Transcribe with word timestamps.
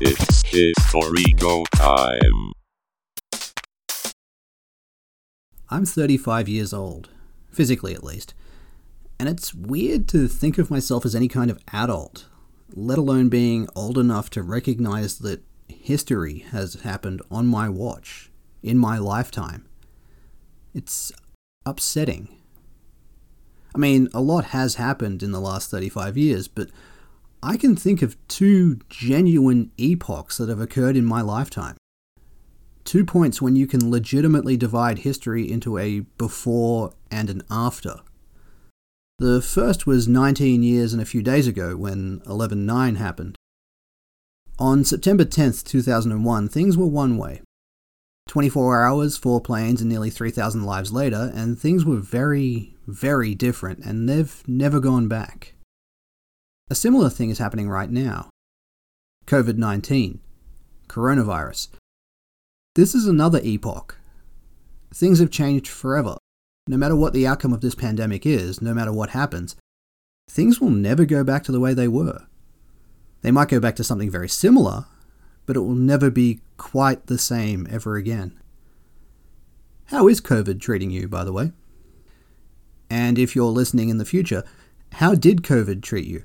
It's 0.00 0.42
history 0.42 1.32
go 1.38 1.64
time. 1.74 2.52
I'm 5.68 5.84
35 5.84 6.48
years 6.48 6.72
old, 6.72 7.10
physically 7.50 7.94
at 7.94 8.04
least, 8.04 8.32
and 9.18 9.28
it's 9.28 9.52
weird 9.52 10.06
to 10.08 10.28
think 10.28 10.56
of 10.56 10.70
myself 10.70 11.04
as 11.04 11.16
any 11.16 11.26
kind 11.26 11.50
of 11.50 11.58
adult, 11.72 12.26
let 12.72 12.96
alone 12.96 13.28
being 13.28 13.68
old 13.74 13.98
enough 13.98 14.30
to 14.30 14.42
recognize 14.42 15.18
that 15.18 15.42
history 15.66 16.46
has 16.52 16.74
happened 16.74 17.20
on 17.28 17.48
my 17.48 17.68
watch, 17.68 18.30
in 18.62 18.78
my 18.78 18.98
lifetime. 18.98 19.66
It's 20.74 21.10
upsetting. 21.66 22.28
I 23.74 23.78
mean, 23.78 24.08
a 24.14 24.20
lot 24.20 24.46
has 24.46 24.76
happened 24.76 25.24
in 25.24 25.32
the 25.32 25.40
last 25.40 25.72
35 25.72 26.16
years, 26.16 26.46
but 26.46 26.70
I 27.42 27.56
can 27.56 27.76
think 27.76 28.02
of 28.02 28.16
two 28.28 28.80
genuine 28.88 29.70
epochs 29.76 30.38
that 30.38 30.48
have 30.48 30.60
occurred 30.60 30.96
in 30.96 31.04
my 31.04 31.20
lifetime 31.20 31.76
two 32.88 33.04
points 33.04 33.42
when 33.42 33.54
you 33.54 33.66
can 33.66 33.90
legitimately 33.90 34.56
divide 34.56 35.00
history 35.00 35.52
into 35.52 35.76
a 35.76 36.00
before 36.16 36.94
and 37.10 37.28
an 37.28 37.42
after. 37.50 37.96
The 39.18 39.42
first 39.42 39.86
was 39.86 40.08
19 40.08 40.62
years 40.62 40.94
and 40.94 41.02
a 41.02 41.04
few 41.04 41.22
days 41.22 41.46
ago 41.46 41.76
when 41.76 42.22
11 42.24 42.64
9 42.64 42.94
happened. 42.94 43.36
On 44.58 44.84
September 44.84 45.26
10th, 45.26 45.64
2001, 45.64 46.48
things 46.48 46.78
were 46.78 46.86
one 46.86 47.18
way. 47.18 47.42
24 48.26 48.82
hours, 48.82 49.18
four 49.18 49.42
planes, 49.42 49.82
and 49.82 49.90
nearly 49.90 50.08
3,000 50.08 50.64
lives 50.64 50.90
later, 50.90 51.30
and 51.34 51.58
things 51.58 51.84
were 51.84 51.96
very, 51.96 52.74
very 52.86 53.34
different, 53.34 53.84
and 53.84 54.08
they've 54.08 54.42
never 54.46 54.80
gone 54.80 55.08
back. 55.08 55.52
A 56.70 56.74
similar 56.74 57.08
thing 57.08 57.30
is 57.30 57.38
happening 57.38 57.68
right 57.68 57.90
now 57.90 58.28
COVID 59.26 59.56
19, 59.56 60.20
coronavirus, 60.88 61.68
this 62.78 62.94
is 62.94 63.08
another 63.08 63.40
epoch. 63.42 63.98
Things 64.94 65.18
have 65.18 65.32
changed 65.32 65.66
forever. 65.66 66.16
No 66.68 66.76
matter 66.76 66.94
what 66.94 67.12
the 67.12 67.26
outcome 67.26 67.52
of 67.52 67.60
this 67.60 67.74
pandemic 67.74 68.24
is, 68.24 68.62
no 68.62 68.72
matter 68.72 68.92
what 68.92 69.10
happens, 69.10 69.56
things 70.30 70.60
will 70.60 70.70
never 70.70 71.04
go 71.04 71.24
back 71.24 71.42
to 71.44 71.50
the 71.50 71.58
way 71.58 71.74
they 71.74 71.88
were. 71.88 72.26
They 73.22 73.32
might 73.32 73.48
go 73.48 73.58
back 73.58 73.74
to 73.76 73.84
something 73.84 74.10
very 74.10 74.28
similar, 74.28 74.86
but 75.44 75.56
it 75.56 75.62
will 75.62 75.74
never 75.74 76.08
be 76.08 76.40
quite 76.56 77.06
the 77.06 77.18
same 77.18 77.66
ever 77.68 77.96
again. 77.96 78.38
How 79.86 80.06
is 80.06 80.20
COVID 80.20 80.60
treating 80.60 80.92
you, 80.92 81.08
by 81.08 81.24
the 81.24 81.32
way? 81.32 81.50
And 82.88 83.18
if 83.18 83.34
you're 83.34 83.46
listening 83.46 83.88
in 83.88 83.98
the 83.98 84.04
future, 84.04 84.44
how 84.92 85.16
did 85.16 85.42
COVID 85.42 85.82
treat 85.82 86.06
you? 86.06 86.22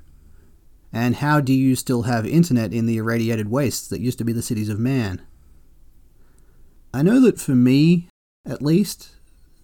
And 0.94 1.16
how 1.16 1.40
do 1.40 1.52
you 1.52 1.74
still 1.74 2.02
have 2.02 2.24
internet 2.24 2.72
in 2.72 2.86
the 2.86 2.98
irradiated 2.98 3.50
wastes 3.50 3.88
that 3.88 4.00
used 4.00 4.16
to 4.18 4.24
be 4.24 4.32
the 4.32 4.42
cities 4.42 4.68
of 4.68 4.78
man? 4.78 5.22
I 6.94 7.02
know 7.02 7.20
that 7.20 7.40
for 7.40 7.56
me, 7.56 8.08
at 8.46 8.62
least, 8.62 9.16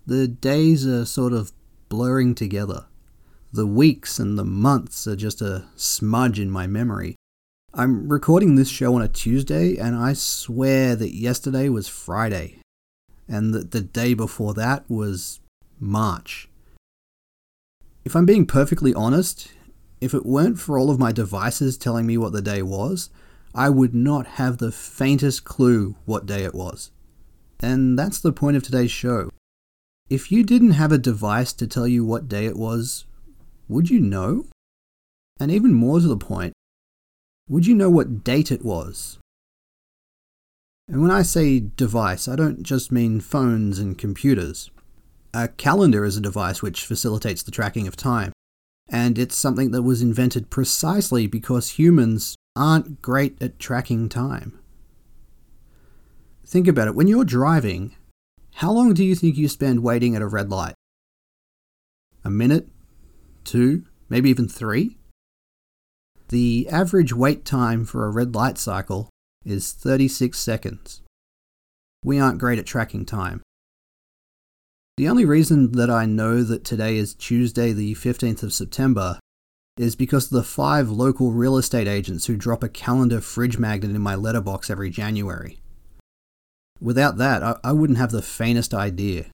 the 0.05 0.27
days 0.27 0.84
are 0.84 1.06
sort 1.06 1.33
of 1.33 1.53
blurring 1.89 2.34
together. 2.34 2.86
The 3.53 3.67
weeks 3.67 4.19
and 4.19 4.36
the 4.36 4.45
months 4.45 5.06
are 5.06 5.14
just 5.14 5.41
a 5.41 5.67
smudge 5.77 6.41
in 6.41 6.51
my 6.51 6.67
memory. 6.67 7.14
I'm 7.73 8.08
recording 8.08 8.56
this 8.56 8.69
show 8.69 8.97
on 8.97 9.03
a 9.03 9.06
Tuesday, 9.06 9.77
and 9.77 9.95
I 9.95 10.14
swear 10.14 10.97
that 10.97 11.14
yesterday 11.14 11.69
was 11.69 11.86
Friday, 11.86 12.58
and 13.28 13.55
that 13.55 13.70
the 13.70 13.81
day 13.81 14.14
before 14.14 14.53
that 14.55 14.84
was 14.91 15.39
March. 15.78 16.48
If 18.05 18.17
I'm 18.17 18.27
being 18.27 18.47
perfectly 18.47 18.92
honest, 18.95 19.53
if 20.00 20.14
it 20.14 20.26
weren't 20.26 20.58
for 20.58 20.78
all 20.78 20.90
of 20.90 20.98
my 20.98 21.12
devices 21.12 21.77
telling 21.77 22.06
me 22.06 22.16
what 22.16 22.33
the 22.33 22.42
day 22.42 22.62
was, 22.62 23.11
I 23.55 23.68
would 23.68 23.94
not 23.94 24.27
have 24.27 24.58
the 24.58 24.72
faintest 24.72 25.44
clue 25.44 25.96
what 26.05 26.27
day 26.27 26.44
it 26.44 26.55
was. 26.55 26.90
And 27.61 27.98
that's 27.98 28.20
the 28.20 28.33
point 28.33 28.56
of 28.56 28.62
today's 28.62 28.90
show. 28.90 29.30
If 30.08 30.33
you 30.33 30.42
didn't 30.42 30.72
have 30.72 30.92
a 30.92 30.98
device 30.98 31.52
to 31.55 31.66
tell 31.66 31.86
you 31.86 32.05
what 32.05 32.28
day 32.28 32.46
it 32.46 32.56
was, 32.56 33.05
would 33.68 33.90
you 33.90 34.00
know? 34.00 34.46
And 35.39 35.50
even 35.50 35.72
more 35.72 36.00
to 36.00 36.08
the 36.08 36.16
point, 36.16 36.52
would 37.48 37.66
you 37.66 37.74
know 37.74 37.90
what 37.90 38.24
date 38.24 38.50
it 38.50 38.64
was? 38.64 39.18
And 40.89 41.02
when 41.02 41.10
I 41.10 41.22
say 41.22 41.60
device, 41.60 42.27
I 42.27 42.34
don't 42.34 42.62
just 42.62 42.90
mean 42.90 43.20
phones 43.20 43.78
and 43.78 43.96
computers. 43.96 44.70
A 45.33 45.46
calendar 45.46 46.05
is 46.05 46.16
a 46.16 46.20
device 46.20 46.62
which 46.62 46.84
facilitates 46.84 47.42
the 47.42 47.52
tracking 47.52 47.86
of 47.86 47.94
time, 47.94 48.33
and 48.90 49.18
it's 49.18 49.36
something 49.36 49.70
that 49.70 49.83
was 49.83 50.02
invented 50.02 50.51
precisely 50.51 51.27
because 51.27 51.78
humans 51.78 52.34
aren't 52.56 53.01
great 53.01 53.40
at 53.40 53.58
tracking 53.58 54.08
time. 54.08 54.58
Think 56.45 56.67
about 56.67 56.89
it. 56.89 56.96
When 56.96 57.06
you're 57.06 57.24
driving, 57.24 57.95
how 58.55 58.73
long 58.73 58.92
do 58.92 59.05
you 59.05 59.14
think 59.14 59.36
you 59.36 59.48
spend 59.48 59.84
waiting 59.84 60.17
at 60.17 60.23
a 60.23 60.27
red 60.27 60.51
light? 60.51 60.74
A 62.24 62.30
minute? 62.30 62.68
Two? 63.45 63.84
Maybe 64.08 64.28
even 64.28 64.48
three? 64.48 64.98
The 66.28 66.68
average 66.68 67.12
wait 67.12 67.45
time 67.45 67.84
for 67.84 68.05
a 68.05 68.11
red 68.11 68.34
light 68.34 68.58
cycle 68.58 69.08
is 69.45 69.72
36 69.72 70.39
seconds. 70.39 71.02
We 72.05 72.18
aren't 72.18 72.39
great 72.39 72.58
at 72.58 72.67
tracking 72.67 73.07
time. 73.07 73.42
The 75.00 75.08
only 75.08 75.24
reason 75.24 75.72
that 75.72 75.88
I 75.88 76.05
know 76.05 76.42
that 76.42 76.62
today 76.62 76.98
is 76.98 77.14
Tuesday, 77.14 77.72
the 77.72 77.94
15th 77.94 78.42
of 78.42 78.52
September, 78.52 79.18
is 79.78 79.96
because 79.96 80.27
of 80.27 80.33
the 80.33 80.42
five 80.42 80.90
local 80.90 81.33
real 81.33 81.56
estate 81.56 81.88
agents 81.88 82.27
who 82.27 82.36
drop 82.36 82.62
a 82.62 82.68
calendar 82.68 83.22
fridge 83.22 83.56
magnet 83.56 83.96
in 83.96 84.02
my 84.02 84.14
letterbox 84.14 84.68
every 84.68 84.90
January. 84.90 85.58
Without 86.83 87.16
that, 87.16 87.42
I, 87.42 87.56
I 87.64 87.72
wouldn't 87.72 87.98
have 87.98 88.10
the 88.10 88.20
faintest 88.20 88.74
idea. 88.74 89.28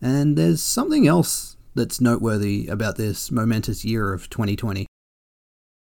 And 0.00 0.38
there's 0.38 0.62
something 0.62 1.06
else 1.06 1.58
that's 1.74 2.00
noteworthy 2.00 2.66
about 2.68 2.96
this 2.96 3.30
momentous 3.30 3.84
year 3.84 4.14
of 4.14 4.30
2020. 4.30 4.86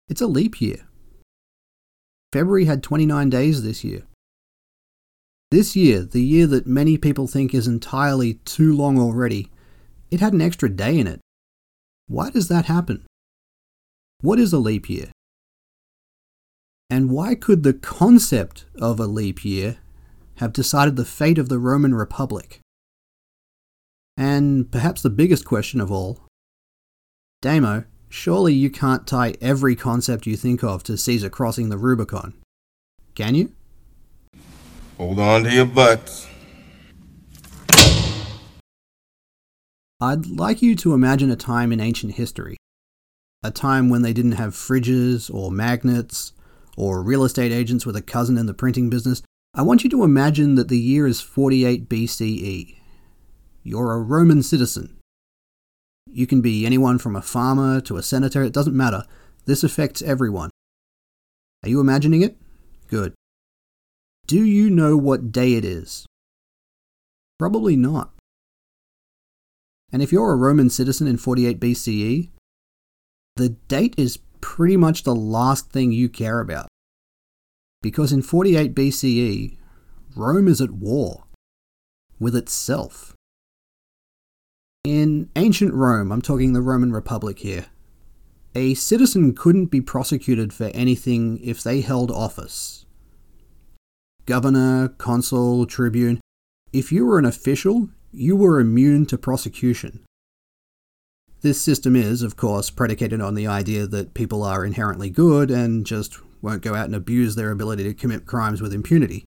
It's 0.08 0.22
a 0.22 0.28
leap 0.28 0.62
year. 0.62 0.88
February 2.32 2.66
had 2.66 2.84
29 2.84 3.32
days 3.32 3.64
this 3.64 3.84
year. 3.84 4.04
This 5.52 5.76
year, 5.76 6.02
the 6.02 6.22
year 6.22 6.48
that 6.48 6.68
many 6.68 6.98
people 6.98 7.28
think 7.28 7.54
is 7.54 7.68
entirely 7.68 8.36
too 8.46 8.76
long 8.76 9.00
already, 9.00 9.50
it 10.12 10.20
had 10.20 10.34
an 10.34 10.42
extra 10.42 10.70
day 10.70 10.98
in 11.00 11.08
it. 11.08 11.20
Why 12.08 12.30
does 12.30 12.48
that 12.50 12.66
happen? 12.66 13.06
What 14.22 14.40
is 14.40 14.54
a 14.54 14.60
leap 14.60 14.90
year? 14.90 15.12
And 16.90 17.10
why 17.10 17.36
could 17.36 17.64
the 17.64 17.74
concept 17.74 18.66
of 18.80 19.00
a 19.00 19.06
leap 19.06 19.46
year 19.46 19.78
have 20.40 20.54
decided 20.54 20.96
the 20.96 21.06
fate 21.06 21.38
of 21.38 21.50
the 21.50 21.60
Roman 21.60 21.94
Republic. 21.94 22.62
And 24.16 24.72
perhaps 24.72 25.02
the 25.02 25.10
biggest 25.10 25.46
question 25.46 25.82
of 25.82 25.92
all 25.92 26.22
Damo, 27.42 27.84
surely 28.08 28.54
you 28.54 28.70
can't 28.70 29.06
tie 29.06 29.36
every 29.42 29.76
concept 29.76 30.26
you 30.26 30.38
think 30.38 30.64
of 30.64 30.82
to 30.84 30.98
Caesar 30.98 31.30
crossing 31.30 31.70
the 31.70 31.78
Rubicon. 31.78 32.34
Can 33.16 33.36
you? 33.36 33.54
Hold 35.00 35.20
on 35.20 35.46
to 35.46 35.52
your 35.52 35.66
butts. 35.66 36.28
I'd 40.00 40.28
like 40.28 40.62
you 40.62 40.76
to 40.76 40.94
imagine 40.94 41.32
a 41.32 41.36
time 41.36 41.72
in 41.72 41.80
ancient 41.80 42.14
history. 42.14 42.58
A 43.42 43.50
time 43.50 43.90
when 43.90 44.04
they 44.04 44.14
didn't 44.14 44.34
have 44.34 44.54
fridges 44.54 45.34
or 45.34 45.52
magnets 45.52 46.34
or 46.78 47.02
real 47.02 47.24
estate 47.24 47.52
agents 47.52 47.86
with 47.86 47.96
a 47.96 48.02
cousin 48.02 48.38
in 48.38 48.46
the 48.46 48.54
printing 48.54 48.92
business 48.92 49.24
I 49.54 49.64
want 49.64 49.84
you 49.84 49.90
to 49.90 50.04
imagine 50.04 50.56
that 50.56 50.68
the 50.68 50.78
year 50.78 51.08
is 51.08 51.22
48 51.22 51.90
BCE. 51.90 52.78
You're 53.64 53.94
a 53.94 54.00
Roman 54.00 54.44
citizen. 54.44 54.98
You 56.12 56.28
can 56.28 56.42
be 56.42 56.66
anyone 56.66 57.00
from 57.00 57.16
a 57.16 57.22
farmer 57.22 57.82
to 57.82 57.98
a 57.98 58.04
senator, 58.04 58.44
it 58.44 58.54
doesn't 58.54 58.78
matter. 58.78 59.06
This 59.46 59.64
affects 59.64 60.04
everyone. 60.04 60.52
Are 61.64 61.70
you 61.70 61.80
imagining 61.80 62.22
it? 62.22 62.38
Good. 62.88 63.14
Do 64.30 64.46
you 64.46 64.70
know 64.70 64.96
what 64.96 65.32
day 65.32 65.56
it 65.56 65.66
is? 65.66 66.06
Probably 67.40 67.76
not. 67.76 68.12
And 69.92 70.04
if 70.04 70.12
you're 70.12 70.32
a 70.32 70.36
Roman 70.36 70.70
citizen 70.70 71.08
in 71.08 71.18
48 71.18 71.60
BCE, 71.60 72.30
the 73.38 73.50
date 73.50 73.96
is 73.98 74.20
pretty 74.40 74.78
much 74.78 75.02
the 75.02 75.16
last 75.16 75.72
thing 75.72 75.92
you 75.92 76.10
care 76.10 76.42
about. 76.42 76.68
Because 77.82 78.12
in 78.12 78.22
48 78.22 78.76
BCE, 78.76 79.58
Rome 80.16 80.48
is 80.48 80.62
at 80.62 80.74
war 80.74 81.24
with 82.20 82.36
itself. 82.36 83.16
In 84.84 85.32
ancient 85.36 85.74
Rome, 85.74 86.12
I'm 86.12 86.22
talking 86.22 86.54
the 86.54 86.62
Roman 86.62 86.94
Republic 86.94 87.40
here, 87.40 87.66
a 88.54 88.76
citizen 88.76 89.34
couldn't 89.34 89.72
be 89.72 89.82
prosecuted 89.82 90.54
for 90.54 90.66
anything 90.66 91.40
if 91.44 91.64
they 91.64 91.82
held 91.82 92.12
office. 92.12 92.86
Governor, 94.30 94.90
consul, 94.90 95.66
tribune, 95.66 96.22
if 96.72 96.92
you 96.92 97.04
were 97.04 97.18
an 97.18 97.26
official, 97.26 97.90
you 98.12 98.36
were 98.36 98.60
immune 98.60 99.08
to 99.08 99.18
prosecution. 99.18 100.06
This 101.42 101.60
system 101.60 101.96
is, 101.96 102.22
of 102.22 102.36
course, 102.36 102.70
predicated 102.70 103.22
on 103.22 103.34
the 103.34 103.48
idea 103.48 103.88
that 103.88 104.14
people 104.14 104.44
are 104.44 104.64
inherently 104.64 105.10
good 105.10 105.50
and 105.50 105.84
just 105.84 106.20
won't 106.44 106.62
go 106.62 106.76
out 106.76 106.86
and 106.86 106.94
abuse 106.94 107.34
their 107.34 107.50
ability 107.50 107.86
to 107.86 107.94
commit 107.96 108.28
crimes 108.28 108.62
with 108.62 108.72
impunity. 108.72 109.26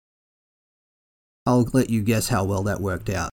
I'll 1.45 1.69
let 1.71 1.89
you 1.89 2.01
guess 2.01 2.27
how 2.27 2.43
well 2.43 2.63
that 2.63 2.81
worked 2.81 3.09
out. 3.09 3.29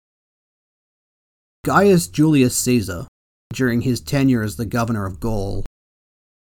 Gaius 1.66 2.08
Julius 2.08 2.56
Caesar, 2.58 3.08
during 3.54 3.82
his 3.82 4.02
tenure 4.02 4.44
as 4.44 4.58
the 4.58 4.68
governor 4.68 5.08
of 5.08 5.20
Gaul, 5.20 5.66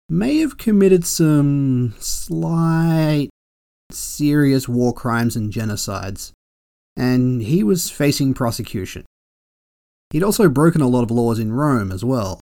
may 0.07 0.37
have 0.37 0.59
committed 0.59 1.03
some 1.03 1.95
slight, 1.97 3.31
serious 3.97 4.67
war 4.67 4.93
crimes 4.93 5.35
and 5.35 5.51
genocides, 5.51 6.31
and 6.95 7.41
he 7.41 7.63
was 7.63 7.89
facing 7.89 8.33
prosecution. 8.33 9.05
He'd 10.11 10.23
also 10.23 10.49
broken 10.49 10.81
a 10.81 10.87
lot 10.87 11.03
of 11.03 11.11
laws 11.11 11.39
in 11.39 11.51
Rome 11.51 11.91
as 11.91 12.03
well. 12.03 12.39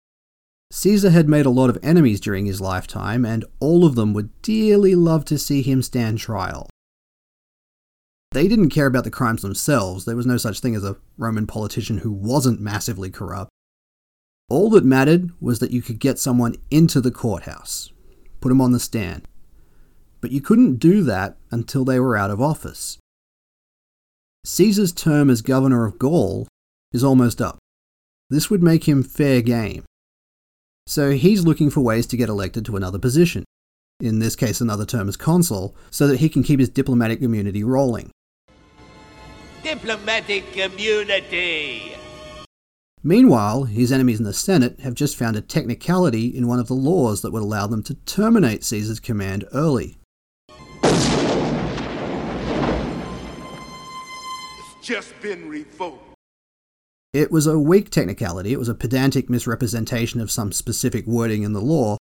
Caesar 0.71 1.09
had 1.09 1.27
made 1.27 1.45
a 1.45 1.51
lot 1.51 1.69
of 1.69 1.79
enemies 1.81 2.19
during 2.19 2.45
his 2.45 2.61
lifetime, 2.61 3.25
and 3.25 3.43
all 3.59 3.85
of 3.85 3.95
them 3.95 4.13
would 4.13 4.41
dearly 4.41 4.95
love 4.95 5.25
to 5.25 5.37
see 5.37 5.61
him 5.61 5.81
stand 5.81 6.19
trial. 6.19 6.69
They 8.31 8.47
didn't 8.47 8.69
care 8.69 8.85
about 8.85 9.03
the 9.03 9.11
crimes 9.11 9.41
themselves, 9.41 10.05
there 10.05 10.15
was 10.15 10.27
no 10.27 10.37
such 10.37 10.59
thing 10.59 10.75
as 10.75 10.83
a 10.83 10.97
Roman 11.17 11.47
politician 11.47 11.99
who 11.99 12.11
wasn't 12.11 12.61
massively 12.61 13.09
corrupt. 13.09 13.49
All 14.49 14.69
that 14.71 14.85
mattered 14.85 15.31
was 15.41 15.59
that 15.59 15.71
you 15.71 15.81
could 15.81 15.99
get 15.99 16.19
someone 16.19 16.55
into 16.69 17.01
the 17.01 17.11
courthouse, 17.11 17.91
put 18.39 18.51
him 18.51 18.61
on 18.61 18.71
the 18.71 18.79
stand. 18.79 19.27
But 20.21 20.31
you 20.31 20.41
couldn't 20.41 20.75
do 20.75 21.03
that 21.03 21.37
until 21.51 21.85
they 21.85 21.99
were 21.99 22.17
out 22.17 22.31
of 22.31 22.41
office. 22.41 22.97
Caesar's 24.45 24.91
term 24.91 25.29
as 25.29 25.41
governor 25.41 25.85
of 25.85 25.99
Gaul 25.99 26.47
is 26.91 27.03
almost 27.03 27.41
up. 27.41 27.59
This 28.29 28.49
would 28.49 28.63
make 28.63 28.87
him 28.87 29.03
fair 29.03 29.41
game. 29.41 29.83
So 30.87 31.11
he's 31.11 31.45
looking 31.45 31.69
for 31.69 31.81
ways 31.81 32.07
to 32.07 32.17
get 32.17 32.29
elected 32.29 32.65
to 32.65 32.75
another 32.75 32.99
position, 32.99 33.43
in 33.99 34.19
this 34.19 34.35
case, 34.35 34.59
another 34.59 34.85
term 34.85 35.07
as 35.07 35.17
consul, 35.17 35.75
so 35.91 36.07
that 36.07 36.19
he 36.19 36.29
can 36.29 36.41
keep 36.41 36.59
his 36.59 36.69
diplomatic 36.69 37.21
immunity 37.21 37.63
rolling. 37.63 38.11
Diplomatic 39.61 40.57
immunity! 40.57 41.95
Meanwhile, 43.03 43.65
his 43.65 43.91
enemies 43.91 44.19
in 44.19 44.25
the 44.25 44.33
Senate 44.33 44.79
have 44.79 44.93
just 44.93 45.15
found 45.15 45.35
a 45.35 45.41
technicality 45.41 46.25
in 46.25 46.47
one 46.47 46.59
of 46.59 46.67
the 46.67 46.73
laws 46.73 47.21
that 47.21 47.31
would 47.31 47.43
allow 47.43 47.67
them 47.67 47.83
to 47.83 47.93
terminate 47.93 48.63
Caesar's 48.63 48.99
command 48.99 49.45
early. 49.53 49.98
Just 54.89 55.21
been 55.21 55.47
revoked. 55.47 56.15
It 57.13 57.31
was 57.31 57.45
a 57.45 57.59
weak 57.59 57.91
technicality, 57.91 58.53
it 58.53 58.59
was 58.59 58.69
a 58.69 58.73
pedantic 58.73 59.29
misrepresentation 59.29 60.19
of 60.19 60.31
some 60.31 60.51
specific 60.51 61.05
wording 61.05 61.43
in 61.43 61.53
the 61.53 61.61
law, 61.61 61.97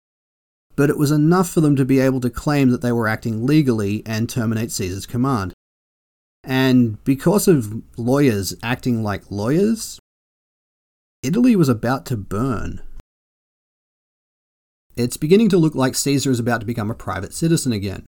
but 0.76 0.90
it 0.90 0.98
was 0.98 1.10
enough 1.10 1.48
for 1.48 1.62
them 1.62 1.76
to 1.76 1.86
be 1.86 1.98
able 1.98 2.20
to 2.20 2.28
claim 2.28 2.68
that 2.68 2.82
they 2.82 2.92
were 2.92 3.08
acting 3.08 3.46
legally 3.46 4.02
and 4.04 4.28
terminate 4.28 4.70
Caesar's 4.70 5.06
command. 5.06 5.54
And 6.42 7.02
because 7.04 7.48
of 7.48 7.82
lawyers 7.96 8.54
acting 8.62 9.02
like 9.02 9.30
lawyers, 9.30 9.98
Italy 11.22 11.56
was 11.56 11.70
about 11.70 12.04
to 12.06 12.18
burn. 12.18 12.82
It's 14.94 15.16
beginning 15.16 15.48
to 15.48 15.58
look 15.58 15.74
like 15.74 15.94
Caesar 15.94 16.30
is 16.30 16.38
about 16.38 16.60
to 16.60 16.66
become 16.66 16.90
a 16.90 16.94
private 16.94 17.32
citizen 17.32 17.72
again. 17.72 18.04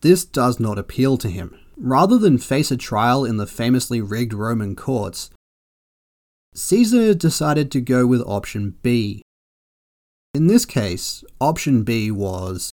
This 0.00 0.24
does 0.24 0.58
not 0.58 0.80
appeal 0.80 1.16
to 1.18 1.30
him. 1.30 1.61
Rather 1.76 2.18
than 2.18 2.38
face 2.38 2.70
a 2.70 2.76
trial 2.76 3.24
in 3.24 3.36
the 3.36 3.46
famously 3.46 4.00
rigged 4.00 4.32
Roman 4.32 4.76
courts, 4.76 5.30
Caesar 6.54 7.14
decided 7.14 7.70
to 7.70 7.80
go 7.80 8.06
with 8.06 8.22
option 8.26 8.76
B. 8.82 9.22
In 10.34 10.46
this 10.46 10.64
case, 10.64 11.24
option 11.40 11.82
B 11.82 12.10
was 12.10 12.70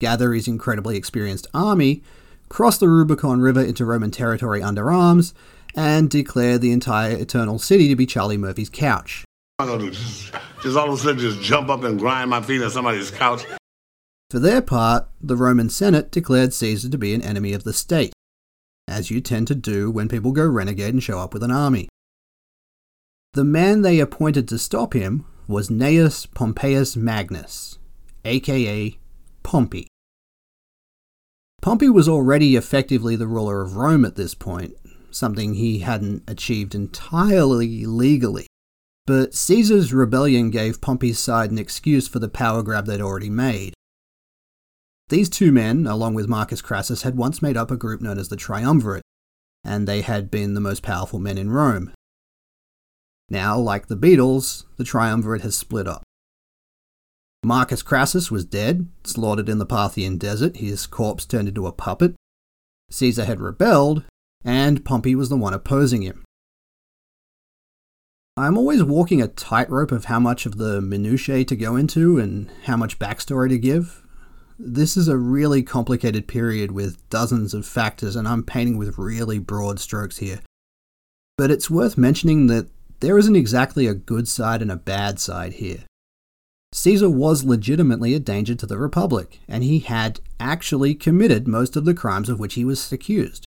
gather 0.00 0.32
his 0.32 0.48
incredibly 0.48 0.96
experienced 0.96 1.46
army, 1.54 2.02
cross 2.48 2.76
the 2.76 2.88
Rubicon 2.88 3.40
River 3.40 3.62
into 3.62 3.84
Roman 3.84 4.10
territory 4.10 4.60
under 4.60 4.90
arms, 4.90 5.32
and 5.76 6.10
declare 6.10 6.58
the 6.58 6.72
entire 6.72 7.16
Eternal 7.16 7.60
City 7.60 7.88
to 7.88 7.96
be 7.96 8.04
Charlie 8.04 8.36
Murphy's 8.36 8.68
couch. 8.68 9.24
I'm 9.60 9.68
gonna 9.68 9.84
do 9.84 9.90
just, 9.92 10.34
just 10.62 10.76
all 10.76 10.88
of 10.88 10.94
a 10.94 10.96
sudden 10.98 11.20
just 11.20 11.40
jump 11.40 11.70
up 11.70 11.84
and 11.84 11.98
grind 11.98 12.30
my 12.30 12.42
feet 12.42 12.62
on 12.62 12.70
somebody's 12.70 13.12
couch. 13.12 13.44
For 14.30 14.40
their 14.40 14.60
part, 14.60 15.08
the 15.20 15.36
Roman 15.36 15.70
Senate 15.70 16.10
declared 16.10 16.52
Caesar 16.52 16.88
to 16.88 16.98
be 16.98 17.14
an 17.14 17.22
enemy 17.22 17.52
of 17.52 17.62
the 17.62 17.72
state, 17.72 18.12
as 18.88 19.10
you 19.10 19.20
tend 19.20 19.46
to 19.48 19.54
do 19.54 19.90
when 19.90 20.08
people 20.08 20.32
go 20.32 20.46
renegade 20.46 20.94
and 20.94 21.02
show 21.02 21.18
up 21.18 21.32
with 21.32 21.42
an 21.42 21.50
army. 21.50 21.88
The 23.34 23.44
man 23.44 23.82
they 23.82 23.98
appointed 23.98 24.46
to 24.48 24.58
stop 24.58 24.92
him 24.92 25.24
was 25.48 25.70
Gnaeus 25.70 26.26
Pompeius 26.26 26.96
Magnus, 26.96 27.78
aka 28.24 28.98
Pompey. 29.42 29.86
Pompey 31.62 31.88
was 31.88 32.08
already 32.08 32.56
effectively 32.56 33.16
the 33.16 33.26
ruler 33.26 33.62
of 33.62 33.76
Rome 33.76 34.04
at 34.04 34.16
this 34.16 34.34
point, 34.34 34.74
something 35.10 35.54
he 35.54 35.78
hadn't 35.78 36.24
achieved 36.28 36.74
entirely 36.74 37.86
legally. 37.86 38.46
But 39.06 39.34
Caesar's 39.34 39.92
rebellion 39.92 40.50
gave 40.50 40.80
Pompey's 40.80 41.18
side 41.18 41.50
an 41.50 41.58
excuse 41.58 42.06
for 42.06 42.18
the 42.18 42.28
power 42.28 42.62
grab 42.62 42.86
they'd 42.86 43.00
already 43.00 43.30
made. 43.30 43.74
These 45.08 45.28
two 45.28 45.52
men, 45.52 45.86
along 45.86 46.14
with 46.14 46.28
Marcus 46.28 46.62
Crassus, 46.62 47.02
had 47.02 47.16
once 47.16 47.42
made 47.42 47.56
up 47.56 47.70
a 47.70 47.76
group 47.76 48.00
known 48.00 48.18
as 48.18 48.28
the 48.28 48.36
Triumvirate, 48.36 49.02
and 49.64 49.86
they 49.86 50.00
had 50.00 50.30
been 50.30 50.54
the 50.54 50.60
most 50.60 50.82
powerful 50.82 51.18
men 51.18 51.38
in 51.38 51.50
Rome. 51.50 51.92
Now, 53.28 53.58
like 53.58 53.86
the 53.86 53.96
Beatles, 53.96 54.64
the 54.76 54.84
triumvirate 54.84 55.40
has 55.42 55.56
split 55.56 55.88
up. 55.88 56.02
Marcus 57.44 57.82
Crassus 57.82 58.30
was 58.30 58.44
dead, 58.44 58.88
slaughtered 59.04 59.48
in 59.48 59.58
the 59.58 59.66
Parthian 59.66 60.18
desert, 60.18 60.58
his 60.58 60.86
corpse 60.86 61.24
turned 61.24 61.48
into 61.48 61.66
a 61.66 61.72
puppet. 61.72 62.14
Caesar 62.90 63.24
had 63.24 63.40
rebelled, 63.40 64.04
and 64.44 64.84
Pompey 64.84 65.14
was 65.14 65.28
the 65.28 65.36
one 65.36 65.54
opposing 65.54 66.02
him. 66.02 66.24
I'm 68.36 68.56
always 68.56 68.82
walking 68.82 69.20
a 69.20 69.28
tightrope 69.28 69.92
of 69.92 70.06
how 70.06 70.20
much 70.20 70.46
of 70.46 70.58
the 70.58 70.80
minutiae 70.80 71.44
to 71.44 71.56
go 71.56 71.76
into 71.76 72.18
and 72.18 72.50
how 72.64 72.76
much 72.76 72.98
backstory 72.98 73.48
to 73.48 73.58
give. 73.58 74.01
This 74.58 74.96
is 74.96 75.08
a 75.08 75.16
really 75.16 75.62
complicated 75.62 76.26
period 76.28 76.72
with 76.72 77.08
dozens 77.10 77.54
of 77.54 77.66
factors, 77.66 78.16
and 78.16 78.28
I'm 78.28 78.42
painting 78.42 78.76
with 78.76 78.98
really 78.98 79.38
broad 79.38 79.80
strokes 79.80 80.18
here. 80.18 80.40
But 81.36 81.50
it's 81.50 81.70
worth 81.70 81.98
mentioning 81.98 82.46
that 82.48 82.68
there 83.00 83.18
isn't 83.18 83.36
exactly 83.36 83.86
a 83.86 83.94
good 83.94 84.28
side 84.28 84.62
and 84.62 84.70
a 84.70 84.76
bad 84.76 85.18
side 85.18 85.54
here. 85.54 85.84
Caesar 86.72 87.10
was 87.10 87.44
legitimately 87.44 88.14
a 88.14 88.20
danger 88.20 88.54
to 88.54 88.66
the 88.66 88.78
Republic, 88.78 89.40
and 89.46 89.62
he 89.62 89.80
had 89.80 90.20
actually 90.40 90.94
committed 90.94 91.46
most 91.46 91.76
of 91.76 91.84
the 91.84 91.94
crimes 91.94 92.28
of 92.28 92.38
which 92.38 92.54
he 92.54 92.64
was 92.64 92.90
accused. 92.92 93.44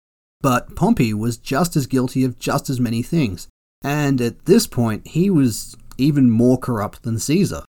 But 0.41 0.77
Pompey 0.77 1.13
was 1.13 1.37
just 1.37 1.75
as 1.75 1.87
guilty 1.87 2.23
of 2.25 2.39
just 2.39 2.71
as 2.71 2.79
many 2.79 3.03
things, 3.03 3.49
and 3.83 4.21
at 4.21 4.45
this 4.45 4.67
point 4.67 5.09
he 5.09 5.31
was 5.31 5.77
even 5.97 6.31
more 6.31 6.59
corrupt 6.59 7.03
than 7.03 7.19
Caesar. 7.19 7.65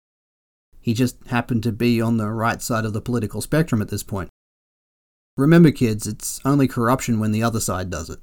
He 0.82 0.94
just 0.94 1.18
happened 1.28 1.64
to 1.64 1.72
be 1.72 2.02
on 2.02 2.18
the 2.18 2.30
right 2.30 2.62
side 2.62 2.86
of 2.86 2.94
the 2.94 3.02
political 3.02 3.42
spectrum 3.42 3.82
at 3.82 3.90
this 3.90 4.04
point. 4.04 4.30
Remember, 5.38 5.72
kids, 5.72 6.08
it's 6.08 6.42
only 6.44 6.68
corruption 6.68 7.20
when 7.20 7.32
the 7.32 7.44
other 7.44 7.60
side 7.60 7.90
does 7.90 8.10
it. 8.10 8.20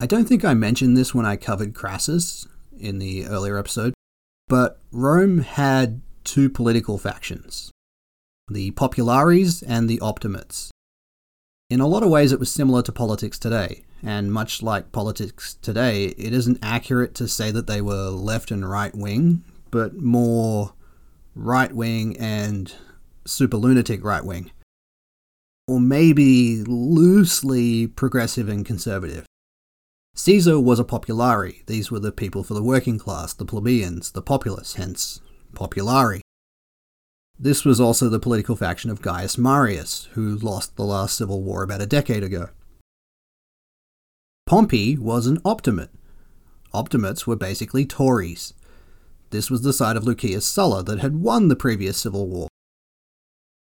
I 0.00 0.06
don't 0.06 0.26
think 0.26 0.44
I 0.44 0.54
mentioned 0.54 0.96
this 0.96 1.14
when 1.14 1.26
I 1.26 1.36
covered 1.36 1.74
Crassus 1.74 2.46
in 2.78 2.98
the 2.98 3.26
earlier 3.26 3.58
episode, 3.58 3.92
but 4.48 4.80
Rome 4.90 5.38
had 5.40 6.00
two 6.24 6.48
political 6.48 6.98
factions 6.98 7.70
the 8.50 8.72
Populares 8.72 9.62
and 9.62 9.88
the 9.88 10.00
Optimates. 10.00 10.70
In 11.68 11.80
a 11.80 11.86
lot 11.86 12.02
of 12.02 12.10
ways, 12.10 12.32
it 12.32 12.40
was 12.40 12.50
similar 12.50 12.82
to 12.82 12.90
politics 12.90 13.38
today, 13.38 13.84
and 14.02 14.32
much 14.32 14.60
like 14.60 14.90
politics 14.90 15.54
today, 15.62 16.06
it 16.06 16.32
isn't 16.32 16.58
accurate 16.60 17.14
to 17.14 17.28
say 17.28 17.52
that 17.52 17.68
they 17.68 17.80
were 17.80 18.08
left 18.08 18.50
and 18.50 18.68
right 18.68 18.92
wing, 18.92 19.44
but 19.70 19.96
more 19.96 20.74
right 21.34 21.72
wing 21.72 22.16
and 22.18 22.74
super 23.26 23.56
lunatic 23.56 24.04
right 24.04 24.24
wing. 24.24 24.50
Or 25.66 25.80
maybe 25.80 26.64
loosely 26.64 27.86
progressive 27.86 28.48
and 28.48 28.66
conservative. 28.66 29.24
Caesar 30.14 30.58
was 30.58 30.80
a 30.80 30.84
populari. 30.84 31.64
These 31.66 31.90
were 31.90 32.00
the 32.00 32.12
people 32.12 32.42
for 32.42 32.54
the 32.54 32.62
working 32.62 32.98
class, 32.98 33.32
the 33.32 33.44
plebeians, 33.44 34.10
the 34.10 34.22
populace, 34.22 34.74
hence 34.74 35.20
populari. 35.54 36.20
This 37.38 37.64
was 37.64 37.80
also 37.80 38.08
the 38.08 38.20
political 38.20 38.54
faction 38.54 38.90
of 38.90 39.00
Gaius 39.00 39.38
Marius, 39.38 40.08
who 40.12 40.36
lost 40.36 40.76
the 40.76 40.84
last 40.84 41.16
civil 41.16 41.42
war 41.42 41.62
about 41.62 41.80
a 41.80 41.86
decade 41.86 42.22
ago. 42.22 42.50
Pompey 44.46 44.98
was 44.98 45.26
an 45.26 45.38
optimate. 45.44 45.90
Optimates 46.74 47.26
were 47.26 47.36
basically 47.36 47.86
Tories. 47.86 48.52
This 49.30 49.50
was 49.50 49.62
the 49.62 49.72
side 49.72 49.96
of 49.96 50.04
Lucius 50.04 50.46
Sulla 50.46 50.82
that 50.84 51.00
had 51.00 51.16
won 51.16 51.48
the 51.48 51.56
previous 51.56 51.96
civil 51.96 52.26
war. 52.26 52.48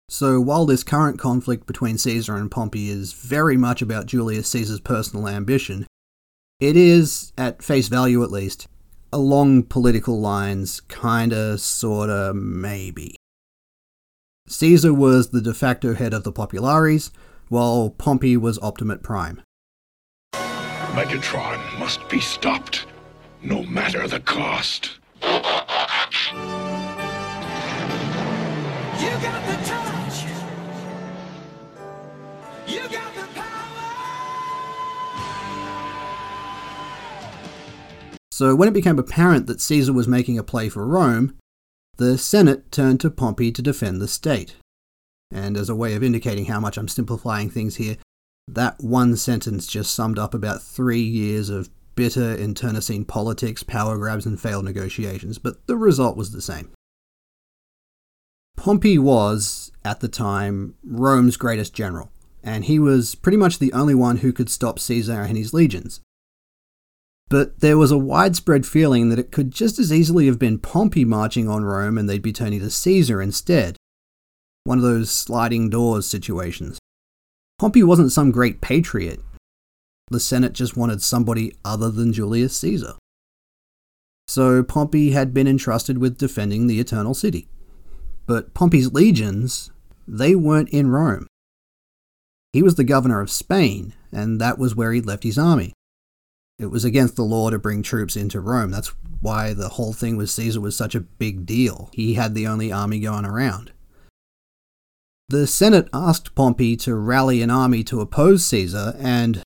So 0.08 0.40
while 0.40 0.66
this 0.66 0.84
current 0.84 1.18
conflict 1.18 1.66
between 1.66 1.96
Caesar 1.98 2.36
and 2.36 2.50
Pompey 2.50 2.90
is 2.90 3.12
very 3.12 3.56
much 3.56 3.80
about 3.80 4.06
Julius 4.06 4.48
Caesar's 4.48 4.80
personal 4.80 5.28
ambition, 5.28 5.86
it 6.60 6.76
is, 6.76 7.32
at 7.38 7.62
face 7.62 7.88
value 7.88 8.22
at 8.22 8.30
least, 8.30 8.68
along 9.12 9.64
political 9.64 10.20
lines, 10.20 10.80
kinda, 10.80 11.58
sorta, 11.58 12.32
maybe. 12.34 13.16
Caesar 14.48 14.92
was 14.92 15.30
the 15.30 15.40
de 15.40 15.54
facto 15.54 15.94
head 15.94 16.12
of 16.12 16.24
the 16.24 16.32
Populares, 16.32 17.10
while 17.48 17.90
Pompey 17.90 18.36
was 18.36 18.58
Optimate 18.60 19.02
Prime. 19.02 19.40
Megatron 20.34 21.78
must 21.78 22.06
be 22.08 22.20
stopped, 22.20 22.86
no 23.42 23.62
matter 23.62 24.06
the 24.06 24.20
cost. 24.20 24.98
So, 38.42 38.56
when 38.56 38.66
it 38.66 38.74
became 38.74 38.98
apparent 38.98 39.46
that 39.46 39.60
Caesar 39.60 39.92
was 39.92 40.08
making 40.08 40.36
a 40.36 40.42
play 40.42 40.68
for 40.68 40.84
Rome, 40.84 41.38
the 41.98 42.18
Senate 42.18 42.72
turned 42.72 42.98
to 43.00 43.10
Pompey 43.10 43.52
to 43.52 43.62
defend 43.62 44.00
the 44.00 44.08
state. 44.08 44.56
And 45.30 45.56
as 45.56 45.68
a 45.68 45.76
way 45.76 45.94
of 45.94 46.02
indicating 46.02 46.46
how 46.46 46.58
much 46.58 46.76
I'm 46.76 46.88
simplifying 46.88 47.50
things 47.50 47.76
here, 47.76 47.98
that 48.48 48.82
one 48.82 49.16
sentence 49.16 49.68
just 49.68 49.94
summed 49.94 50.18
up 50.18 50.34
about 50.34 50.60
three 50.60 51.02
years 51.02 51.50
of 51.50 51.70
bitter 51.94 52.34
internecine 52.34 53.04
politics, 53.04 53.62
power 53.62 53.96
grabs, 53.98 54.26
and 54.26 54.40
failed 54.40 54.64
negotiations, 54.64 55.38
but 55.38 55.66
the 55.66 55.76
result 55.76 56.16
was 56.16 56.32
the 56.32 56.42
same. 56.42 56.70
Pompey 58.56 58.98
was, 58.98 59.72
at 59.84 60.00
the 60.00 60.08
time, 60.08 60.74
Rome's 60.84 61.36
greatest 61.36 61.74
general, 61.74 62.10
and 62.42 62.64
he 62.64 62.78
was 62.78 63.14
pretty 63.14 63.38
much 63.38 63.58
the 63.58 63.72
only 63.72 63.94
one 63.94 64.18
who 64.18 64.32
could 64.32 64.50
stop 64.50 64.78
Caesar 64.78 65.22
and 65.22 65.36
his 65.36 65.52
legions. 65.52 66.00
But 67.28 67.60
there 67.60 67.78
was 67.78 67.90
a 67.90 67.98
widespread 67.98 68.66
feeling 68.66 69.08
that 69.08 69.18
it 69.18 69.32
could 69.32 69.50
just 69.50 69.78
as 69.78 69.92
easily 69.92 70.26
have 70.26 70.38
been 70.38 70.58
Pompey 70.58 71.04
marching 71.04 71.48
on 71.48 71.64
Rome 71.64 71.96
and 71.96 72.08
they'd 72.08 72.20
be 72.20 72.32
turning 72.32 72.60
to 72.60 72.70
Caesar 72.70 73.22
instead. 73.22 73.76
One 74.64 74.76
of 74.78 74.84
those 74.84 75.10
sliding 75.10 75.70
doors 75.70 76.06
situations. 76.06 76.78
Pompey 77.58 77.82
wasn't 77.82 78.12
some 78.12 78.32
great 78.32 78.60
patriot. 78.60 79.20
The 80.12 80.20
Senate 80.20 80.52
just 80.52 80.76
wanted 80.76 81.00
somebody 81.02 81.54
other 81.64 81.90
than 81.90 82.12
Julius 82.12 82.54
Caesar. 82.58 82.96
So 84.28 84.62
Pompey 84.62 85.12
had 85.12 85.32
been 85.32 85.48
entrusted 85.48 85.96
with 85.96 86.18
defending 86.18 86.66
the 86.66 86.78
Eternal 86.78 87.14
City. 87.14 87.48
But 88.26 88.52
Pompey's 88.52 88.92
legions, 88.92 89.70
they 90.06 90.34
weren't 90.34 90.68
in 90.68 90.90
Rome. 90.90 91.28
He 92.52 92.60
was 92.60 92.74
the 92.74 92.84
governor 92.84 93.22
of 93.22 93.30
Spain, 93.30 93.94
and 94.12 94.38
that 94.38 94.58
was 94.58 94.76
where 94.76 94.92
he'd 94.92 95.06
left 95.06 95.22
his 95.22 95.38
army. 95.38 95.72
It 96.58 96.66
was 96.66 96.84
against 96.84 97.16
the 97.16 97.22
law 97.22 97.48
to 97.48 97.58
bring 97.58 97.82
troops 97.82 98.14
into 98.14 98.38
Rome. 98.38 98.70
That's 98.70 98.92
why 99.22 99.54
the 99.54 99.70
whole 99.70 99.94
thing 99.94 100.18
with 100.18 100.28
Caesar 100.28 100.60
was 100.60 100.76
such 100.76 100.94
a 100.94 101.00
big 101.00 101.46
deal. 101.46 101.88
He 101.94 102.14
had 102.14 102.34
the 102.34 102.46
only 102.46 102.70
army 102.70 103.00
going 103.00 103.24
around. 103.24 103.72
The 105.30 105.46
Senate 105.46 105.88
asked 105.94 106.34
Pompey 106.34 106.76
to 106.76 106.94
rally 106.94 107.40
an 107.40 107.48
army 107.48 107.82
to 107.84 108.02
oppose 108.02 108.44
Caesar, 108.44 108.94
and 108.98 109.42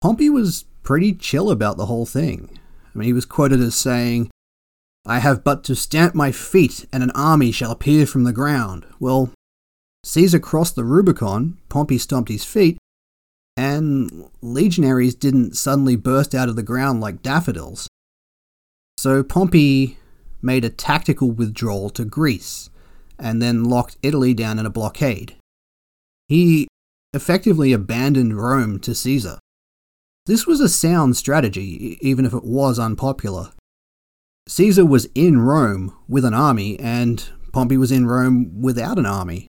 Pompey 0.00 0.30
was 0.30 0.64
pretty 0.82 1.12
chill 1.12 1.50
about 1.50 1.76
the 1.76 1.86
whole 1.86 2.06
thing. 2.06 2.58
I 2.94 2.98
mean, 2.98 3.06
he 3.06 3.12
was 3.12 3.26
quoted 3.26 3.60
as 3.60 3.74
saying, 3.74 4.30
I 5.06 5.18
have 5.18 5.44
but 5.44 5.64
to 5.64 5.74
stamp 5.74 6.14
my 6.14 6.32
feet, 6.32 6.86
and 6.92 7.02
an 7.02 7.10
army 7.12 7.52
shall 7.52 7.70
appear 7.70 8.06
from 8.06 8.24
the 8.24 8.32
ground. 8.32 8.86
Well, 8.98 9.30
Caesar 10.04 10.38
crossed 10.38 10.76
the 10.76 10.84
Rubicon, 10.84 11.58
Pompey 11.68 11.98
stomped 11.98 12.30
his 12.30 12.44
feet, 12.44 12.78
and 13.56 14.30
legionaries 14.40 15.14
didn't 15.14 15.56
suddenly 15.56 15.96
burst 15.96 16.34
out 16.34 16.48
of 16.48 16.56
the 16.56 16.62
ground 16.62 17.00
like 17.00 17.22
daffodils. 17.22 17.86
So 18.98 19.22
Pompey 19.22 19.98
made 20.42 20.64
a 20.64 20.70
tactical 20.70 21.30
withdrawal 21.30 21.90
to 21.90 22.04
Greece, 22.04 22.70
and 23.18 23.42
then 23.42 23.64
locked 23.64 23.98
Italy 24.02 24.32
down 24.32 24.58
in 24.58 24.64
a 24.64 24.70
blockade. 24.70 25.36
He 26.28 26.68
effectively 27.12 27.72
abandoned 27.72 28.38
Rome 28.38 28.78
to 28.80 28.94
Caesar. 28.94 29.38
This 30.26 30.46
was 30.46 30.60
a 30.60 30.68
sound 30.68 31.16
strategy, 31.16 31.98
even 32.00 32.24
if 32.24 32.34
it 32.34 32.44
was 32.44 32.78
unpopular. 32.78 33.52
Caesar 34.48 34.84
was 34.84 35.08
in 35.14 35.40
Rome 35.40 35.96
with 36.08 36.24
an 36.24 36.34
army, 36.34 36.78
and 36.78 37.24
Pompey 37.52 37.76
was 37.76 37.90
in 37.90 38.06
Rome 38.06 38.60
without 38.60 38.98
an 38.98 39.06
army. 39.06 39.46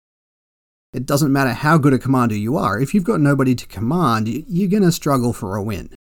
It 0.92 1.06
doesn't 1.06 1.32
matter 1.32 1.52
how 1.52 1.78
good 1.78 1.92
a 1.92 1.98
commander 1.98 2.34
you 2.34 2.56
are, 2.56 2.80
if 2.80 2.94
you've 2.94 3.04
got 3.04 3.20
nobody 3.20 3.54
to 3.54 3.66
command, 3.66 4.28
you're 4.28 4.68
going 4.68 4.82
to 4.82 4.92
struggle 4.92 5.32
for 5.32 5.56
a 5.56 5.62
win. 5.62 5.94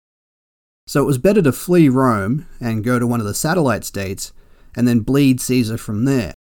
So 0.88 1.02
it 1.02 1.06
was 1.06 1.18
better 1.18 1.42
to 1.42 1.52
flee 1.52 1.90
Rome 1.90 2.48
and 2.62 2.84
go 2.84 2.98
to 2.98 3.06
one 3.06 3.20
of 3.20 3.26
the 3.26 3.34
satellite 3.34 3.84
states 3.84 4.32
and 4.76 4.88
then 4.88 5.02
bleed 5.02 5.42
Caesar 5.42 5.78
from 5.78 6.06
there. 6.06 6.34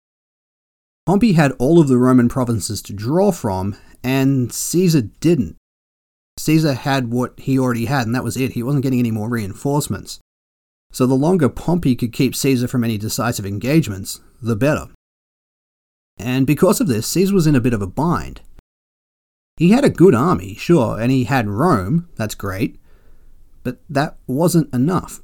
Pompey 1.06 1.34
had 1.34 1.54
all 1.54 1.80
of 1.80 1.88
the 1.88 1.98
Roman 1.98 2.30
provinces 2.30 2.82
to 2.84 2.94
draw 2.94 3.32
from, 3.32 3.76
and 4.04 4.52
Caesar 4.52 5.02
didn't. 5.02 5.56
Caesar 6.38 6.74
had 6.74 7.12
what 7.12 7.40
he 7.40 7.58
already 7.58 7.86
had, 7.86 8.06
and 8.06 8.16
that 8.16 8.24
was 8.24 8.38
it. 8.38 8.54
He 8.54 8.64
wasn't 8.64 8.84
getting 8.84 9.00
any 9.00 9.12
more 9.12 9.30
reinforcements. 9.30 10.20
So 10.92 11.06
the 11.06 11.16
longer 11.16 11.50
Pompey 11.50 11.96
could 11.96 12.14
keep 12.14 12.36
Caesar 12.36 12.68
from 12.68 12.84
any 12.84 12.98
decisive 12.98 13.46
engagements, 13.46 14.22
the 14.42 14.56
better. 14.56 14.88
And 16.18 16.48
because 16.48 16.80
of 16.80 16.88
this, 16.88 17.08
Caesar 17.08 17.34
was 17.34 17.48
in 17.48 17.56
a 17.56 17.62
bit 17.62 17.74
of 17.74 17.82
a 17.82 17.88
bind. 17.88 18.42
He 19.58 19.72
had 19.72 19.86
a 19.86 19.90
good 19.90 20.14
army, 20.14 20.56
sure, 20.56 21.00
and 21.00 21.12
he 21.12 21.26
had 21.26 21.48
Rome, 21.48 22.10
that's 22.16 22.36
great, 22.36 22.80
but 23.64 23.80
that 23.90 24.18
wasn't 24.28 24.74
enough. 24.74 25.22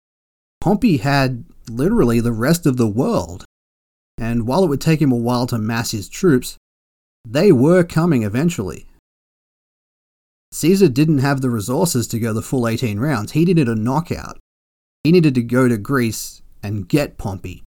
Pompey 0.61 0.97
had 0.97 1.45
literally 1.69 2.19
the 2.19 2.31
rest 2.31 2.65
of 2.65 2.77
the 2.77 2.87
world, 2.87 3.45
and 4.17 4.47
while 4.47 4.63
it 4.63 4.69
would 4.69 4.81
take 4.81 5.01
him 5.01 5.11
a 5.11 5.17
while 5.17 5.47
to 5.47 5.57
mass 5.57 5.91
his 5.91 6.07
troops, 6.07 6.57
they 7.27 7.51
were 7.51 7.83
coming 7.83 8.23
eventually. 8.23 8.87
Caesar 10.51 10.89
didn't 10.89 11.19
have 11.19 11.41
the 11.41 11.49
resources 11.49 12.07
to 12.07 12.19
go 12.19 12.33
the 12.33 12.41
full 12.41 12.67
18 12.67 12.99
rounds, 12.99 13.31
he 13.31 13.45
needed 13.45 13.69
a 13.69 13.75
knockout. 13.75 14.37
He 15.03 15.11
needed 15.11 15.33
to 15.35 15.43
go 15.43 15.67
to 15.67 15.77
Greece 15.77 16.41
and 16.61 16.87
get 16.87 17.17
Pompey. 17.17 17.63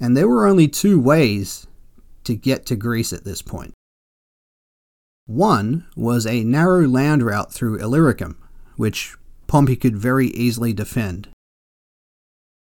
And 0.00 0.16
there 0.16 0.28
were 0.28 0.46
only 0.46 0.68
two 0.68 0.98
ways 0.98 1.66
to 2.24 2.34
get 2.34 2.64
to 2.66 2.76
Greece 2.76 3.12
at 3.12 3.24
this 3.24 3.42
point. 3.42 3.74
One 5.26 5.86
was 5.94 6.26
a 6.26 6.44
narrow 6.44 6.88
land 6.88 7.22
route 7.22 7.52
through 7.52 7.78
Illyricum, 7.78 8.38
which 8.76 9.16
Pompey 9.46 9.76
could 9.76 9.96
very 9.96 10.28
easily 10.28 10.72
defend. 10.72 11.28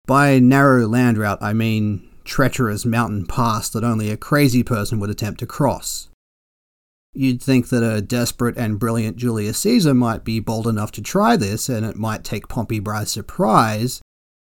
By 0.06 0.38
narrow 0.38 0.86
land 0.86 1.18
route, 1.18 1.38
I 1.40 1.52
mean 1.52 2.08
treacherous 2.24 2.84
mountain 2.84 3.26
pass 3.26 3.68
that 3.70 3.84
only 3.84 4.10
a 4.10 4.16
crazy 4.16 4.62
person 4.62 4.98
would 5.00 5.10
attempt 5.10 5.40
to 5.40 5.46
cross. 5.46 6.08
You'd 7.18 7.42
think 7.42 7.70
that 7.70 7.82
a 7.82 8.02
desperate 8.02 8.58
and 8.58 8.78
brilliant 8.78 9.16
Julius 9.16 9.56
Caesar 9.60 9.94
might 9.94 10.22
be 10.22 10.38
bold 10.38 10.66
enough 10.66 10.92
to 10.92 11.02
try 11.02 11.34
this, 11.34 11.70
and 11.70 11.86
it 11.86 11.96
might 11.96 12.24
take 12.24 12.46
Pompey 12.46 12.78
by 12.78 13.04
surprise, 13.04 14.02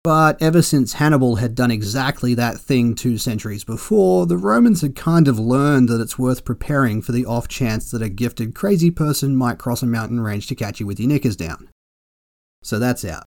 but 0.02 0.42
ever 0.42 0.60
since 0.60 0.94
Hannibal 0.94 1.36
had 1.36 1.54
done 1.54 1.70
exactly 1.70 2.34
that 2.34 2.58
thing 2.58 2.96
two 2.96 3.16
centuries 3.16 3.62
before, 3.62 4.26
the 4.26 4.36
Romans 4.36 4.80
had 4.80 4.96
kind 4.96 5.28
of 5.28 5.38
learned 5.38 5.88
that 5.88 6.00
it's 6.00 6.18
worth 6.18 6.44
preparing 6.44 7.00
for 7.00 7.12
the 7.12 7.26
off 7.26 7.46
chance 7.46 7.92
that 7.92 8.02
a 8.02 8.08
gifted 8.08 8.56
crazy 8.56 8.90
person 8.90 9.36
might 9.36 9.58
cross 9.58 9.82
a 9.82 9.86
mountain 9.86 10.18
range 10.18 10.48
to 10.48 10.56
catch 10.56 10.80
you 10.80 10.86
with 10.86 10.98
your 10.98 11.08
knickers 11.08 11.36
down. 11.36 11.68
So 12.64 12.80
that's 12.80 13.04
out. 13.04 13.24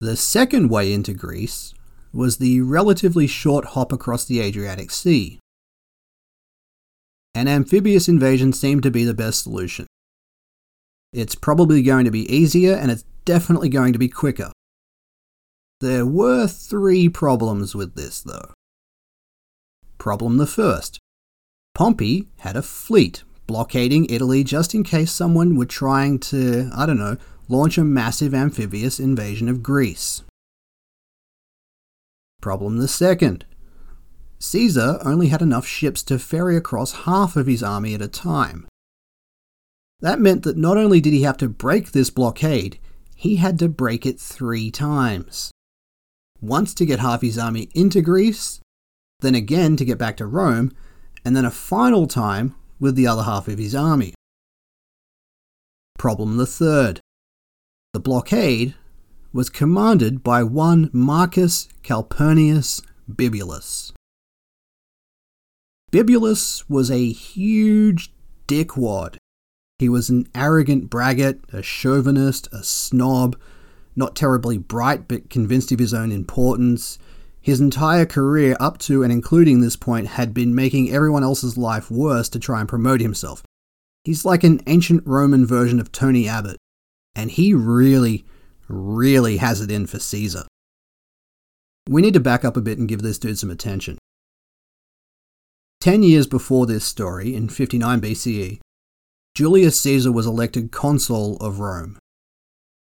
The 0.00 0.16
second 0.16 0.68
way 0.68 0.92
into 0.92 1.14
Greece 1.14 1.74
was 2.12 2.36
the 2.36 2.60
relatively 2.60 3.26
short 3.26 3.64
hop 3.64 3.90
across 3.90 4.24
the 4.24 4.38
Adriatic 4.38 4.92
Sea. 4.92 5.40
An 7.38 7.46
amphibious 7.46 8.08
invasion 8.08 8.52
seemed 8.52 8.82
to 8.82 8.90
be 8.90 9.04
the 9.04 9.14
best 9.14 9.44
solution. 9.44 9.86
It's 11.12 11.36
probably 11.36 11.82
going 11.84 12.04
to 12.04 12.10
be 12.10 12.28
easier 12.34 12.74
and 12.74 12.90
it's 12.90 13.04
definitely 13.24 13.68
going 13.68 13.92
to 13.92 13.98
be 13.98 14.08
quicker. 14.08 14.50
There 15.80 16.04
were 16.04 16.48
three 16.48 17.08
problems 17.08 17.76
with 17.76 17.94
this, 17.94 18.22
though. 18.22 18.54
Problem 19.98 20.38
the 20.38 20.48
first 20.48 20.98
Pompey 21.76 22.26
had 22.38 22.56
a 22.56 22.62
fleet 22.62 23.22
blockading 23.46 24.06
Italy 24.10 24.42
just 24.42 24.74
in 24.74 24.82
case 24.82 25.12
someone 25.12 25.54
were 25.54 25.64
trying 25.64 26.18
to, 26.18 26.72
I 26.74 26.86
don't 26.86 26.98
know, 26.98 27.18
launch 27.46 27.78
a 27.78 27.84
massive 27.84 28.34
amphibious 28.34 28.98
invasion 28.98 29.48
of 29.48 29.62
Greece. 29.62 30.24
Problem 32.42 32.78
the 32.78 32.88
second 32.88 33.44
Caesar 34.38 34.98
only 35.04 35.28
had 35.28 35.42
enough 35.42 35.66
ships 35.66 36.02
to 36.04 36.18
ferry 36.18 36.56
across 36.56 37.04
half 37.04 37.36
of 37.36 37.46
his 37.46 37.62
army 37.62 37.94
at 37.94 38.02
a 38.02 38.08
time. 38.08 38.66
That 40.00 40.20
meant 40.20 40.44
that 40.44 40.56
not 40.56 40.76
only 40.76 41.00
did 41.00 41.12
he 41.12 41.22
have 41.22 41.38
to 41.38 41.48
break 41.48 41.90
this 41.90 42.10
blockade, 42.10 42.78
he 43.16 43.36
had 43.36 43.58
to 43.58 43.68
break 43.68 44.06
it 44.06 44.20
three 44.20 44.70
times 44.70 45.50
once 46.40 46.74
to 46.74 46.86
get 46.86 47.00
half 47.00 47.22
his 47.22 47.38
army 47.38 47.68
into 47.74 48.00
Greece, 48.00 48.60
then 49.20 49.34
again 49.34 49.76
to 49.76 49.84
get 49.84 49.98
back 49.98 50.16
to 50.18 50.26
Rome, 50.26 50.72
and 51.24 51.36
then 51.36 51.44
a 51.44 51.50
final 51.50 52.06
time 52.06 52.54
with 52.78 52.94
the 52.94 53.06
other 53.06 53.24
half 53.24 53.48
of 53.48 53.58
his 53.58 53.74
army. 53.74 54.14
Problem 55.98 56.36
the 56.36 56.46
third. 56.46 57.00
The 57.92 58.00
blockade 58.00 58.74
was 59.32 59.50
commanded 59.50 60.22
by 60.22 60.42
one 60.42 60.90
Marcus 60.92 61.68
Calpurnius 61.82 62.82
Bibulus. 63.10 63.87
Bibulus 65.90 66.68
was 66.68 66.90
a 66.90 67.12
huge 67.12 68.12
dickwad. 68.46 69.16
He 69.78 69.88
was 69.88 70.10
an 70.10 70.28
arrogant 70.34 70.90
braggart, 70.90 71.40
a 71.52 71.62
chauvinist, 71.62 72.48
a 72.52 72.62
snob, 72.62 73.38
not 73.96 74.14
terribly 74.14 74.58
bright 74.58 75.08
but 75.08 75.30
convinced 75.30 75.72
of 75.72 75.78
his 75.78 75.94
own 75.94 76.12
importance. 76.12 76.98
His 77.40 77.60
entire 77.60 78.04
career 78.04 78.54
up 78.60 78.76
to 78.80 79.02
and 79.02 79.10
including 79.10 79.60
this 79.60 79.76
point 79.76 80.08
had 80.08 80.34
been 80.34 80.54
making 80.54 80.90
everyone 80.90 81.22
else's 81.22 81.56
life 81.56 81.90
worse 81.90 82.28
to 82.30 82.38
try 82.38 82.60
and 82.60 82.68
promote 82.68 83.00
himself. 83.00 83.42
He's 84.04 84.24
like 84.24 84.44
an 84.44 84.60
ancient 84.66 85.06
Roman 85.06 85.46
version 85.46 85.80
of 85.80 85.90
Tony 85.90 86.28
Abbott, 86.28 86.58
and 87.14 87.30
he 87.30 87.54
really, 87.54 88.26
really 88.68 89.38
has 89.38 89.60
it 89.62 89.70
in 89.70 89.86
for 89.86 89.98
Caesar. 89.98 90.44
We 91.88 92.02
need 92.02 92.14
to 92.14 92.20
back 92.20 92.44
up 92.44 92.56
a 92.56 92.60
bit 92.60 92.78
and 92.78 92.88
give 92.88 93.00
this 93.00 93.18
dude 93.18 93.38
some 93.38 93.50
attention. 93.50 93.96
Ten 95.80 96.02
years 96.02 96.26
before 96.26 96.66
this 96.66 96.84
story, 96.84 97.36
in 97.36 97.48
59 97.48 98.00
BCE, 98.00 98.58
Julius 99.36 99.80
Caesar 99.80 100.10
was 100.10 100.26
elected 100.26 100.72
consul 100.72 101.36
of 101.36 101.60
Rome. 101.60 101.98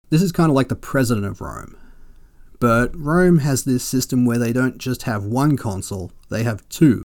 This 0.09 0.21
is 0.21 0.33
kind 0.33 0.49
of 0.49 0.55
like 0.55 0.67
the 0.67 0.75
president 0.75 1.25
of 1.25 1.39
Rome. 1.39 1.77
But 2.59 2.91
Rome 2.93 3.39
has 3.39 3.63
this 3.63 3.85
system 3.85 4.25
where 4.25 4.37
they 4.37 4.51
don't 4.51 4.77
just 4.77 5.03
have 5.03 5.23
one 5.23 5.55
consul, 5.55 6.11
they 6.29 6.43
have 6.43 6.67
two. 6.67 7.03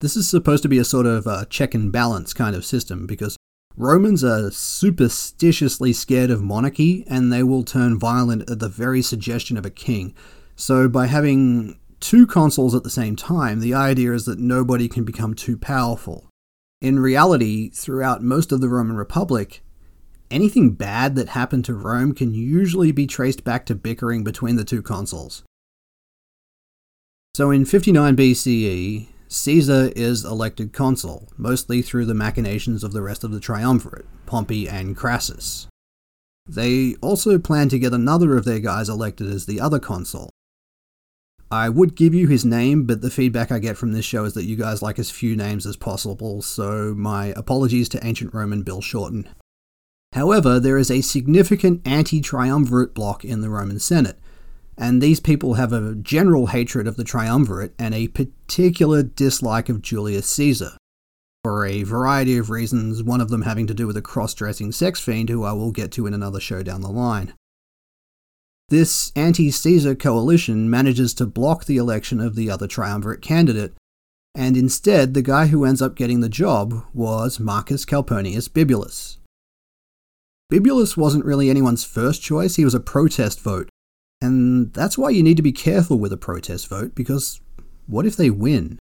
This 0.00 0.16
is 0.16 0.28
supposed 0.28 0.62
to 0.62 0.68
be 0.68 0.78
a 0.78 0.84
sort 0.84 1.06
of 1.06 1.26
uh, 1.26 1.46
check 1.46 1.74
and 1.74 1.90
balance 1.90 2.32
kind 2.32 2.54
of 2.54 2.64
system 2.64 3.04
because 3.06 3.36
Romans 3.76 4.22
are 4.22 4.50
superstitiously 4.50 5.92
scared 5.92 6.30
of 6.30 6.42
monarchy 6.42 7.04
and 7.08 7.32
they 7.32 7.42
will 7.42 7.64
turn 7.64 7.98
violent 7.98 8.48
at 8.48 8.60
the 8.60 8.68
very 8.68 9.02
suggestion 9.02 9.56
of 9.56 9.66
a 9.66 9.70
king. 9.70 10.14
So, 10.54 10.88
by 10.88 11.06
having 11.06 11.78
two 12.06 12.24
consuls 12.24 12.72
at 12.72 12.84
the 12.84 12.90
same 12.90 13.16
time, 13.16 13.58
the 13.58 13.74
idea 13.74 14.12
is 14.12 14.26
that 14.26 14.38
nobody 14.38 14.88
can 14.88 15.02
become 15.02 15.34
too 15.34 15.58
powerful. 15.58 16.28
In 16.80 17.00
reality, 17.00 17.68
throughout 17.70 18.22
most 18.22 18.52
of 18.52 18.60
the 18.60 18.68
Roman 18.68 18.96
Republic, 18.96 19.64
anything 20.30 20.74
bad 20.74 21.16
that 21.16 21.30
happened 21.30 21.64
to 21.64 21.74
Rome 21.74 22.14
can 22.14 22.32
usually 22.32 22.92
be 22.92 23.08
traced 23.08 23.42
back 23.42 23.66
to 23.66 23.74
bickering 23.74 24.22
between 24.22 24.54
the 24.54 24.64
two 24.64 24.82
consuls. 24.82 25.42
So 27.34 27.50
in 27.50 27.64
59 27.64 28.16
BCE, 28.16 29.08
Caesar 29.26 29.90
is 29.96 30.24
elected 30.24 30.72
consul, 30.72 31.28
mostly 31.36 31.82
through 31.82 32.06
the 32.06 32.14
machinations 32.14 32.84
of 32.84 32.92
the 32.92 33.02
rest 33.02 33.24
of 33.24 33.32
the 33.32 33.40
triumvirate, 33.40 34.06
Pompey 34.26 34.68
and 34.68 34.96
Crassus. 34.96 35.66
They 36.48 36.94
also 37.02 37.40
plan 37.40 37.68
to 37.70 37.80
get 37.80 37.92
another 37.92 38.36
of 38.36 38.44
their 38.44 38.60
guys 38.60 38.88
elected 38.88 39.26
as 39.26 39.46
the 39.46 39.60
other 39.60 39.80
consul. 39.80 40.30
I 41.50 41.68
would 41.68 41.94
give 41.94 42.12
you 42.12 42.26
his 42.26 42.44
name, 42.44 42.84
but 42.84 43.02
the 43.02 43.10
feedback 43.10 43.52
I 43.52 43.60
get 43.60 43.76
from 43.76 43.92
this 43.92 44.04
show 44.04 44.24
is 44.24 44.34
that 44.34 44.46
you 44.46 44.56
guys 44.56 44.82
like 44.82 44.98
as 44.98 45.10
few 45.10 45.36
names 45.36 45.64
as 45.64 45.76
possible, 45.76 46.42
so 46.42 46.92
my 46.96 47.26
apologies 47.36 47.88
to 47.90 48.04
ancient 48.04 48.34
Roman 48.34 48.62
Bill 48.62 48.80
Shorten. 48.80 49.28
However, 50.12 50.58
there 50.58 50.78
is 50.78 50.90
a 50.90 51.02
significant 51.02 51.86
anti 51.86 52.20
triumvirate 52.20 52.94
bloc 52.94 53.24
in 53.24 53.42
the 53.42 53.50
Roman 53.50 53.78
Senate, 53.78 54.18
and 54.76 55.00
these 55.00 55.20
people 55.20 55.54
have 55.54 55.72
a 55.72 55.94
general 55.94 56.48
hatred 56.48 56.88
of 56.88 56.96
the 56.96 57.04
triumvirate 57.04 57.74
and 57.78 57.94
a 57.94 58.08
particular 58.08 59.04
dislike 59.04 59.68
of 59.68 59.82
Julius 59.82 60.28
Caesar. 60.30 60.76
For 61.44 61.64
a 61.64 61.84
variety 61.84 62.36
of 62.38 62.50
reasons, 62.50 63.04
one 63.04 63.20
of 63.20 63.28
them 63.28 63.42
having 63.42 63.68
to 63.68 63.74
do 63.74 63.86
with 63.86 63.96
a 63.96 64.02
cross 64.02 64.34
dressing 64.34 64.72
sex 64.72 65.00
fiend 65.00 65.28
who 65.28 65.44
I 65.44 65.52
will 65.52 65.70
get 65.70 65.92
to 65.92 66.06
in 66.06 66.14
another 66.14 66.40
show 66.40 66.64
down 66.64 66.80
the 66.80 66.88
line. 66.88 67.34
This 68.68 69.12
anti 69.14 69.50
Caesar 69.50 69.94
coalition 69.94 70.68
manages 70.68 71.14
to 71.14 71.26
block 71.26 71.64
the 71.64 71.76
election 71.76 72.20
of 72.20 72.34
the 72.34 72.50
other 72.50 72.66
triumvirate 72.66 73.22
candidate, 73.22 73.74
and 74.34 74.56
instead, 74.56 75.14
the 75.14 75.22
guy 75.22 75.46
who 75.46 75.64
ends 75.64 75.80
up 75.80 75.94
getting 75.94 76.20
the 76.20 76.28
job 76.28 76.84
was 76.92 77.38
Marcus 77.38 77.84
Calpurnius 77.84 78.48
Bibulus. 78.48 79.18
Bibulus 80.52 80.96
wasn't 80.96 81.24
really 81.24 81.50
anyone's 81.50 81.84
first 81.84 82.22
choice, 82.22 82.56
he 82.56 82.64
was 82.64 82.74
a 82.74 82.80
protest 82.80 83.40
vote 83.40 83.68
and 84.20 84.72
that's 84.72 84.96
why 84.96 85.10
you 85.10 85.22
need 85.22 85.36
to 85.36 85.42
be 85.42 85.52
careful 85.52 85.98
with 85.98 86.12
a 86.12 86.16
protest 86.16 86.68
vote, 86.68 86.94
because 86.94 87.40
what 87.86 88.06
if 88.06 88.16
they 88.16 88.30
win? 88.30 88.78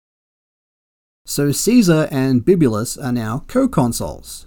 So 1.27 1.53
Caesar 1.53 2.09
and 2.11 2.45
Bibulus 2.45 2.97
are 3.03 3.12
now 3.12 3.45
co 3.47 3.69
consuls. 3.69 4.47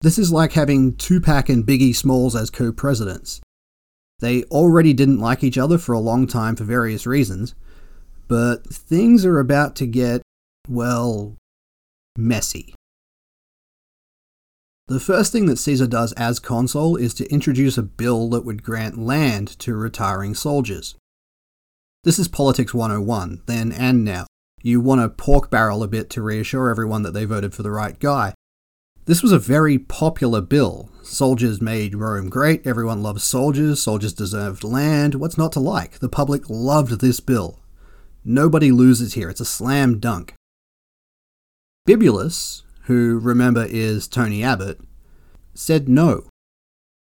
This 0.00 0.18
is 0.18 0.32
like 0.32 0.52
having 0.52 0.96
Tupac 0.96 1.50
and 1.50 1.66
Biggie 1.66 1.94
Smalls 1.94 2.34
as 2.34 2.48
co 2.48 2.72
presidents. 2.72 3.40
They 4.20 4.44
already 4.44 4.92
didn't 4.92 5.18
like 5.18 5.42
each 5.42 5.58
other 5.58 5.78
for 5.78 5.92
a 5.92 6.00
long 6.00 6.26
time 6.26 6.56
for 6.56 6.64
various 6.64 7.06
reasons, 7.06 7.54
but 8.28 8.66
things 8.66 9.24
are 9.24 9.38
about 9.38 9.74
to 9.76 9.86
get, 9.86 10.22
well, 10.68 11.36
messy. 12.16 12.74
The 14.88 15.00
first 15.00 15.32
thing 15.32 15.46
that 15.46 15.58
Caesar 15.58 15.86
does 15.86 16.12
as 16.14 16.38
consul 16.38 16.96
is 16.96 17.14
to 17.14 17.32
introduce 17.32 17.78
a 17.78 17.82
bill 17.82 18.28
that 18.30 18.44
would 18.44 18.62
grant 18.62 18.98
land 18.98 19.58
to 19.60 19.74
retiring 19.74 20.34
soldiers. 20.34 20.96
This 22.02 22.18
is 22.18 22.28
Politics 22.28 22.74
101, 22.74 23.42
then 23.46 23.72
and 23.72 24.04
now. 24.04 24.26
You 24.62 24.80
want 24.80 25.00
to 25.00 25.08
pork 25.08 25.50
barrel 25.50 25.82
a 25.82 25.88
bit 25.88 26.10
to 26.10 26.22
reassure 26.22 26.68
everyone 26.68 27.02
that 27.02 27.12
they 27.12 27.24
voted 27.24 27.54
for 27.54 27.62
the 27.62 27.70
right 27.70 27.98
guy. 27.98 28.34
This 29.06 29.22
was 29.22 29.32
a 29.32 29.38
very 29.38 29.78
popular 29.78 30.40
bill. 30.40 30.90
Soldiers 31.02 31.60
made 31.60 31.94
Rome 31.94 32.28
great, 32.28 32.66
everyone 32.66 33.02
loves 33.02 33.24
soldiers, 33.24 33.82
soldiers 33.82 34.12
deserved 34.12 34.62
land. 34.62 35.14
What's 35.14 35.38
not 35.38 35.52
to 35.52 35.60
like? 35.60 35.98
The 35.98 36.08
public 36.08 36.48
loved 36.48 37.00
this 37.00 37.18
bill. 37.18 37.58
Nobody 38.24 38.70
loses 38.70 39.14
here, 39.14 39.30
it's 39.30 39.40
a 39.40 39.46
slam 39.46 39.98
dunk. 39.98 40.34
Bibulus, 41.88 42.62
who 42.84 43.18
remember 43.18 43.66
is 43.68 44.06
Tony 44.06 44.44
Abbott, 44.44 44.80
said 45.54 45.88
no. 45.88 46.26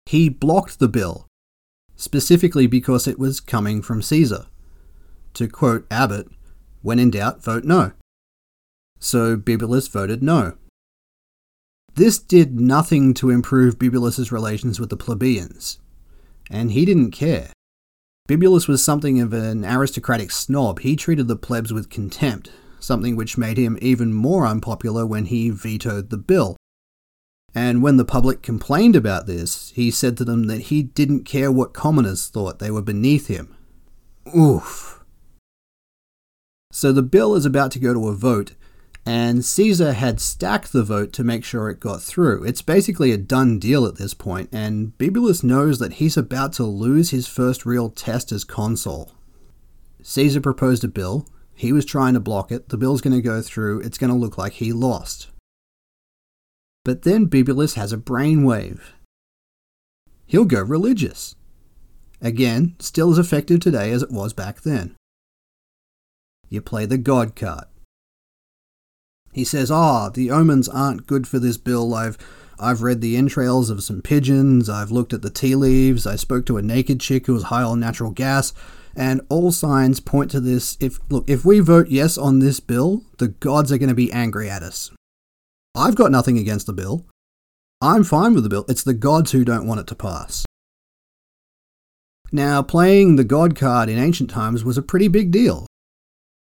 He 0.05 0.29
blocked 0.29 0.79
the 0.79 0.89
bill, 0.89 1.25
specifically 1.95 2.67
because 2.67 3.07
it 3.07 3.17
was 3.17 3.39
coming 3.39 3.81
from 3.81 4.01
Caesar. 4.01 4.47
To 5.35 5.47
quote 5.47 5.87
Abbott, 5.89 6.27
when 6.81 6.99
in 6.99 7.11
doubt, 7.11 7.43
vote 7.43 7.63
no. 7.63 7.93
So 8.99 9.37
Bibulus 9.37 9.87
voted 9.87 10.21
no. 10.21 10.57
This 11.97 12.19
did 12.19 12.59
nothing 12.59 13.15
to 13.15 13.31
improve 13.31 13.79
Bibulus's 13.79 14.31
relations 14.31 14.79
with 14.79 14.91
the 14.91 14.95
plebeians, 14.95 15.79
and 16.47 16.71
he 16.71 16.85
didn't 16.85 17.09
care. 17.09 17.51
Bibulus 18.27 18.67
was 18.67 18.83
something 18.83 19.19
of 19.19 19.33
an 19.33 19.65
aristocratic 19.65 20.29
snob. 20.29 20.81
He 20.81 20.95
treated 20.95 21.27
the 21.27 21.35
plebs 21.35 21.73
with 21.73 21.89
contempt, 21.89 22.51
something 22.79 23.15
which 23.15 23.35
made 23.35 23.57
him 23.57 23.79
even 23.81 24.13
more 24.13 24.45
unpopular 24.45 25.07
when 25.07 25.25
he 25.25 25.49
vetoed 25.49 26.11
the 26.11 26.19
bill. 26.19 26.55
And 27.55 27.81
when 27.81 27.97
the 27.97 28.05
public 28.05 28.43
complained 28.43 28.95
about 28.95 29.25
this, 29.25 29.71
he 29.71 29.89
said 29.89 30.17
to 30.17 30.23
them 30.23 30.43
that 30.43 30.69
he 30.69 30.83
didn't 30.83 31.23
care 31.23 31.51
what 31.51 31.73
commoners 31.73 32.27
thought, 32.27 32.59
they 32.59 32.69
were 32.69 32.83
beneath 32.83 33.25
him. 33.25 33.55
Oof. 34.37 35.03
So 36.71 36.91
the 36.91 37.01
bill 37.01 37.33
is 37.33 37.47
about 37.47 37.71
to 37.71 37.79
go 37.79 37.91
to 37.91 38.07
a 38.07 38.13
vote, 38.13 38.53
and 39.07 39.45
Caesar 39.45 39.93
had 39.93 40.19
stacked 40.19 40.73
the 40.73 40.83
vote 40.83 41.13
to 41.13 41.23
make 41.23 41.45
sure 41.45 41.69
it 41.69 41.79
got 41.79 42.01
through. 42.01 42.43
It's 42.43 42.61
basically 42.61 43.13
a 43.13 43.17
done 43.17 43.57
deal 43.57 43.85
at 43.85 43.95
this 43.95 44.13
point, 44.13 44.49
and 44.51 44.97
Bibulus 44.97 45.45
knows 45.45 45.79
that 45.79 45.93
he's 45.93 46.17
about 46.17 46.51
to 46.53 46.65
lose 46.65 47.11
his 47.11 47.25
first 47.25 47.65
real 47.65 47.89
test 47.89 48.33
as 48.33 48.43
consul. 48.43 49.13
Caesar 50.03 50.41
proposed 50.41 50.83
a 50.83 50.89
bill, 50.89 51.25
he 51.55 51.71
was 51.71 51.85
trying 51.85 52.15
to 52.15 52.19
block 52.19 52.51
it. 52.51 52.67
The 52.67 52.77
bill's 52.77 52.99
going 52.99 53.15
to 53.15 53.21
go 53.21 53.41
through. 53.41 53.79
It's 53.79 53.97
going 53.97 54.11
to 54.11 54.15
look 54.15 54.37
like 54.37 54.53
he 54.53 54.73
lost. 54.73 55.29
But 56.83 57.03
then 57.03 57.27
Bibulus 57.27 57.75
has 57.75 57.93
a 57.93 57.97
brainwave. 57.97 58.81
He'll 60.25 60.43
go 60.43 60.61
religious. 60.61 61.33
Again, 62.21 62.75
still 62.79 63.09
as 63.11 63.17
effective 63.17 63.61
today 63.61 63.89
as 63.91 64.03
it 64.03 64.11
was 64.11 64.33
back 64.33 64.63
then. 64.63 64.97
You 66.49 66.61
play 66.61 66.85
the 66.85 66.97
God 66.97 67.37
card. 67.37 67.67
He 69.37 69.43
says, 69.43 69.69
Ah, 69.69 70.07
oh, 70.07 70.09
the 70.09 70.31
omens 70.31 70.67
aren't 70.67 71.05
good 71.05 71.27
for 71.27 71.37
this 71.37 71.57
bill. 71.57 71.93
I've 71.93 72.17
I've 72.59 72.81
read 72.81 73.01
the 73.01 73.15
entrails 73.15 73.69
of 73.69 73.83
some 73.83 74.01
pigeons, 74.01 74.67
I've 74.67 74.89
looked 74.89 75.13
at 75.13 75.21
the 75.21 75.29
tea 75.29 75.53
leaves, 75.53 76.07
I 76.07 76.15
spoke 76.15 76.47
to 76.47 76.57
a 76.57 76.63
naked 76.63 76.99
chick 76.99 77.27
who 77.27 77.33
was 77.33 77.43
high 77.43 77.61
on 77.61 77.79
natural 77.79 78.09
gas, 78.09 78.51
and 78.95 79.21
all 79.29 79.51
signs 79.51 79.99
point 79.99 80.31
to 80.31 80.39
this. 80.39 80.75
If 80.79 80.97
look, 81.11 81.29
if 81.29 81.45
we 81.45 81.59
vote 81.59 81.89
yes 81.89 82.17
on 82.17 82.39
this 82.39 82.59
bill, 82.59 83.03
the 83.19 83.27
gods 83.27 83.71
are 83.71 83.77
going 83.77 83.89
to 83.89 83.95
be 83.95 84.11
angry 84.11 84.49
at 84.49 84.63
us. 84.63 84.89
I've 85.75 85.93
got 85.93 86.09
nothing 86.09 86.39
against 86.39 86.65
the 86.65 86.73
bill. 86.73 87.05
I'm 87.79 88.03
fine 88.03 88.33
with 88.33 88.41
the 88.41 88.49
bill. 88.49 88.65
It's 88.67 88.83
the 88.83 88.95
gods 88.95 89.33
who 89.33 89.45
don't 89.45 89.67
want 89.67 89.81
it 89.81 89.87
to 89.87 89.95
pass. 89.95 90.47
Now, 92.31 92.63
playing 92.63 93.17
the 93.17 93.23
god 93.23 93.55
card 93.55 93.87
in 93.87 93.99
ancient 93.99 94.31
times 94.31 94.63
was 94.63 94.79
a 94.79 94.81
pretty 94.81 95.09
big 95.09 95.29
deal. 95.29 95.67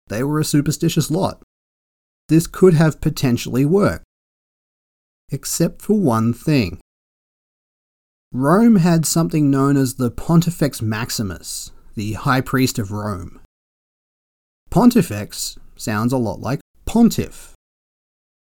They 0.08 0.22
were 0.22 0.38
a 0.38 0.44
superstitious 0.44 1.10
lot. 1.10 1.40
This 2.28 2.46
could 2.46 2.74
have 2.74 3.00
potentially 3.00 3.64
worked. 3.64 4.04
Except 5.30 5.82
for 5.82 5.98
one 5.98 6.32
thing. 6.32 6.80
Rome 8.32 8.76
had 8.76 9.06
something 9.06 9.50
known 9.50 9.76
as 9.76 9.94
the 9.94 10.10
Pontifex 10.10 10.82
Maximus, 10.82 11.70
the 11.94 12.14
High 12.14 12.40
Priest 12.40 12.78
of 12.78 12.90
Rome. 12.90 13.40
Pontifex 14.70 15.58
sounds 15.76 16.12
a 16.12 16.16
lot 16.16 16.40
like 16.40 16.60
pontiff, 16.84 17.54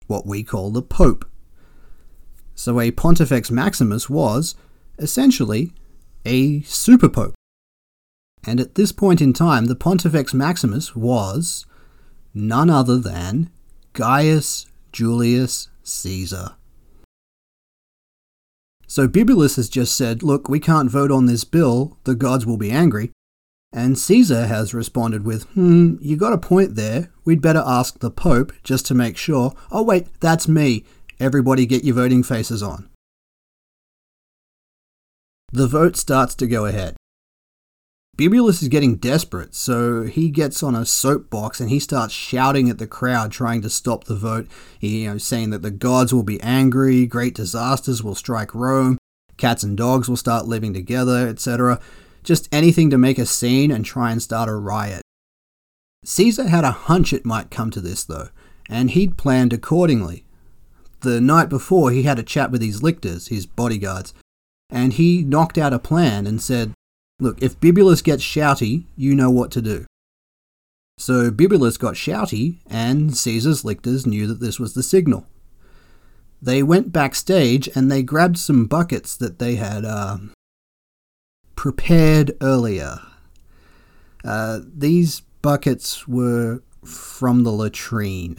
what 0.07 0.25
we 0.25 0.43
call 0.43 0.71
the 0.71 0.81
Pope. 0.81 1.25
So 2.55 2.79
a 2.79 2.91
Pontifex 2.91 3.51
Maximus 3.51 4.09
was, 4.09 4.55
essentially, 4.97 5.73
a 6.25 6.61
super 6.61 7.09
pope. 7.09 7.35
And 8.45 8.59
at 8.59 8.75
this 8.75 8.91
point 8.91 9.21
in 9.21 9.33
time, 9.33 9.65
the 9.65 9.75
Pontifex 9.75 10.33
Maximus 10.33 10.95
was 10.95 11.65
none 12.33 12.69
other 12.69 12.97
than 12.97 13.49
Gaius 13.93 14.65
Julius 14.91 15.69
Caesar. 15.83 16.55
So 18.87 19.07
Bibulus 19.07 19.55
has 19.55 19.69
just 19.69 19.95
said, 19.95 20.21
look, 20.21 20.47
we 20.47 20.59
can't 20.59 20.89
vote 20.89 21.11
on 21.11 21.25
this 21.25 21.43
bill, 21.43 21.97
the 22.03 22.15
gods 22.15 22.45
will 22.45 22.57
be 22.57 22.71
angry. 22.71 23.11
And 23.71 23.97
Caesar 23.97 24.45
has 24.45 24.73
responded 24.73 25.25
with, 25.25 25.45
hmm, 25.53 25.95
you 25.99 26.15
got 26.15 26.33
a 26.33 26.37
point 26.37 26.75
there. 26.75 27.11
We'd 27.25 27.41
better 27.41 27.63
ask 27.65 27.99
the 27.99 28.11
Pope 28.11 28.53
just 28.63 28.85
to 28.87 28.93
make 28.93 29.17
sure. 29.17 29.53
Oh, 29.71 29.81
wait, 29.81 30.07
that's 30.19 30.47
me. 30.47 30.85
Everybody 31.19 31.65
get 31.65 31.83
your 31.83 31.95
voting 31.95 32.21
faces 32.21 32.61
on. 32.61 32.87
The 35.51 35.67
vote 35.67 35.97
starts 35.97 36.35
to 36.35 36.47
go 36.47 36.65
ahead. 36.65 36.95
Bibulus 38.15 38.61
is 38.61 38.67
getting 38.67 38.97
desperate, 38.97 39.55
so 39.55 40.03
he 40.03 40.29
gets 40.29 40.61
on 40.61 40.75
a 40.75 40.85
soapbox 40.85 41.59
and 41.59 41.71
he 41.71 41.79
starts 41.79 42.13
shouting 42.13 42.69
at 42.69 42.77
the 42.77 42.85
crowd, 42.85 43.31
trying 43.31 43.63
to 43.63 43.71
stop 43.71 44.03
the 44.03 44.15
vote. 44.15 44.47
He, 44.77 45.01
you 45.01 45.09
know, 45.09 45.17
saying 45.17 45.49
that 45.49 45.63
the 45.63 45.71
gods 45.71 46.13
will 46.13 46.23
be 46.23 46.39
angry, 46.41 47.07
great 47.07 47.33
disasters 47.33 48.03
will 48.03 48.13
strike 48.13 48.53
Rome, 48.53 48.99
cats 49.37 49.63
and 49.63 49.75
dogs 49.75 50.07
will 50.07 50.15
start 50.15 50.45
living 50.45 50.75
together, 50.75 51.27
etc. 51.27 51.79
Just 52.23 52.47
anything 52.53 52.91
to 52.91 52.99
make 52.99 53.17
a 53.17 53.25
scene 53.25 53.71
and 53.71 53.83
try 53.83 54.11
and 54.11 54.21
start 54.21 54.47
a 54.47 54.55
riot. 54.55 55.01
Caesar 56.05 56.47
had 56.47 56.63
a 56.63 56.71
hunch 56.71 57.13
it 57.13 57.25
might 57.25 57.49
come 57.49 57.71
to 57.71 57.81
this, 57.81 58.03
though, 58.03 58.29
and 58.69 58.91
he'd 58.91 59.17
planned 59.17 59.53
accordingly. 59.53 60.23
The 60.99 61.19
night 61.19 61.49
before, 61.49 61.89
he 61.89 62.03
had 62.03 62.19
a 62.19 62.23
chat 62.23 62.51
with 62.51 62.61
his 62.61 62.83
lictors, 62.83 63.29
his 63.29 63.47
bodyguards, 63.47 64.13
and 64.69 64.93
he 64.93 65.23
knocked 65.23 65.57
out 65.57 65.73
a 65.73 65.79
plan 65.79 66.27
and 66.27 66.39
said, 66.39 66.73
Look, 67.19 67.41
if 67.41 67.59
Bibulus 67.59 68.03
gets 68.03 68.23
shouty, 68.23 68.85
you 68.95 69.15
know 69.15 69.29
what 69.29 69.51
to 69.51 69.61
do. 69.61 69.85
So 70.97 71.31
Bibulus 71.31 71.77
got 71.77 71.95
shouty, 71.95 72.59
and 72.69 73.15
Caesar's 73.15 73.65
lictors 73.65 74.05
knew 74.05 74.27
that 74.27 74.39
this 74.39 74.59
was 74.59 74.73
the 74.73 74.83
signal. 74.83 75.27
They 76.41 76.61
went 76.61 76.91
backstage 76.91 77.69
and 77.73 77.89
they 77.89 78.03
grabbed 78.03 78.37
some 78.37 78.65
buckets 78.65 79.15
that 79.15 79.39
they 79.39 79.55
had 79.55 79.85
uh, 79.85 80.17
prepared 81.55 82.35
earlier. 82.41 82.99
Uh, 84.25 84.59
these 84.65 85.21
buckets 85.41 86.05
were 86.05 86.61
from 86.83 87.43
the 87.43 87.51
latrine. 87.51 88.37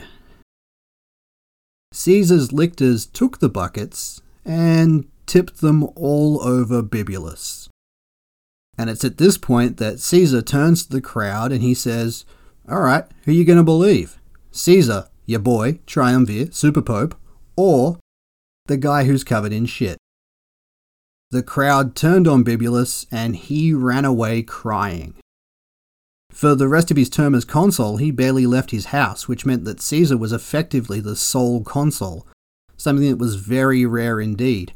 Caesar's 1.93 2.53
lictors 2.53 3.07
took 3.07 3.39
the 3.39 3.49
buckets 3.49 4.21
and 4.45 5.07
tipped 5.25 5.63
them 5.63 5.85
all 5.95 6.43
over 6.43 6.83
Bibulus. 6.83 7.71
And 8.77 8.91
it's 8.91 9.05
at 9.05 9.19
this 9.19 9.39
point 9.39 9.77
that 9.77 10.01
Caesar 10.01 10.43
turns 10.43 10.85
to 10.85 10.93
the 10.93 11.01
crowd 11.01 11.53
and 11.53 11.63
he 11.63 11.75
says, 11.75 12.25
All 12.69 12.81
right, 12.81 13.05
who 13.25 13.33
you 13.33 13.45
going 13.45 13.59
to 13.59 13.65
believe? 13.65 14.19
Caesar, 14.51 15.09
your 15.27 15.41
boy, 15.41 15.79
triumvir, 15.87 16.51
super 16.53 16.83
pope, 16.83 17.15
or 17.57 17.99
the 18.67 18.77
guy 18.77 19.05
who's 19.05 19.25
covered 19.25 19.53
in 19.53 19.67
shit? 19.67 19.99
The 21.31 21.43
crowd 21.43 21.97
turned 21.97 22.29
on 22.29 22.45
Bibulus 22.45 23.07
and 23.11 23.37
he 23.37 23.73
ran 23.73 24.05
away 24.05 24.43
crying. 24.43 25.15
For 26.31 26.55
the 26.57 26.69
rest 26.69 26.91
of 26.91 26.97
his 26.97 27.09
term 27.09 27.35
as 27.35 27.45
consul, 27.45 27.99
he 27.99 28.11
barely 28.11 28.47
left 28.47 28.73
his 28.73 28.87
house, 28.87 29.29
which 29.29 29.47
meant 29.47 29.65
that 29.65 29.81
Caesar 29.81 30.17
was 30.17 30.33
effectively 30.33 30.99
the 30.99 31.15
sole 31.15 31.63
consul, 31.63 32.27
something 32.77 33.09
that 33.09 33.19
was 33.19 33.37
very 33.37 33.87
rare 33.87 34.21
indeed. 34.21 34.73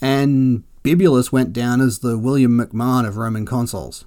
And 0.00 0.62
Bibulus 0.84 1.32
went 1.32 1.54
down 1.54 1.80
as 1.80 2.00
the 2.00 2.18
William 2.18 2.58
McMahon 2.58 3.08
of 3.08 3.16
Roman 3.16 3.46
consuls. 3.46 4.04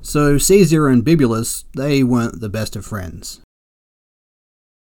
So 0.00 0.38
Caesar 0.38 0.88
and 0.88 1.04
Bibulus, 1.04 1.64
they 1.74 2.02
weren't 2.04 2.40
the 2.40 2.48
best 2.48 2.76
of 2.76 2.86
friends. 2.86 3.40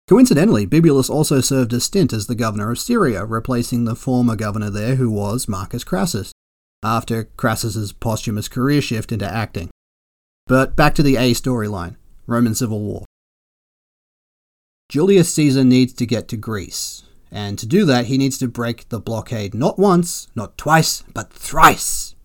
Coincidentally, 0.10 0.68
Bibulus 0.68 1.10
also 1.10 1.40
served 1.40 1.72
a 1.72 1.80
stint 1.80 2.12
as 2.12 2.28
the 2.28 2.36
governor 2.36 2.72
of 2.72 2.80
Syria, 2.80 3.24
replacing 3.24 3.86
the 3.86 3.96
former 3.96 4.36
governor 4.36 4.70
there 4.70 4.96
who 4.96 5.10
was 5.10 5.48
Marcus 5.48 5.86
Crassus, 5.86 6.34
after 6.84 7.24
Crassus's 7.38 7.94
posthumous 7.94 8.50
career 8.50 8.82
shift 8.82 9.14
into 9.14 9.26
acting. 9.26 9.70
But 10.48 10.76
back 10.76 10.94
to 10.96 11.04
the 11.04 11.16
A 11.16 11.32
storyline 11.34 11.96
Roman 12.28 12.54
Civil 12.54 12.82
War. 12.82 13.06
Julius 14.90 15.34
Caesar 15.34 15.64
needs 15.64 15.94
to 15.94 16.06
get 16.06 16.28
to 16.28 16.36
Greece, 16.36 17.04
and 17.32 17.58
to 17.60 17.66
do 17.66 17.86
that, 17.86 18.06
he 18.06 18.18
needs 18.18 18.38
to 18.40 18.48
break 18.48 18.90
the 18.90 19.00
blockade 19.00 19.54
not 19.54 19.80
once, 19.80 20.28
not 20.36 20.58
twice, 20.58 21.04
but 21.14 21.32
thrice. 21.32 22.16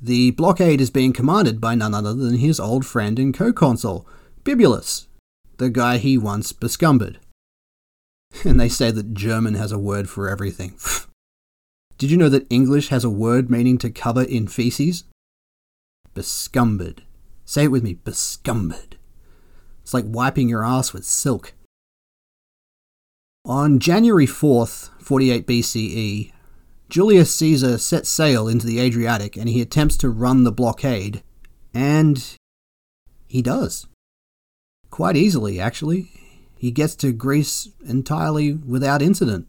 The 0.00 0.30
blockade 0.32 0.80
is 0.80 0.90
being 0.90 1.12
commanded 1.12 1.60
by 1.60 1.74
none 1.74 1.94
other 1.94 2.14
than 2.14 2.36
his 2.36 2.60
old 2.60 2.86
friend 2.86 3.18
and 3.18 3.34
co 3.34 3.52
consul, 3.52 4.06
Bibulus, 4.44 5.06
the 5.56 5.70
guy 5.70 5.98
he 5.98 6.18
once 6.18 6.52
bescumbered. 6.52 7.18
And 8.44 8.58
they 8.58 8.68
say 8.68 8.90
that 8.90 9.14
German 9.14 9.54
has 9.54 9.70
a 9.70 9.78
word 9.78 10.10
for 10.10 10.28
everything. 10.28 10.76
Did 11.98 12.10
you 12.10 12.16
know 12.16 12.28
that 12.28 12.46
English 12.50 12.88
has 12.88 13.04
a 13.04 13.10
word 13.10 13.48
meaning 13.48 13.78
to 13.78 13.90
cover 13.90 14.24
in 14.24 14.48
feces? 14.48 15.04
Bescumbered. 16.14 17.04
Say 17.44 17.64
it 17.64 17.70
with 17.70 17.84
me, 17.84 17.94
bescumbered. 17.94 18.96
It's 19.82 19.94
like 19.94 20.04
wiping 20.06 20.48
your 20.48 20.64
ass 20.64 20.92
with 20.92 21.04
silk. 21.04 21.52
On 23.46 23.78
January 23.78 24.26
4th, 24.26 24.88
48 25.02 25.46
BCE, 25.46 26.32
Julius 26.88 27.34
Caesar 27.34 27.76
sets 27.76 28.08
sail 28.08 28.48
into 28.48 28.66
the 28.66 28.80
Adriatic 28.80 29.36
and 29.36 29.50
he 29.50 29.60
attempts 29.60 29.98
to 29.98 30.08
run 30.08 30.44
the 30.44 30.52
blockade, 30.52 31.22
and 31.74 32.38
he 33.28 33.42
does. 33.42 33.86
Quite 34.88 35.18
easily, 35.18 35.60
actually. 35.60 36.10
He 36.56 36.70
gets 36.70 36.94
to 36.96 37.12
Greece 37.12 37.68
entirely 37.84 38.54
without 38.54 39.02
incident. 39.02 39.48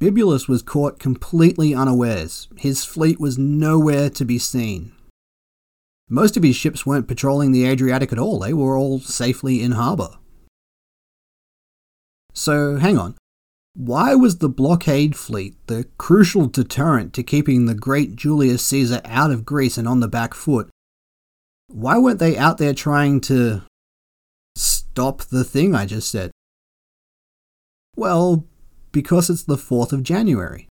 Bibulus 0.00 0.48
was 0.48 0.60
caught 0.60 0.98
completely 0.98 1.72
unawares. 1.72 2.48
His 2.56 2.84
fleet 2.84 3.20
was 3.20 3.38
nowhere 3.38 4.10
to 4.10 4.24
be 4.24 4.38
seen. 4.38 4.90
Most 6.08 6.36
of 6.36 6.42
his 6.42 6.56
ships 6.56 6.84
weren't 6.84 7.06
patrolling 7.06 7.52
the 7.52 7.66
Adriatic 7.66 8.12
at 8.12 8.18
all, 8.18 8.40
they 8.40 8.52
were 8.52 8.76
all 8.76 8.98
safely 8.98 9.62
in 9.62 9.72
harbour. 9.72 10.16
So, 12.40 12.76
hang 12.76 12.96
on. 12.96 13.16
Why 13.74 14.14
was 14.14 14.38
the 14.38 14.48
blockade 14.48 15.14
fleet 15.14 15.56
the 15.66 15.84
crucial 15.98 16.46
deterrent 16.46 17.12
to 17.12 17.22
keeping 17.22 17.66
the 17.66 17.74
great 17.74 18.16
Julius 18.16 18.64
Caesar 18.64 19.02
out 19.04 19.30
of 19.30 19.44
Greece 19.44 19.76
and 19.76 19.86
on 19.86 20.00
the 20.00 20.08
back 20.08 20.32
foot? 20.32 20.70
Why 21.68 21.98
weren't 21.98 22.18
they 22.18 22.38
out 22.38 22.56
there 22.56 22.72
trying 22.72 23.20
to 23.32 23.60
stop 24.56 25.20
the 25.24 25.44
thing 25.44 25.74
I 25.74 25.84
just 25.84 26.10
said? 26.10 26.30
Well, 27.94 28.46
because 28.90 29.28
it's 29.28 29.42
the 29.42 29.56
4th 29.56 29.92
of 29.92 30.02
January. 30.02 30.66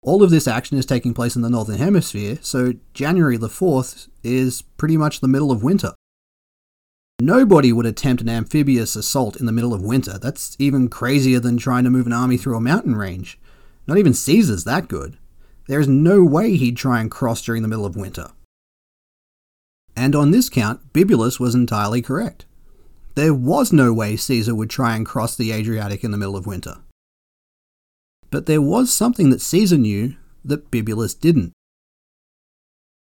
All 0.00 0.22
of 0.22 0.30
this 0.30 0.48
action 0.48 0.78
is 0.78 0.86
taking 0.86 1.12
place 1.12 1.36
in 1.36 1.42
the 1.42 1.50
Northern 1.50 1.76
Hemisphere, 1.76 2.38
so 2.40 2.72
January 2.94 3.36
the 3.36 3.48
4th 3.48 4.08
is 4.24 4.62
pretty 4.78 4.96
much 4.96 5.20
the 5.20 5.28
middle 5.28 5.52
of 5.52 5.62
winter. 5.62 5.92
Nobody 7.20 7.72
would 7.72 7.86
attempt 7.86 8.20
an 8.20 8.28
amphibious 8.28 8.94
assault 8.94 9.36
in 9.36 9.46
the 9.46 9.52
middle 9.52 9.72
of 9.72 9.82
winter. 9.82 10.18
That's 10.18 10.54
even 10.58 10.88
crazier 10.88 11.40
than 11.40 11.56
trying 11.56 11.84
to 11.84 11.90
move 11.90 12.06
an 12.06 12.12
army 12.12 12.36
through 12.36 12.56
a 12.56 12.60
mountain 12.60 12.94
range. 12.94 13.38
Not 13.86 13.96
even 13.96 14.12
Caesar's 14.12 14.64
that 14.64 14.88
good. 14.88 15.16
There 15.66 15.80
is 15.80 15.88
no 15.88 16.22
way 16.22 16.56
he'd 16.56 16.76
try 16.76 17.00
and 17.00 17.10
cross 17.10 17.42
during 17.42 17.62
the 17.62 17.68
middle 17.68 17.86
of 17.86 17.96
winter. 17.96 18.32
And 19.96 20.14
on 20.14 20.30
this 20.30 20.50
count, 20.50 20.92
Bibulus 20.92 21.40
was 21.40 21.54
entirely 21.54 22.02
correct. 22.02 22.44
There 23.14 23.32
was 23.32 23.72
no 23.72 23.94
way 23.94 24.16
Caesar 24.16 24.54
would 24.54 24.68
try 24.68 24.94
and 24.94 25.06
cross 25.06 25.34
the 25.34 25.52
Adriatic 25.52 26.04
in 26.04 26.10
the 26.10 26.18
middle 26.18 26.36
of 26.36 26.46
winter. 26.46 26.76
But 28.30 28.44
there 28.44 28.60
was 28.60 28.92
something 28.92 29.30
that 29.30 29.40
Caesar 29.40 29.78
knew 29.78 30.16
that 30.44 30.70
Bibulus 30.70 31.14
didn't. 31.18 31.52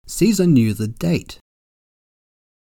Caesar 0.05 0.47
knew 0.47 0.73
the 0.73 0.87
date. 0.87 1.39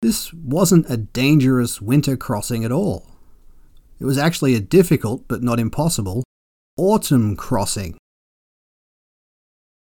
This 0.01 0.33
wasn't 0.33 0.89
a 0.89 0.97
dangerous 0.97 1.81
winter 1.81 2.15
crossing 2.15 2.63
at 2.63 2.71
all. 2.71 3.11
It 3.99 4.05
was 4.05 4.17
actually 4.17 4.55
a 4.55 4.59
difficult, 4.59 5.27
but 5.27 5.41
not 5.41 5.59
impossible, 5.59 6.23
autumn 6.77 7.35
crossing. 7.35 7.97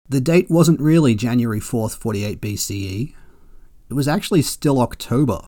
The 0.10 0.22
date 0.22 0.50
wasn't 0.50 0.82
really 0.82 1.16
January 1.16 1.62
4th, 1.62 1.96
48 1.96 2.42
BCE. 2.42 3.14
It 3.90 3.94
was 3.94 4.08
actually 4.08 4.42
still 4.42 4.82
October. 4.82 5.46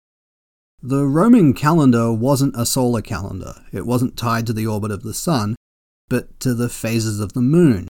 The 0.82 1.06
Roman 1.06 1.54
calendar 1.54 2.12
wasn't 2.12 2.56
a 2.58 2.66
solar 2.66 3.02
calendar. 3.02 3.56
It 3.72 3.86
wasn't 3.86 4.18
tied 4.18 4.48
to 4.48 4.54
the 4.54 4.68
orbit 4.68 4.92
of 4.92 5.04
the 5.04 5.14
sun, 5.14 5.56
but 6.10 6.40
to 6.42 6.54
the 6.54 6.70
phases 6.70 7.20
of 7.20 7.34
the 7.34 7.42
moon. 7.42 7.88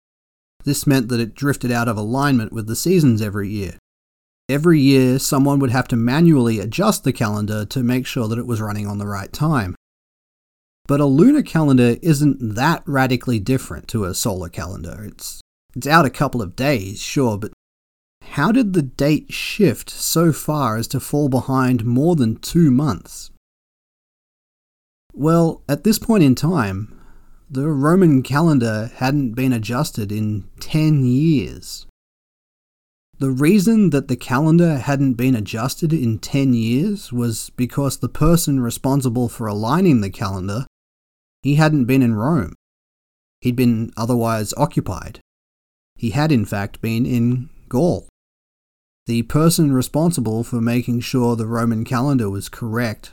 This 0.64 0.86
meant 0.86 1.08
that 1.08 1.20
it 1.20 1.34
drifted 1.34 1.70
out 1.70 1.88
of 1.88 1.96
alignment 1.96 2.52
with 2.52 2.66
the 2.66 2.76
seasons 2.76 3.22
every 3.22 3.48
year. 3.48 3.78
Every 4.48 4.80
year, 4.80 5.18
someone 5.18 5.58
would 5.58 5.70
have 5.70 5.88
to 5.88 5.96
manually 5.96 6.58
adjust 6.58 7.04
the 7.04 7.12
calendar 7.12 7.66
to 7.66 7.82
make 7.82 8.06
sure 8.06 8.28
that 8.28 8.38
it 8.38 8.46
was 8.46 8.62
running 8.62 8.86
on 8.86 8.98
the 8.98 9.06
right 9.06 9.32
time. 9.32 9.74
But 10.86 11.00
a 11.00 11.04
lunar 11.04 11.42
calendar 11.42 11.96
isn't 12.00 12.54
that 12.54 12.82
radically 12.86 13.38
different 13.38 13.88
to 13.88 14.04
a 14.04 14.14
solar 14.14 14.48
calendar. 14.48 15.04
It's, 15.04 15.42
it's 15.76 15.86
out 15.86 16.06
a 16.06 16.10
couple 16.10 16.40
of 16.40 16.56
days, 16.56 16.98
sure, 16.98 17.36
but 17.36 17.52
how 18.22 18.52
did 18.52 18.72
the 18.72 18.82
date 18.82 19.32
shift 19.32 19.90
so 19.90 20.32
far 20.32 20.76
as 20.76 20.88
to 20.88 21.00
fall 21.00 21.28
behind 21.28 21.84
more 21.84 22.16
than 22.16 22.36
two 22.36 22.70
months? 22.70 23.30
Well, 25.12 25.62
at 25.68 25.84
this 25.84 25.98
point 25.98 26.22
in 26.22 26.34
time, 26.34 26.98
the 27.50 27.68
Roman 27.68 28.22
calendar 28.22 28.90
hadn't 28.96 29.32
been 29.32 29.52
adjusted 29.52 30.12
in 30.12 30.48
10 30.60 31.04
years. 31.04 31.86
The 33.18 33.30
reason 33.30 33.90
that 33.90 34.06
the 34.06 34.16
calendar 34.16 34.78
hadn't 34.78 35.14
been 35.14 35.34
adjusted 35.34 35.92
in 35.92 36.20
10 36.20 36.54
years 36.54 37.12
was 37.12 37.50
because 37.56 37.98
the 37.98 38.08
person 38.08 38.60
responsible 38.60 39.28
for 39.28 39.48
aligning 39.48 40.00
the 40.00 40.10
calendar, 40.10 40.66
he 41.42 41.56
hadn't 41.56 41.86
been 41.86 42.00
in 42.00 42.14
Rome. 42.14 42.54
He'd 43.40 43.56
been 43.56 43.92
otherwise 43.96 44.54
occupied. 44.56 45.18
He 45.96 46.10
had 46.10 46.30
in 46.30 46.44
fact 46.44 46.80
been 46.80 47.04
in 47.04 47.50
Gaul. 47.68 48.08
The 49.06 49.22
person 49.22 49.72
responsible 49.72 50.44
for 50.44 50.60
making 50.60 51.00
sure 51.00 51.34
the 51.34 51.46
Roman 51.46 51.84
calendar 51.84 52.30
was 52.30 52.48
correct 52.48 53.12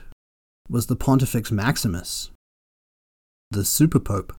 was 0.68 0.86
the 0.86 0.94
Pontifex 0.94 1.50
Maximus, 1.50 2.30
the 3.50 3.64
Super 3.64 3.98
Pope, 3.98 4.34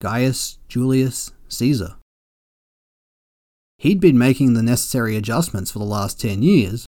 Gaius 0.00 0.58
Julius 0.68 1.32
Caesar. 1.48 1.97
He'd 3.78 4.00
been 4.00 4.18
making 4.18 4.54
the 4.54 4.62
necessary 4.62 5.16
adjustments 5.16 5.70
for 5.70 5.78
the 5.78 5.84
last 5.84 6.20
10 6.20 6.42
years, 6.42 6.86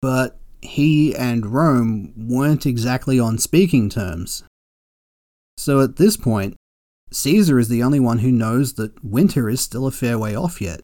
but 0.00 0.38
he 0.62 1.14
and 1.14 1.46
Rome 1.46 2.14
weren't 2.16 2.64
exactly 2.64 3.20
on 3.20 3.38
speaking 3.38 3.90
terms. 3.90 4.42
So 5.58 5.80
at 5.80 5.96
this 5.96 6.16
point, 6.16 6.56
Caesar 7.12 7.58
is 7.58 7.68
the 7.68 7.82
only 7.82 8.00
one 8.00 8.18
who 8.18 8.32
knows 8.32 8.74
that 8.74 9.04
winter 9.04 9.48
is 9.48 9.60
still 9.60 9.86
a 9.86 9.90
fair 9.90 10.18
way 10.18 10.34
off 10.34 10.60
yet. 10.60 10.80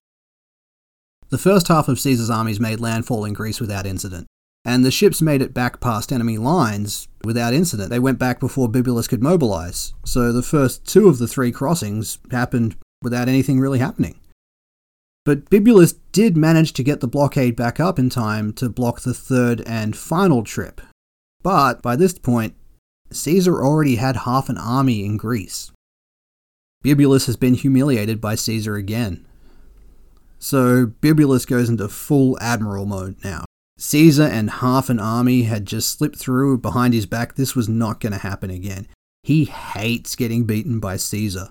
The 1.30 1.38
first 1.38 1.68
half 1.68 1.88
of 1.88 1.98
Caesar's 1.98 2.30
armies 2.30 2.60
made 2.60 2.80
landfall 2.80 3.24
in 3.24 3.32
Greece 3.32 3.60
without 3.60 3.86
incident, 3.86 4.26
and 4.66 4.84
the 4.84 4.90
ships 4.90 5.22
made 5.22 5.40
it 5.40 5.54
back 5.54 5.80
past 5.80 6.12
enemy 6.12 6.36
lines 6.36 7.08
without 7.24 7.54
incident. 7.54 7.88
They 7.88 7.98
went 7.98 8.18
back 8.18 8.38
before 8.38 8.68
Bibulus 8.68 9.08
could 9.08 9.22
mobilize, 9.22 9.94
so 10.04 10.30
the 10.30 10.42
first 10.42 10.86
two 10.86 11.08
of 11.08 11.18
the 11.18 11.26
three 11.26 11.50
crossings 11.50 12.18
happened 12.30 12.76
without 13.02 13.28
anything 13.28 13.58
really 13.58 13.78
happening. 13.78 14.20
But 15.24 15.48
Bibulus 15.50 15.94
did 16.10 16.36
manage 16.36 16.72
to 16.74 16.82
get 16.82 17.00
the 17.00 17.08
blockade 17.08 17.54
back 17.54 17.78
up 17.78 17.98
in 17.98 18.10
time 18.10 18.52
to 18.54 18.68
block 18.68 19.00
the 19.00 19.14
third 19.14 19.60
and 19.66 19.96
final 19.96 20.42
trip. 20.42 20.80
But 21.42 21.80
by 21.80 21.96
this 21.96 22.14
point, 22.14 22.54
Caesar 23.10 23.62
already 23.62 23.96
had 23.96 24.16
half 24.18 24.48
an 24.48 24.58
army 24.58 25.04
in 25.04 25.16
Greece. 25.16 25.70
Bibulus 26.82 27.26
has 27.26 27.36
been 27.36 27.54
humiliated 27.54 28.20
by 28.20 28.34
Caesar 28.34 28.74
again, 28.74 29.26
so 30.40 30.86
Bibulus 30.86 31.46
goes 31.46 31.68
into 31.68 31.88
full 31.88 32.36
admiral 32.40 32.84
mode 32.84 33.16
now. 33.22 33.44
Caesar 33.78 34.24
and 34.24 34.50
half 34.50 34.90
an 34.90 34.98
army 34.98 35.42
had 35.42 35.66
just 35.66 35.96
slipped 35.96 36.18
through 36.18 36.58
behind 36.58 36.94
his 36.94 37.06
back. 37.06 37.36
This 37.36 37.54
was 37.54 37.68
not 37.68 38.00
going 38.00 38.12
to 38.12 38.18
happen 38.18 38.50
again. 38.50 38.88
He 39.22 39.44
hates 39.44 40.16
getting 40.16 40.44
beaten 40.44 40.80
by 40.80 40.96
Caesar. 40.96 41.50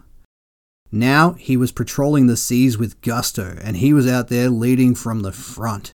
Now 0.91 1.33
he 1.33 1.55
was 1.55 1.71
patrolling 1.71 2.27
the 2.27 2.35
seas 2.35 2.77
with 2.77 2.99
gusto, 3.01 3.57
and 3.61 3.77
he 3.77 3.93
was 3.93 4.07
out 4.07 4.27
there 4.27 4.49
leading 4.49 4.93
from 4.93 5.21
the 5.21 5.31
front. 5.31 5.93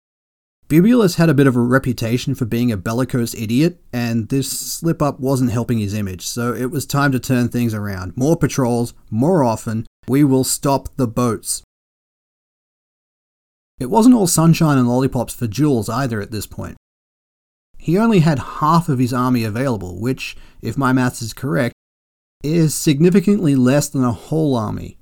Bibulus 0.69 1.15
had 1.15 1.29
a 1.29 1.33
bit 1.33 1.47
of 1.47 1.55
a 1.55 1.61
reputation 1.61 2.35
for 2.35 2.45
being 2.45 2.71
a 2.71 2.77
bellicose 2.77 3.33
idiot, 3.33 3.81
and 3.91 4.29
this 4.29 4.49
slip 4.49 5.01
up 5.01 5.19
wasn't 5.19 5.51
helping 5.51 5.79
his 5.79 5.93
image, 5.93 6.25
so 6.25 6.53
it 6.53 6.71
was 6.71 6.85
time 6.85 7.11
to 7.11 7.19
turn 7.19 7.49
things 7.49 7.73
around. 7.73 8.15
More 8.15 8.37
patrols, 8.37 8.93
more 9.09 9.43
often. 9.43 9.85
We 10.07 10.23
will 10.23 10.43
stop 10.43 10.95
the 10.95 11.07
boats. 11.07 11.63
It 13.79 13.89
wasn't 13.89 14.15
all 14.15 14.27
sunshine 14.27 14.77
and 14.77 14.87
lollipops 14.87 15.33
for 15.33 15.47
Jules 15.47 15.89
either 15.89 16.21
at 16.21 16.31
this 16.31 16.47
point. 16.47 16.77
He 17.77 17.97
only 17.97 18.19
had 18.19 18.39
half 18.39 18.87
of 18.87 18.99
his 18.99 19.13
army 19.13 19.43
available, 19.43 19.99
which, 19.99 20.37
if 20.61 20.77
my 20.77 20.93
maths 20.93 21.21
is 21.21 21.33
correct, 21.33 21.73
is 22.43 22.75
significantly 22.75 23.55
less 23.55 23.89
than 23.89 24.03
a 24.03 24.11
whole 24.11 24.55
army. 24.55 24.97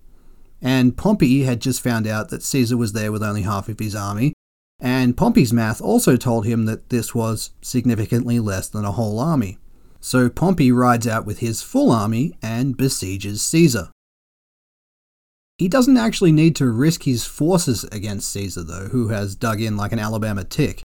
And 0.62 0.96
Pompey 0.96 1.44
had 1.44 1.60
just 1.60 1.82
found 1.82 2.06
out 2.06 2.30
that 2.30 2.44
Caesar 2.44 2.78
was 2.78 2.94
there 2.94 3.12
with 3.12 3.24
only 3.24 3.42
half 3.42 3.68
of 3.68 3.80
his 3.80 3.96
army, 3.96 4.34
and 4.80 5.18
Pompey's 5.18 5.52
math 5.52 5.82
also 5.82 6.16
told 6.18 6.46
him 6.46 6.66
that 6.66 6.90
this 6.90 7.14
was 7.14 7.52
significantly 7.62 8.40
less 8.40 8.68
than 8.70 8.86
a 8.86 8.92
whole 8.92 9.20
army. 9.20 9.58
So 10.00 10.30
Pompey 10.30 10.72
rides 10.72 11.08
out 11.08 11.26
with 11.26 11.40
his 11.40 11.62
full 11.62 11.92
army 11.92 12.34
and 12.42 12.76
besieges 12.76 13.44
Caesar. 13.44 13.90
He 15.60 15.68
doesn't 15.68 15.98
actually 15.98 16.32
need 16.32 16.56
to 16.56 16.72
risk 16.72 17.04
his 17.04 17.24
forces 17.24 17.84
against 17.92 18.32
Caesar, 18.32 18.64
though, 18.64 18.88
who 18.88 19.10
has 19.10 19.36
dug 19.36 19.62
in 19.62 19.78
like 19.78 19.92
an 19.92 20.00
Alabama 20.00 20.44
tick. 20.44 20.82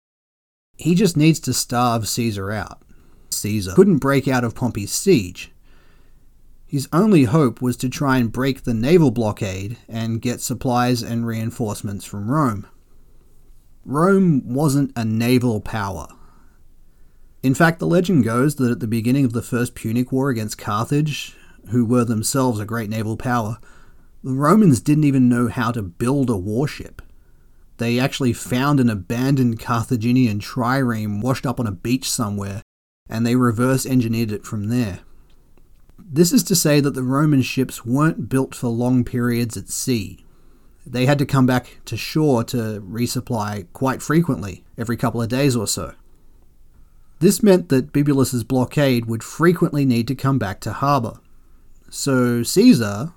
He 0.78 0.94
just 0.94 1.14
needs 1.14 1.38
to 1.40 1.52
starve 1.52 2.08
Caesar 2.08 2.50
out. 2.50 2.80
Caesar 3.28 3.72
couldn't 3.74 3.98
break 3.98 4.26
out 4.26 4.44
of 4.44 4.54
Pompey's 4.54 4.92
siege. 4.92 5.51
His 6.72 6.88
only 6.90 7.24
hope 7.24 7.60
was 7.60 7.76
to 7.76 7.90
try 7.90 8.16
and 8.16 8.32
break 8.32 8.62
the 8.62 8.72
naval 8.72 9.10
blockade 9.10 9.76
and 9.90 10.22
get 10.22 10.40
supplies 10.40 11.02
and 11.02 11.26
reinforcements 11.26 12.06
from 12.06 12.30
Rome. 12.30 12.66
Rome 13.84 14.54
wasn't 14.54 14.90
a 14.96 15.04
naval 15.04 15.60
power. 15.60 16.08
In 17.42 17.54
fact, 17.54 17.78
the 17.78 17.86
legend 17.86 18.24
goes 18.24 18.54
that 18.54 18.70
at 18.70 18.80
the 18.80 18.86
beginning 18.86 19.26
of 19.26 19.34
the 19.34 19.42
First 19.42 19.74
Punic 19.74 20.12
War 20.12 20.30
against 20.30 20.56
Carthage, 20.56 21.36
who 21.68 21.84
were 21.84 22.06
themselves 22.06 22.58
a 22.58 22.64
great 22.64 22.88
naval 22.88 23.18
power, 23.18 23.58
the 24.24 24.32
Romans 24.32 24.80
didn't 24.80 25.04
even 25.04 25.28
know 25.28 25.48
how 25.48 25.72
to 25.72 25.82
build 25.82 26.30
a 26.30 26.38
warship. 26.38 27.02
They 27.76 27.98
actually 27.98 28.32
found 28.32 28.80
an 28.80 28.88
abandoned 28.88 29.60
Carthaginian 29.60 30.38
trireme 30.38 31.20
washed 31.20 31.44
up 31.44 31.60
on 31.60 31.66
a 31.66 31.70
beach 31.70 32.10
somewhere, 32.10 32.62
and 33.10 33.26
they 33.26 33.36
reverse 33.36 33.84
engineered 33.84 34.32
it 34.32 34.46
from 34.46 34.68
there. 34.68 35.00
This 35.98 36.32
is 36.32 36.42
to 36.44 36.54
say 36.54 36.80
that 36.80 36.94
the 36.94 37.02
Roman 37.02 37.42
ships 37.42 37.84
weren't 37.84 38.28
built 38.28 38.54
for 38.54 38.68
long 38.68 39.04
periods 39.04 39.56
at 39.56 39.68
sea. 39.68 40.24
They 40.84 41.06
had 41.06 41.18
to 41.18 41.26
come 41.26 41.46
back 41.46 41.80
to 41.86 41.96
shore 41.96 42.44
to 42.44 42.80
resupply 42.80 43.66
quite 43.72 44.02
frequently, 44.02 44.64
every 44.76 44.96
couple 44.96 45.22
of 45.22 45.28
days 45.28 45.54
or 45.54 45.66
so. 45.66 45.94
This 47.20 47.42
meant 47.42 47.68
that 47.68 47.92
Bibulus's 47.92 48.42
blockade 48.42 49.06
would 49.06 49.22
frequently 49.22 49.84
need 49.84 50.08
to 50.08 50.14
come 50.14 50.38
back 50.38 50.60
to 50.62 50.72
harbour. 50.72 51.20
So 51.88 52.42
Caesar, 52.42 53.12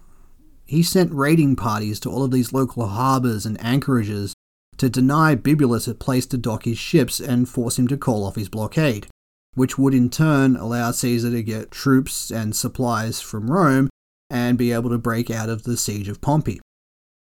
he 0.65 0.83
sent 0.83 1.11
raiding 1.11 1.55
parties 1.55 1.99
to 2.01 2.11
all 2.11 2.23
of 2.23 2.31
these 2.31 2.53
local 2.53 2.85
harbours 2.87 3.45
and 3.45 3.59
anchorages 3.63 4.35
to 4.77 4.89
deny 4.89 5.35
Bibulus 5.35 5.87
a 5.87 5.95
place 5.95 6.25
to 6.27 6.37
dock 6.37 6.65
his 6.65 6.77
ships 6.77 7.19
and 7.19 7.49
force 7.49 7.79
him 7.79 7.87
to 7.87 7.97
call 7.97 8.23
off 8.25 8.35
his 8.35 8.49
blockade, 8.49 9.07
which 9.55 9.77
would 9.77 9.93
in 9.93 10.09
turn 10.09 10.55
allow 10.55 10.91
Caesar 10.91 11.31
to 11.31 11.41
get 11.41 11.71
troops 11.71 12.29
and 12.29 12.55
supplies 12.55 13.21
from 13.21 13.49
Rome 13.49 13.89
and 14.29 14.57
be 14.57 14.71
able 14.71 14.89
to 14.89 14.97
break 14.97 15.31
out 15.31 15.49
of 15.49 15.63
the 15.63 15.77
siege 15.77 16.07
of 16.07 16.21
Pompey. 16.21 16.59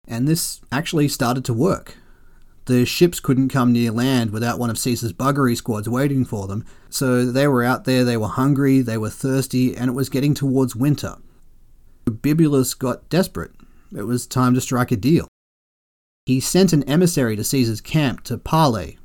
And 0.06 0.28
this 0.28 0.60
actually 0.70 1.08
started 1.08 1.44
to 1.46 1.54
work. 1.54 1.96
The 2.66 2.84
ships 2.84 3.20
couldn't 3.20 3.50
come 3.50 3.72
near 3.72 3.92
land 3.92 4.30
without 4.30 4.58
one 4.58 4.70
of 4.70 4.78
Caesar's 4.78 5.12
buggery 5.12 5.56
squads 5.56 5.88
waiting 5.88 6.24
for 6.24 6.48
them, 6.48 6.64
so 6.90 7.24
they 7.24 7.46
were 7.46 7.62
out 7.62 7.84
there, 7.84 8.04
they 8.04 8.16
were 8.16 8.26
hungry, 8.26 8.80
they 8.80 8.98
were 8.98 9.10
thirsty, 9.10 9.76
and 9.76 9.88
it 9.88 9.94
was 9.94 10.08
getting 10.08 10.34
towards 10.34 10.74
winter. 10.74 11.16
Bibulus 12.10 12.76
got 12.76 13.08
desperate. 13.08 13.52
It 13.96 14.02
was 14.02 14.26
time 14.26 14.54
to 14.54 14.60
strike 14.60 14.90
a 14.90 14.96
deal. 14.96 15.28
He 16.24 16.40
sent 16.40 16.72
an 16.72 16.82
emissary 16.84 17.36
to 17.36 17.44
Caesar's 17.44 17.80
camp 17.80 18.24
to 18.24 18.36
parley, 18.36 18.98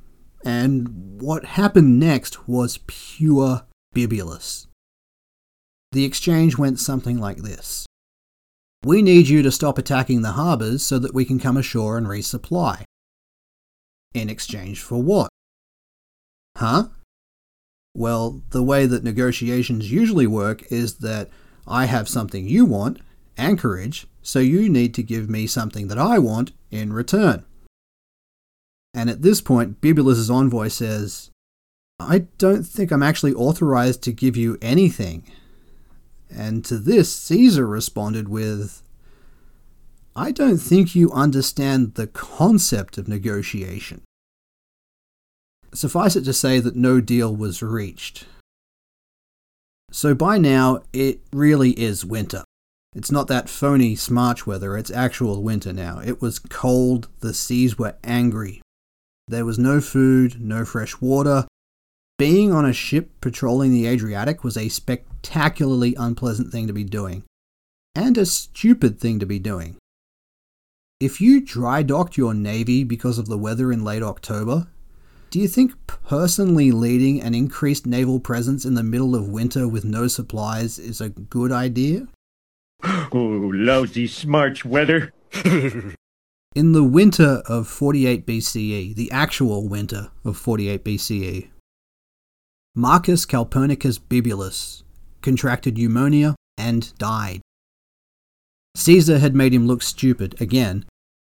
and 0.46 1.20
what 1.22 1.46
happened 1.46 2.00
next 2.00 2.48
was 2.48 2.80
pure 2.88 3.64
Bibulus. 3.96 4.68
The 5.92 6.06
exchange 6.06 6.58
went 6.58 6.80
something 6.80 7.20
like 7.20 7.38
this 7.38 7.86
We 8.84 9.02
need 9.02 9.28
you 9.28 9.42
to 9.44 9.52
stop 9.52 9.78
attacking 9.78 10.22
the 10.22 10.32
harbours 10.34 10.84
so 10.84 11.00
that 11.00 11.14
we 11.14 11.26
can 11.26 11.40
come 11.40 11.58
ashore 11.58 11.98
and 11.98 12.08
resupply. 12.08 12.84
In 14.14 14.30
exchange 14.30 14.82
for 14.82 15.02
what? 15.02 15.30
Huh? 16.58 16.90
Well, 17.94 18.42
the 18.52 18.64
way 18.64 18.86
that 18.86 19.04
negotiations 19.04 19.92
usually 19.92 20.28
work 20.28 20.64
is 20.72 21.00
that 21.00 21.30
I 21.68 21.86
have 21.86 22.08
something 22.08 22.48
you 22.48 22.66
want, 22.66 23.00
anchorage, 23.38 24.08
so 24.22 24.40
you 24.40 24.70
need 24.70 24.94
to 24.96 25.04
give 25.04 25.30
me 25.30 25.48
something 25.48 25.88
that 25.88 25.98
I 25.98 26.20
want 26.20 26.52
in 26.70 26.94
return. 26.94 27.46
And 28.94 29.10
at 29.10 29.22
this 29.22 29.42
point, 29.42 29.82
Bibulus's 29.82 30.30
envoy 30.30 30.68
says, 30.68 31.32
I 32.00 32.26
don't 32.38 32.64
think 32.64 32.92
I'm 32.92 33.04
actually 33.04 33.34
authorized 33.34 34.02
to 34.04 34.12
give 34.12 34.36
you 34.36 34.58
anything. 34.62 35.24
And 36.30 36.66
to 36.66 36.78
this, 36.78 37.14
Caesar 37.16 37.68
responded 37.68 38.28
with, 38.28 38.82
I 40.16 40.32
don't 40.32 40.58
think 40.58 40.94
you 40.96 41.12
understand 41.12 41.96
the 41.96 42.08
concept 42.08 42.98
of 42.98 43.08
negotiation. 43.08 44.02
Suffice 45.74 46.18
it 46.18 46.26
to 46.26 46.34
say 46.34 46.60
that 46.60 46.76
no 46.76 47.00
deal 47.00 47.34
was 47.34 47.64
reached. 47.64 48.26
So 49.92 50.14
by 50.14 50.38
now, 50.38 50.82
it 50.92 51.22
really 51.32 51.72
is 51.72 52.04
winter. 52.06 52.44
It's 52.94 53.12
not 53.12 53.28
that 53.28 53.50
phony 53.50 53.96
Smarch 53.96 54.46
weather, 54.46 54.76
it's 54.76 54.92
actual 54.92 55.42
winter 55.44 55.72
now. 55.72 56.00
It 56.00 56.22
was 56.22 56.40
cold, 56.40 57.08
the 57.22 57.34
seas 57.34 57.78
were 57.78 57.96
angry. 58.04 58.62
There 59.28 59.46
was 59.46 59.60
no 59.60 59.82
food, 59.82 60.42
no 60.42 60.66
fresh 60.66 61.00
water. 61.00 61.48
Being 62.18 62.52
on 62.52 62.66
a 62.66 62.74
ship 62.74 63.10
patrolling 63.22 63.72
the 63.72 63.88
Adriatic 63.88 64.44
was 64.44 64.58
a 64.58 64.70
spectacularly 64.70 65.96
unpleasant 65.96 66.52
thing 66.52 66.68
to 66.68 66.74
be 66.74 66.84
doing, 66.84 67.24
and 67.96 68.18
a 68.18 68.26
stupid 68.26 69.00
thing 69.00 69.20
to 69.20 69.26
be 69.26 69.40
doing. 69.40 69.78
If 71.00 71.20
you 71.20 71.42
dry 71.42 71.82
docked 71.82 72.16
your 72.16 72.34
navy 72.34 72.84
because 72.84 73.18
of 73.18 73.28
the 73.28 73.38
weather 73.38 73.72
in 73.72 73.84
late 73.84 74.04
October, 74.04 74.68
do 75.32 75.40
you 75.40 75.48
think 75.48 75.74
personally 75.88 76.72
leading 76.72 77.22
an 77.22 77.34
increased 77.34 77.88
naval 77.88 78.20
presence 78.20 78.66
in 78.66 78.74
the 78.76 78.84
middle 78.84 79.16
of 79.16 79.30
winter 79.30 79.68
with 79.68 79.86
no 79.86 80.08
supplies 80.08 80.78
is 80.78 81.02
a 81.02 81.10
good 81.10 81.52
idea? 81.52 82.08
Oh, 83.14 83.52
lousy 83.54 84.08
smarch 84.08 84.64
weather. 84.64 85.14
In 86.54 86.74
the 86.74 86.84
winter 86.84 87.42
of 87.46 87.70
48 87.70 88.26
BCE, 88.26 88.94
the 88.94 89.10
actual 89.10 89.70
winter 89.70 90.12
of 90.26 90.36
48 90.36 90.84
BCE, 90.84 91.50
Marcus 92.76 93.26
Calpurnius 93.26 93.98
Bibulus 93.98 94.84
contracted 95.22 95.78
pneumonia 95.78 96.36
and 96.58 96.92
died. 96.98 97.40
Caesar 98.76 99.20
had 99.20 99.34
made 99.34 99.54
him 99.54 99.66
look 99.66 99.82
stupid 99.82 100.40
again, 100.42 100.84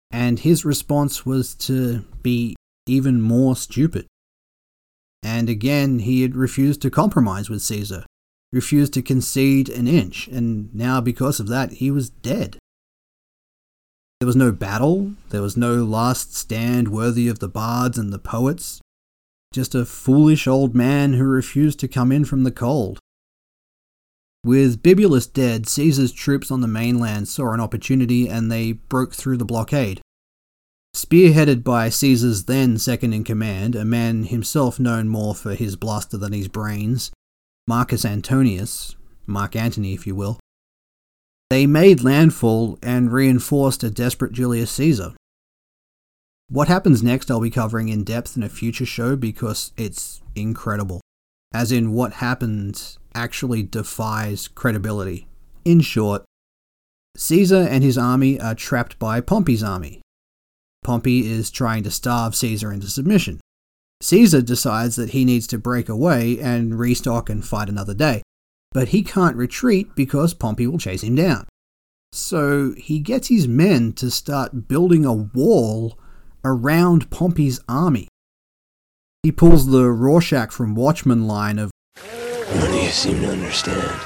and 0.10 0.40
his 0.40 0.66
response 0.66 1.24
was 1.24 1.54
to 1.56 2.04
be 2.24 2.56
even 2.88 3.22
more 3.22 3.56
stupid. 3.56 4.08
And 5.22 5.50
again, 5.50 6.00
he 6.00 6.24
had 6.24 6.36
refused 6.36 6.82
to 6.82 6.90
compromise 6.90 7.48
with 7.48 7.62
Caesar, 7.62 8.08
refused 8.52 8.94
to 8.94 9.04
concede 9.04 9.70
an 9.70 9.88
inch, 9.88 10.28
and 10.28 10.74
now 10.74 11.00
because 11.00 11.40
of 11.40 11.48
that, 11.50 11.74
he 11.74 11.92
was 11.92 12.10
dead. 12.10 12.58
There 14.22 14.28
was 14.28 14.36
no 14.36 14.52
battle, 14.52 15.16
there 15.30 15.42
was 15.42 15.58
no 15.58 15.84
last 15.84 16.36
stand 16.36 16.90
worthy 16.90 17.28
of 17.28 17.40
the 17.40 17.48
bards 17.48 17.98
and 17.98 18.14
the 18.14 18.20
poets, 18.20 18.80
just 19.52 19.74
a 19.74 19.84
foolish 19.84 20.46
old 20.46 20.76
man 20.76 21.14
who 21.14 21.24
refused 21.24 21.80
to 21.80 21.88
come 21.88 22.12
in 22.12 22.26
from 22.26 22.44
the 22.44 22.52
cold. 22.52 23.00
With 24.46 24.84
Bibulus 24.84 25.26
dead, 25.26 25.68
Caesar's 25.68 26.12
troops 26.12 26.52
on 26.52 26.62
the 26.62 26.68
mainland 26.68 27.30
saw 27.30 27.52
an 27.52 27.60
opportunity 27.60 28.30
and 28.30 28.52
they 28.52 28.74
broke 28.74 29.16
through 29.16 29.38
the 29.38 29.44
blockade. 29.44 30.02
Spearheaded 30.96 31.64
by 31.64 31.90
Caesar's 31.90 32.44
then 32.44 32.78
second 32.78 33.14
in 33.14 33.24
command, 33.24 33.74
a 33.74 33.84
man 33.84 34.26
himself 34.26 34.80
known 34.80 35.08
more 35.08 35.34
for 35.34 35.56
his 35.56 35.76
bluster 35.76 36.18
than 36.18 36.32
his 36.32 36.48
brains, 36.48 37.10
Marcus 37.68 38.06
Antonius, 38.06 38.96
Mark 39.26 39.56
Antony 39.56 39.96
if 39.96 40.06
you 40.06 40.14
will, 40.14 40.40
they 41.52 41.68
made 41.68 42.02
landfall 42.02 42.80
and 42.82 43.12
reinforced 43.12 43.84
a 43.84 43.90
desperate 43.90 44.32
Julius 44.32 44.72
Caesar. 44.72 45.12
What 46.48 46.70
happens 46.70 47.04
next 47.04 47.30
I'll 47.30 47.42
be 47.42 47.50
covering 47.50 47.90
in 47.90 48.06
depth 48.06 48.38
in 48.38 48.44
a 48.44 48.48
future 48.48 48.86
show 48.86 49.18
because 49.18 49.74
it's 49.76 50.22
incredible. 50.34 51.02
As 51.54 51.74
in, 51.74 51.92
what 51.92 52.14
happens 52.14 52.98
actually 53.14 53.64
defies 53.64 54.48
credibility. 54.48 55.28
In 55.66 55.82
short, 55.82 56.24
Caesar 57.18 57.68
and 57.70 57.84
his 57.84 57.98
army 57.98 58.40
are 58.40 58.56
trapped 58.56 58.98
by 58.98 59.20
Pompey's 59.20 59.62
army. 59.62 60.02
Pompey 60.86 61.30
is 61.30 61.52
trying 61.52 61.84
to 61.84 61.92
starve 61.92 62.34
Caesar 62.34 62.72
into 62.72 62.88
submission. 62.88 63.42
Caesar 64.00 64.42
decides 64.42 64.96
that 64.96 65.10
he 65.10 65.26
needs 65.26 65.48
to 65.48 65.58
break 65.58 65.90
away 65.90 66.40
and 66.40 66.80
restock 66.80 67.30
and 67.30 67.44
fight 67.44 67.68
another 67.68 67.94
day, 67.94 68.22
but 68.72 68.90
he 68.90 69.04
can't 69.04 69.36
retreat 69.36 69.96
because 69.96 70.34
Pompey 70.34 70.68
will 70.68 70.78
chase 70.78 71.04
him 71.04 71.16
down. 71.16 71.48
So 72.14 72.74
he 72.78 73.00
gets 73.00 73.28
his 73.28 73.48
men 73.48 73.94
to 73.94 74.12
start 74.12 74.68
building 74.68 75.06
a 75.06 75.14
wall 75.14 75.98
around 76.44 77.10
Pompey's 77.10 77.60
army. 77.70 78.08
He 79.24 79.32
pulls 79.32 79.68
the 79.68 79.90
Rorschach 79.90 80.52
from 80.52 80.76
Watchmen 80.76 81.28
line 81.28 81.60
of, 81.60 81.72
None 82.56 82.68
of 82.70 82.84
you 82.84 82.90
seem 82.90 83.22
to 83.22 83.32
understand. 83.32 84.00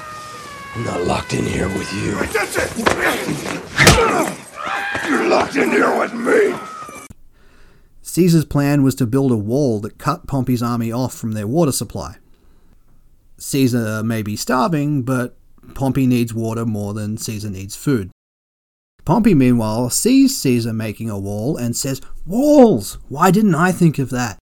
I'm 0.76 0.84
not 0.84 1.02
locked 1.06 1.34
in 1.34 1.46
here 1.46 1.70
with 1.70 1.92
you. 1.94 2.12
You're 5.10 5.30
locked 5.30 5.56
in 5.56 5.72
here 5.72 5.98
with 5.98 6.14
me. 6.14 6.54
Caesar's 8.02 8.46
plan 8.46 8.84
was 8.84 8.94
to 8.96 9.06
build 9.06 9.32
a 9.32 9.38
wall 9.38 9.80
that 9.80 9.98
cut 9.98 10.28
Pompey's 10.28 10.62
army 10.62 10.92
off 10.92 11.14
from 11.14 11.32
their 11.32 11.48
water 11.48 11.72
supply. 11.72 12.18
Caesar 13.38 14.04
may 14.04 14.22
be 14.22 14.36
starving, 14.36 15.04
but 15.04 15.38
Pompey 15.74 16.08
needs 16.08 16.34
water 16.34 16.66
more 16.66 16.94
than 16.94 17.18
Caesar 17.18 17.50
needs 17.50 17.76
food. 17.76 18.12
Pompey, 19.04 19.36
meanwhile, 19.36 19.90
sees 19.90 20.38
Caesar 20.38 20.74
making 20.74 21.10
a 21.10 21.20
wall 21.20 21.58
and 21.58 21.76
says, 21.76 22.02
Walls! 22.26 22.98
Why 23.08 23.30
didn't 23.30 23.56
I 23.56 23.72
think 23.72 24.00
of 24.00 24.10
that? 24.10 24.40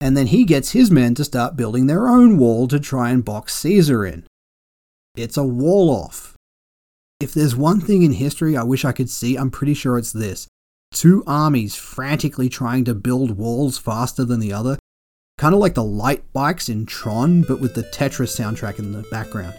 And 0.00 0.16
then 0.16 0.26
he 0.26 0.44
gets 0.44 0.72
his 0.72 0.90
men 0.90 1.14
to 1.14 1.24
start 1.24 1.56
building 1.56 1.86
their 1.86 2.08
own 2.08 2.36
wall 2.36 2.68
to 2.68 2.80
try 2.80 3.10
and 3.10 3.24
box 3.24 3.54
Caesar 3.54 4.04
in. 4.04 4.26
It's 5.16 5.36
a 5.36 5.44
wall 5.44 5.88
off. 5.88 6.34
If 7.20 7.32
there's 7.32 7.56
one 7.56 7.80
thing 7.80 8.02
in 8.02 8.12
history 8.12 8.56
I 8.56 8.62
wish 8.62 8.84
I 8.84 8.92
could 8.92 9.08
see, 9.08 9.36
I'm 9.36 9.50
pretty 9.50 9.72
sure 9.72 9.96
it's 9.96 10.12
this. 10.12 10.48
Two 10.92 11.22
armies 11.26 11.74
frantically 11.74 12.48
trying 12.48 12.84
to 12.84 12.94
build 12.94 13.38
walls 13.38 13.78
faster 13.78 14.24
than 14.24 14.40
the 14.40 14.52
other, 14.52 14.78
kind 15.38 15.54
of 15.54 15.60
like 15.60 15.74
the 15.74 15.84
light 15.84 16.22
bikes 16.32 16.68
in 16.68 16.86
Tron, 16.86 17.42
but 17.42 17.60
with 17.60 17.74
the 17.74 17.82
Tetris 17.82 18.34
soundtrack 18.34 18.78
in 18.78 18.92
the 18.92 19.02
background. 19.10 19.54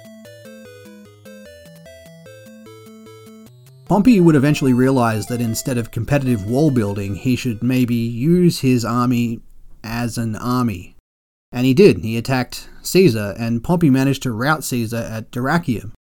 Pompey 3.85 4.19
would 4.19 4.35
eventually 4.35 4.73
realize 4.73 5.27
that 5.27 5.39
instead 5.39 5.77
of 5.77 5.91
competitive 5.91 6.49
wall 6.49 6.71
building, 6.71 7.15
he 7.15 7.35
should 7.35 7.63
maybe 7.63 7.95
use 7.95 8.59
his 8.59 8.83
army 8.83 9.39
as 9.83 10.17
an 10.17 10.35
army. 10.35 10.95
And 11.53 11.65
he 11.65 11.73
did. 11.73 11.99
He 11.99 12.17
attacked 12.17 12.69
Caesar, 12.81 13.33
and 13.39 13.63
Pompey 13.63 13.89
managed 13.89 14.23
to 14.23 14.33
rout 14.33 14.65
Caesar 14.65 14.97
at 14.97 15.31
Dyrrachium. 15.31 15.93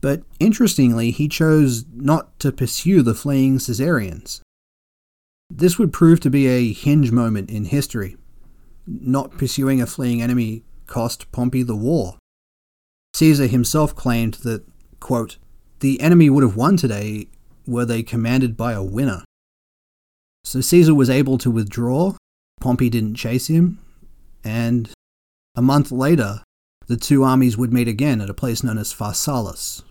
But 0.00 0.22
interestingly, 0.38 1.10
he 1.10 1.26
chose 1.26 1.84
not 1.92 2.38
to 2.38 2.52
pursue 2.52 3.02
the 3.02 3.14
fleeing 3.14 3.58
Caesarians. 3.58 4.40
This 5.50 5.76
would 5.76 5.92
prove 5.92 6.20
to 6.20 6.30
be 6.30 6.46
a 6.46 6.72
hinge 6.72 7.10
moment 7.10 7.50
in 7.50 7.64
history. 7.64 8.16
Not 8.88 9.36
pursuing 9.36 9.82
a 9.82 9.86
fleeing 9.86 10.22
enemy 10.22 10.64
cost 10.86 11.30
Pompey 11.30 11.62
the 11.62 11.76
war. 11.76 12.16
Caesar 13.14 13.46
himself 13.46 13.94
claimed 13.94 14.34
that, 14.34 14.64
quote, 15.00 15.36
the 15.80 16.00
enemy 16.00 16.30
would 16.30 16.42
have 16.42 16.56
won 16.56 16.76
today 16.76 17.28
were 17.66 17.84
they 17.84 18.02
commanded 18.02 18.56
by 18.56 18.72
a 18.72 18.82
winner. 18.82 19.24
So 20.44 20.60
Caesar 20.60 20.94
was 20.94 21.10
able 21.10 21.36
to 21.38 21.50
withdraw, 21.50 22.14
Pompey 22.60 22.88
didn't 22.88 23.16
chase 23.16 23.48
him, 23.48 23.78
and 24.42 24.90
a 25.54 25.62
month 25.62 25.92
later, 25.92 26.42
the 26.86 26.96
two 26.96 27.22
armies 27.22 27.58
would 27.58 27.72
meet 27.72 27.88
again 27.88 28.20
at 28.20 28.30
a 28.30 28.34
place 28.34 28.64
known 28.64 28.78
as 28.78 28.94
Pharsalus. 28.94 29.82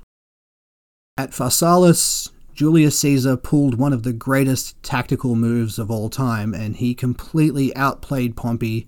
At 1.16 1.32
Pharsalus, 1.32 2.32
Julius 2.58 2.98
Caesar 3.02 3.38
pulled 3.38 3.76
one 3.76 3.94
of 3.94 4.02
the 4.02 4.12
greatest 4.12 4.82
tactical 4.82 5.36
moves 5.36 5.78
of 5.78 5.92
all 5.92 6.10
time, 6.10 6.56
and 6.56 6.76
he 6.76 6.96
completely 6.96 7.74
outplayed 7.76 8.36
Pompey 8.36 8.88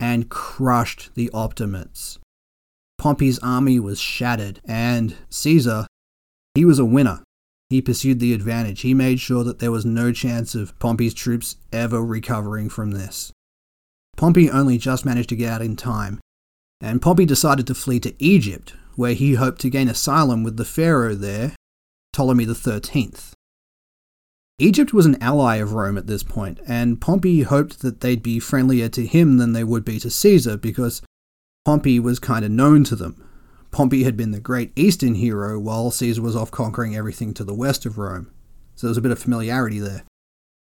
and 0.00 0.30
crushed 0.30 1.10
the 1.14 1.28
Optimates. 1.34 2.18
Pompey's 2.96 3.38
army 3.40 3.78
was 3.78 4.00
shattered, 4.00 4.62
and 4.64 5.14
Caesar, 5.28 5.86
he 6.54 6.64
was 6.64 6.78
a 6.78 6.86
winner. 6.86 7.22
He 7.68 7.82
pursued 7.82 8.18
the 8.18 8.32
advantage. 8.32 8.80
He 8.80 8.94
made 8.94 9.20
sure 9.20 9.44
that 9.44 9.58
there 9.58 9.70
was 9.70 9.84
no 9.84 10.10
chance 10.10 10.54
of 10.54 10.78
Pompey's 10.78 11.12
troops 11.12 11.56
ever 11.70 12.02
recovering 12.02 12.70
from 12.70 12.92
this. 12.92 13.30
Pompey 14.16 14.48
only 14.48 14.78
just 14.78 15.04
managed 15.04 15.28
to 15.28 15.36
get 15.36 15.52
out 15.52 15.60
in 15.60 15.76
time, 15.76 16.18
and 16.80 17.02
Pompey 17.02 17.26
decided 17.26 17.66
to 17.66 17.74
flee 17.74 18.00
to 18.00 18.14
Egypt, 18.18 18.72
where 18.96 19.12
he 19.12 19.34
hoped 19.34 19.60
to 19.60 19.68
gain 19.68 19.88
asylum 19.88 20.42
with 20.42 20.56
the 20.56 20.64
pharaoh 20.64 21.14
there, 21.14 21.54
Ptolemy 22.12 22.44
XIII. 22.44 23.12
Egypt 24.58 24.92
was 24.92 25.06
an 25.06 25.20
ally 25.22 25.56
of 25.56 25.72
Rome 25.72 25.96
at 25.96 26.06
this 26.06 26.22
point, 26.22 26.60
and 26.66 27.00
Pompey 27.00 27.42
hoped 27.42 27.80
that 27.80 28.00
they'd 28.00 28.22
be 28.22 28.38
friendlier 28.38 28.88
to 28.90 29.06
him 29.06 29.38
than 29.38 29.54
they 29.54 29.64
would 29.64 29.84
be 29.84 29.98
to 29.98 30.10
Caesar 30.10 30.56
because 30.56 31.02
Pompey 31.64 31.98
was 31.98 32.18
kind 32.18 32.44
of 32.44 32.50
known 32.50 32.84
to 32.84 32.94
them. 32.94 33.24
Pompey 33.70 34.04
had 34.04 34.16
been 34.16 34.32
the 34.32 34.40
great 34.40 34.72
eastern 34.76 35.14
hero 35.14 35.58
while 35.58 35.90
Caesar 35.90 36.20
was 36.20 36.36
off 36.36 36.50
conquering 36.50 36.94
everything 36.94 37.32
to 37.34 37.44
the 37.44 37.54
west 37.54 37.86
of 37.86 37.96
Rome, 37.96 38.30
so 38.76 38.86
there 38.86 38.90
was 38.90 38.98
a 38.98 39.02
bit 39.02 39.10
of 39.10 39.18
familiarity 39.18 39.78
there. 39.78 40.04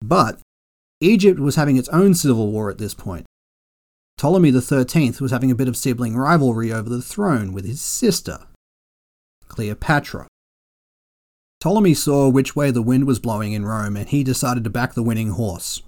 But 0.03 0.39
Egypt 1.01 1.41
was 1.41 1.57
having 1.57 1.77
its 1.77 1.89
own 1.89 2.15
civil 2.15 2.53
war 2.53 2.71
at 2.71 2.79
this 2.79 2.95
point. 2.95 3.25
Ptolemy 4.19 4.53
XIII 4.53 5.15
was 5.21 5.31
having 5.31 5.51
a 5.51 5.55
bit 5.55 5.69
of 5.69 5.77
sibling 5.77 6.17
rivalry 6.17 6.73
over 6.73 6.91
the 6.91 7.01
throne 7.01 7.53
with 7.53 7.65
his 7.65 7.81
sister, 7.81 8.41
Cleopatra. 9.49 10.27
Ptolemy 11.61 11.95
saw 11.95 12.29
which 12.29 12.55
way 12.55 12.71
the 12.71 12.83
wind 12.83 13.07
was 13.07 13.19
blowing 13.19 13.53
in 13.53 13.67
Rome 13.67 13.97
and 13.97 14.09
he 14.09 14.23
decided 14.23 14.65
to 14.65 14.71
back 14.71 14.95
the 14.95 15.03
winning 15.03 15.31
horse. 15.31 15.83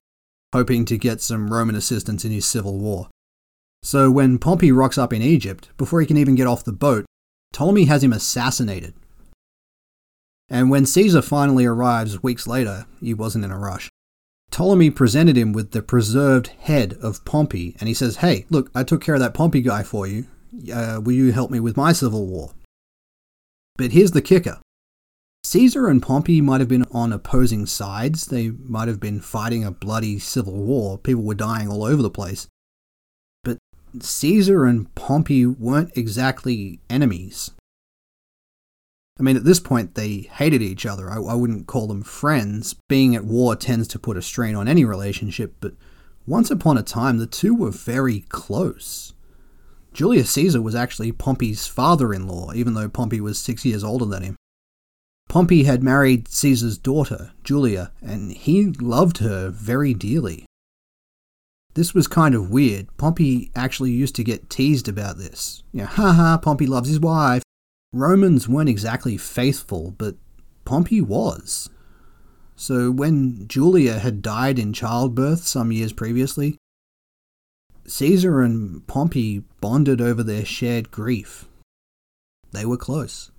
hoping 0.52 0.84
to 0.84 0.98
get 0.98 1.20
some 1.20 1.52
Roman 1.52 1.76
assistance 1.76 2.24
in 2.24 2.32
his 2.32 2.44
civil 2.44 2.76
war. 2.76 3.08
So 3.84 4.10
when 4.10 4.38
Pompey 4.38 4.72
rocks 4.72 4.98
up 4.98 5.12
in 5.12 5.22
Egypt, 5.22 5.68
before 5.76 6.00
he 6.00 6.08
can 6.08 6.16
even 6.16 6.34
get 6.34 6.48
off 6.48 6.64
the 6.64 6.72
boat, 6.72 7.06
Ptolemy 7.52 7.84
has 7.84 8.02
him 8.02 8.12
assassinated. 8.12 8.94
And 10.48 10.68
when 10.68 10.86
Caesar 10.86 11.22
finally 11.22 11.64
arrives 11.64 12.22
weeks 12.22 12.48
later, 12.48 12.86
he 13.00 13.14
wasn't 13.14 13.44
in 13.44 13.52
a 13.52 13.58
rush. 13.58 13.88
Ptolemy 14.50 14.90
presented 14.90 15.36
him 15.38 15.52
with 15.52 15.70
the 15.70 15.82
preserved 15.82 16.48
head 16.48 16.94
of 17.00 17.24
Pompey, 17.24 17.76
and 17.78 17.86
he 17.86 17.94
says, 17.94 18.16
Hey, 18.16 18.44
look, 18.50 18.70
I 18.74 18.82
took 18.82 19.00
care 19.00 19.14
of 19.14 19.20
that 19.20 19.34
Pompey 19.34 19.62
guy 19.62 19.84
for 19.84 20.08
you. 20.08 20.26
Uh, 20.74 21.00
will 21.00 21.12
you 21.12 21.30
help 21.30 21.52
me 21.52 21.60
with 21.60 21.76
my 21.76 21.92
civil 21.92 22.26
war? 22.26 22.50
But 23.76 23.92
here's 23.92 24.10
the 24.10 24.20
kicker 24.20 24.60
Caesar 25.50 25.88
and 25.88 26.00
Pompey 26.00 26.40
might 26.40 26.60
have 26.60 26.68
been 26.68 26.86
on 26.92 27.12
opposing 27.12 27.66
sides. 27.66 28.26
They 28.26 28.50
might 28.50 28.86
have 28.86 29.00
been 29.00 29.20
fighting 29.20 29.64
a 29.64 29.72
bloody 29.72 30.20
civil 30.20 30.52
war. 30.52 30.96
People 30.96 31.24
were 31.24 31.34
dying 31.34 31.66
all 31.68 31.82
over 31.82 32.00
the 32.00 32.08
place. 32.08 32.46
But 33.42 33.58
Caesar 33.98 34.64
and 34.64 34.94
Pompey 34.94 35.46
weren't 35.46 35.90
exactly 35.96 36.78
enemies. 36.88 37.50
I 39.18 39.24
mean, 39.24 39.36
at 39.36 39.42
this 39.42 39.58
point, 39.58 39.96
they 39.96 40.18
hated 40.18 40.62
each 40.62 40.86
other. 40.86 41.10
I, 41.10 41.16
I, 41.16 41.34
wouldn't 41.34 41.66
call 41.66 41.88
them 41.88 42.04
friends. 42.04 42.76
Being 42.88 43.16
at 43.16 43.24
war 43.24 43.56
tends 43.56 43.88
to 43.88 43.98
put 43.98 44.16
a 44.16 44.22
strain 44.22 44.54
on 44.54 44.68
any 44.68 44.84
relationship, 44.84 45.56
but 45.58 45.72
once 46.28 46.52
upon 46.52 46.78
a 46.78 46.84
time, 46.84 47.18
the 47.18 47.26
two 47.26 47.56
were 47.56 47.72
very 47.72 48.20
close. 48.28 49.14
Julius 49.92 50.30
Caesar 50.30 50.62
was 50.62 50.76
actually 50.76 51.10
Pompey's 51.10 51.66
father 51.66 52.14
in 52.14 52.28
law, 52.28 52.52
even 52.52 52.74
though 52.74 52.88
Pompey 52.88 53.20
was 53.20 53.36
six 53.36 53.64
years 53.64 53.82
older 53.82 54.04
than 54.04 54.22
him. 54.22 54.36
Pompey 55.30 55.62
had 55.62 55.84
married 55.84 56.26
Caesar's 56.26 56.76
daughter, 56.76 57.30
Julia, 57.44 57.92
and 58.02 58.32
he 58.32 58.72
loved 58.80 59.18
her 59.18 59.48
very 59.48 59.94
dearly. 59.94 60.44
This 61.74 61.94
was 61.94 62.08
kind 62.08 62.34
of 62.34 62.50
weird. 62.50 62.88
Pompey 62.96 63.52
actually 63.54 63.92
used 63.92 64.16
to 64.16 64.24
get 64.24 64.50
teased 64.50 64.88
about 64.88 65.18
this. 65.18 65.62
You 65.72 65.82
know, 65.82 65.86
haha, 65.86 66.36
Pompey 66.38 66.66
loves 66.66 66.88
his 66.88 66.98
wife. 66.98 67.44
Romans 67.92 68.48
weren't 68.48 68.68
exactly 68.68 69.16
faithful, 69.16 69.94
but 69.98 70.16
Pompey 70.64 71.00
was. 71.00 71.70
So 72.56 72.90
when 72.90 73.46
Julia 73.46 74.00
had 74.00 74.22
died 74.22 74.58
in 74.58 74.72
childbirth 74.72 75.46
some 75.46 75.70
years 75.70 75.92
previously, 75.92 76.58
Caesar 77.86 78.40
and 78.40 78.84
Pompey 78.88 79.44
bonded 79.60 80.00
over 80.00 80.24
their 80.24 80.44
shared 80.44 80.90
grief. 80.90 81.46
They 82.50 82.64
were 82.64 82.76
close. 82.76 83.30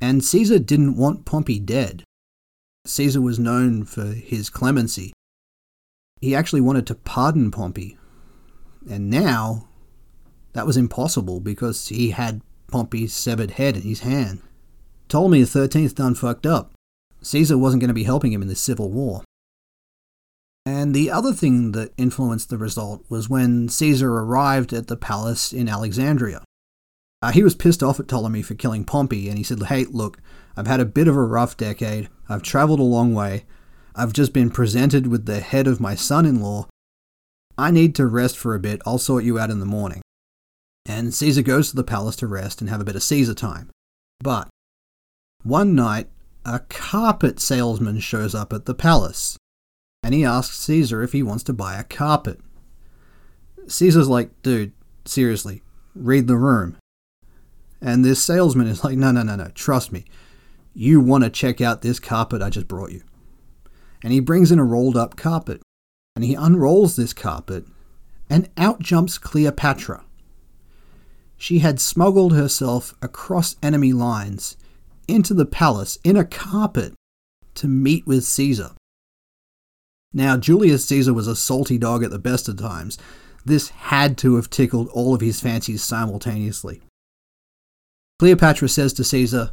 And 0.00 0.24
Caesar 0.24 0.58
didn't 0.58 0.96
want 0.96 1.24
Pompey 1.24 1.58
dead. 1.58 2.04
Caesar 2.86 3.20
was 3.20 3.38
known 3.38 3.84
for 3.84 4.06
his 4.06 4.48
clemency. 4.50 5.12
He 6.20 6.34
actually 6.34 6.60
wanted 6.60 6.86
to 6.86 6.94
pardon 6.94 7.50
Pompey. 7.50 7.98
And 8.88 9.10
now, 9.10 9.68
that 10.52 10.66
was 10.66 10.76
impossible 10.76 11.40
because 11.40 11.88
he 11.88 12.10
had 12.10 12.42
Pompey's 12.68 13.14
severed 13.14 13.52
head 13.52 13.76
in 13.76 13.82
his 13.82 14.00
hand. 14.00 14.40
Ptolemy 15.08 15.44
XIII 15.44 15.88
done 15.88 16.14
fucked 16.14 16.46
up. 16.46 16.72
Caesar 17.22 17.58
wasn't 17.58 17.80
going 17.80 17.88
to 17.88 17.94
be 17.94 18.04
helping 18.04 18.32
him 18.32 18.42
in 18.42 18.48
this 18.48 18.60
civil 18.60 18.90
war. 18.90 19.22
And 20.64 20.94
the 20.94 21.10
other 21.10 21.32
thing 21.32 21.72
that 21.72 21.92
influenced 21.96 22.50
the 22.50 22.58
result 22.58 23.04
was 23.08 23.28
when 23.28 23.68
Caesar 23.68 24.12
arrived 24.12 24.72
at 24.72 24.86
the 24.86 24.96
palace 24.96 25.52
in 25.52 25.68
Alexandria. 25.68 26.44
Uh, 27.20 27.32
he 27.32 27.42
was 27.42 27.54
pissed 27.54 27.82
off 27.82 27.98
at 27.98 28.08
Ptolemy 28.08 28.42
for 28.42 28.54
killing 28.54 28.84
Pompey, 28.84 29.28
and 29.28 29.38
he 29.38 29.44
said, 29.44 29.62
Hey, 29.64 29.84
look, 29.84 30.18
I've 30.56 30.66
had 30.66 30.80
a 30.80 30.84
bit 30.84 31.08
of 31.08 31.16
a 31.16 31.22
rough 31.22 31.56
decade. 31.56 32.08
I've 32.28 32.42
traveled 32.42 32.80
a 32.80 32.84
long 32.84 33.14
way. 33.14 33.44
I've 33.94 34.12
just 34.12 34.32
been 34.32 34.50
presented 34.50 35.08
with 35.08 35.26
the 35.26 35.40
head 35.40 35.66
of 35.66 35.80
my 35.80 35.94
son 35.94 36.24
in 36.24 36.40
law. 36.40 36.68
I 37.56 37.72
need 37.72 37.94
to 37.96 38.06
rest 38.06 38.38
for 38.38 38.54
a 38.54 38.60
bit. 38.60 38.80
I'll 38.86 38.98
sort 38.98 39.24
you 39.24 39.38
out 39.38 39.50
in 39.50 39.58
the 39.58 39.66
morning 39.66 40.02
and 40.88 41.14
Caesar 41.14 41.42
goes 41.42 41.70
to 41.70 41.76
the 41.76 41.84
palace 41.84 42.16
to 42.16 42.26
rest 42.26 42.60
and 42.60 42.70
have 42.70 42.80
a 42.80 42.84
bit 42.84 42.96
of 42.96 43.02
Caesar 43.02 43.34
time. 43.34 43.70
But 44.20 44.48
one 45.44 45.74
night, 45.74 46.08
a 46.44 46.60
carpet 46.60 47.38
salesman 47.38 48.00
shows 48.00 48.34
up 48.34 48.52
at 48.52 48.64
the 48.64 48.74
palace, 48.74 49.36
and 50.02 50.14
he 50.14 50.24
asks 50.24 50.58
Caesar 50.60 51.02
if 51.02 51.12
he 51.12 51.22
wants 51.22 51.44
to 51.44 51.52
buy 51.52 51.78
a 51.78 51.84
carpet. 51.84 52.40
Caesar's 53.66 54.08
like, 54.08 54.30
dude, 54.42 54.72
seriously, 55.04 55.62
read 55.94 56.26
the 56.26 56.36
room. 56.36 56.76
And 57.80 58.04
this 58.04 58.22
salesman 58.22 58.66
is 58.66 58.82
like, 58.82 58.96
no, 58.96 59.12
no, 59.12 59.22
no, 59.22 59.36
no, 59.36 59.48
trust 59.54 59.92
me. 59.92 60.04
You 60.74 61.00
want 61.00 61.24
to 61.24 61.30
check 61.30 61.60
out 61.60 61.82
this 61.82 62.00
carpet 62.00 62.42
I 62.42 62.50
just 62.50 62.68
brought 62.68 62.92
you. 62.92 63.02
And 64.02 64.12
he 64.12 64.20
brings 64.20 64.52
in 64.52 64.58
a 64.58 64.64
rolled 64.64 64.96
up 64.96 65.16
carpet, 65.16 65.60
and 66.14 66.24
he 66.24 66.34
unrolls 66.34 66.96
this 66.96 67.12
carpet, 67.12 67.66
and 68.30 68.48
out 68.56 68.80
jumps 68.80 69.18
Cleopatra 69.18 70.04
she 71.38 71.60
had 71.60 71.80
smuggled 71.80 72.34
herself 72.34 72.94
across 73.00 73.56
enemy 73.62 73.92
lines 73.92 74.56
into 75.06 75.32
the 75.32 75.46
palace 75.46 75.96
in 76.02 76.16
a 76.16 76.24
carpet 76.24 76.92
to 77.54 77.68
meet 77.68 78.06
with 78.06 78.24
Caesar. 78.24 78.72
Now, 80.12 80.36
Julius 80.36 80.84
Caesar 80.86 81.14
was 81.14 81.28
a 81.28 81.36
salty 81.36 81.78
dog 81.78 82.02
at 82.02 82.10
the 82.10 82.18
best 82.18 82.48
of 82.48 82.56
times. 82.56 82.98
This 83.44 83.68
had 83.68 84.18
to 84.18 84.34
have 84.34 84.50
tickled 84.50 84.88
all 84.88 85.14
of 85.14 85.20
his 85.20 85.40
fancies 85.40 85.82
simultaneously. 85.82 86.82
Cleopatra 88.18 88.68
says 88.68 88.92
to 88.94 89.04
Caesar, 89.04 89.50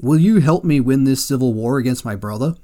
Will 0.00 0.18
you 0.18 0.38
help 0.38 0.62
me 0.62 0.78
win 0.78 1.02
this 1.02 1.24
civil 1.24 1.52
war 1.52 1.78
against 1.78 2.04
my 2.04 2.14
brother? 2.14 2.54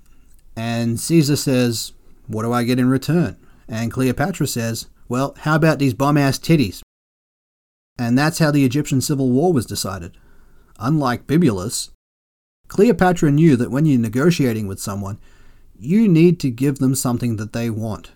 And 0.55 1.01
Caesar 1.01 1.35
says, 1.35 1.93
What 2.29 2.43
do 2.43 2.53
I 2.53 2.63
get 2.63 2.79
in 2.79 2.89
return? 2.89 3.37
And 3.69 3.91
Cleopatra 3.91 4.47
says, 4.47 4.87
Well, 5.09 5.35
how 5.41 5.57
about 5.57 5.81
these 5.81 5.95
bum 5.95 6.17
ass 6.17 6.39
titties? 6.39 6.83
And 7.99 8.17
that's 8.17 8.39
how 8.39 8.53
the 8.53 8.65
Egyptian 8.65 9.01
civil 9.01 9.31
war 9.31 9.53
was 9.53 9.67
decided. 9.67 10.17
Unlike 10.79 11.27
Bibulus, 11.27 11.91
Cleopatra 12.69 13.33
knew 13.33 13.57
that 13.57 13.73
when 13.73 13.87
you're 13.87 13.99
negotiating 13.99 14.69
with 14.69 14.79
someone, 14.79 15.19
you 15.77 16.07
need 16.07 16.39
to 16.41 16.51
give 16.51 16.79
them 16.79 16.95
something 16.95 17.37
that 17.37 17.53
they 17.53 17.71
want. 17.71 18.13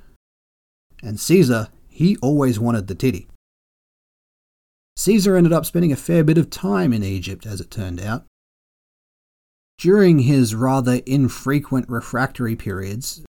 And 1.02 1.18
Caesar, 1.18 1.68
he 1.88 2.16
always 2.18 2.60
wanted 2.60 2.86
the 2.86 2.94
titty. 2.94 3.26
Caesar 4.96 5.36
ended 5.36 5.52
up 5.52 5.66
spending 5.66 5.92
a 5.92 5.96
fair 5.96 6.22
bit 6.24 6.38
of 6.38 6.50
time 6.50 6.92
in 6.92 7.02
Egypt, 7.02 7.46
as 7.46 7.60
it 7.60 7.70
turned 7.70 8.00
out. 8.00 8.24
During 9.78 10.20
his 10.20 10.54
rather 10.54 11.00
infrequent 11.04 11.88
refractory 11.88 12.56
periods, 12.56 13.22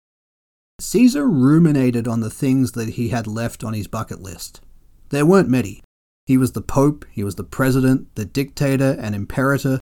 Caesar 0.81 1.29
ruminated 1.29 2.07
on 2.07 2.21
the 2.21 2.31
things 2.31 2.73
that 2.73 2.91
he 2.91 3.09
had 3.09 3.27
left 3.27 3.65
on 3.65 3.73
his 3.73 3.87
bucket 3.87 4.21
list. 4.21 4.61
There 5.09 5.25
weren't 5.25 5.49
many, 5.49 5.83
he 6.27 6.37
was 6.37 6.53
the 6.53 6.62
Pope, 6.62 7.05
he 7.11 7.23
was 7.23 7.35
the 7.35 7.45
President, 7.45 8.15
the 8.15 8.25
Dictator, 8.25 8.97
and 8.99 9.15
Imperator. 9.15 9.81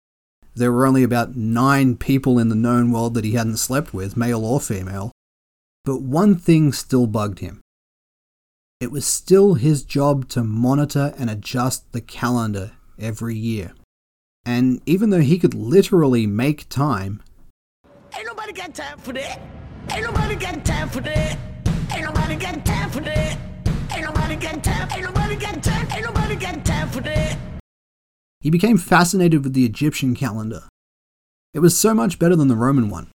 There 0.54 0.72
were 0.72 0.86
only 0.86 1.02
about 1.02 1.36
nine 1.36 1.96
people 1.96 2.38
in 2.38 2.48
the 2.48 2.54
known 2.54 2.90
world 2.90 3.14
that 3.14 3.24
he 3.24 3.32
hadn't 3.32 3.58
slept 3.58 3.92
with, 3.92 4.16
male 4.16 4.44
or 4.44 4.60
female. 4.60 5.12
But 5.84 6.02
one 6.02 6.36
thing 6.36 6.72
still 6.72 7.06
bugged 7.06 7.38
him. 7.40 7.60
It 8.80 8.90
was 8.90 9.04
still 9.04 9.54
his 9.54 9.82
job 9.82 10.26
to 10.30 10.42
monitor 10.42 11.12
and 11.18 11.28
adjust 11.28 11.92
the 11.92 12.00
calendar 12.00 12.72
every 12.98 13.36
year. 13.36 13.74
And 14.46 14.80
even 14.86 15.10
though 15.10 15.20
he 15.20 15.38
could 15.38 15.52
literally 15.52 16.26
make 16.26 16.66
time, 16.70 17.22
Ain't 18.16 18.26
nobody 18.26 18.54
got 18.54 18.74
time 18.74 18.96
for 18.96 19.12
that. 19.12 19.38
Ain't 19.90 20.02
nobody 20.02 20.34
got 20.34 20.64
time 20.64 20.88
for 20.88 21.02
that. 21.02 21.38
Ain't 21.92 22.04
nobody 22.04 22.36
got 22.36 22.64
time 22.64 22.90
for 22.90 23.00
that. 23.00 23.38
Ain't 23.92 24.02
nobody 24.02 24.36
got 24.36 24.64
time. 24.64 24.88
Ain't 24.92 25.02
nobody 25.02 25.36
got 25.36 25.62
time. 25.62 25.86
Ain't 25.92 26.04
nobody 26.06 26.36
got 26.36 26.64
time 26.64 26.88
for 26.88 27.00
that. 27.02 27.38
He 28.40 28.48
became 28.48 28.78
fascinated 28.78 29.44
with 29.44 29.52
the 29.52 29.66
Egyptian 29.66 30.14
calendar. 30.14 30.62
It 31.52 31.58
was 31.58 31.76
so 31.76 31.92
much 31.92 32.18
better 32.18 32.34
than 32.34 32.48
the 32.48 32.56
Roman 32.56 32.88
one. 32.88 33.10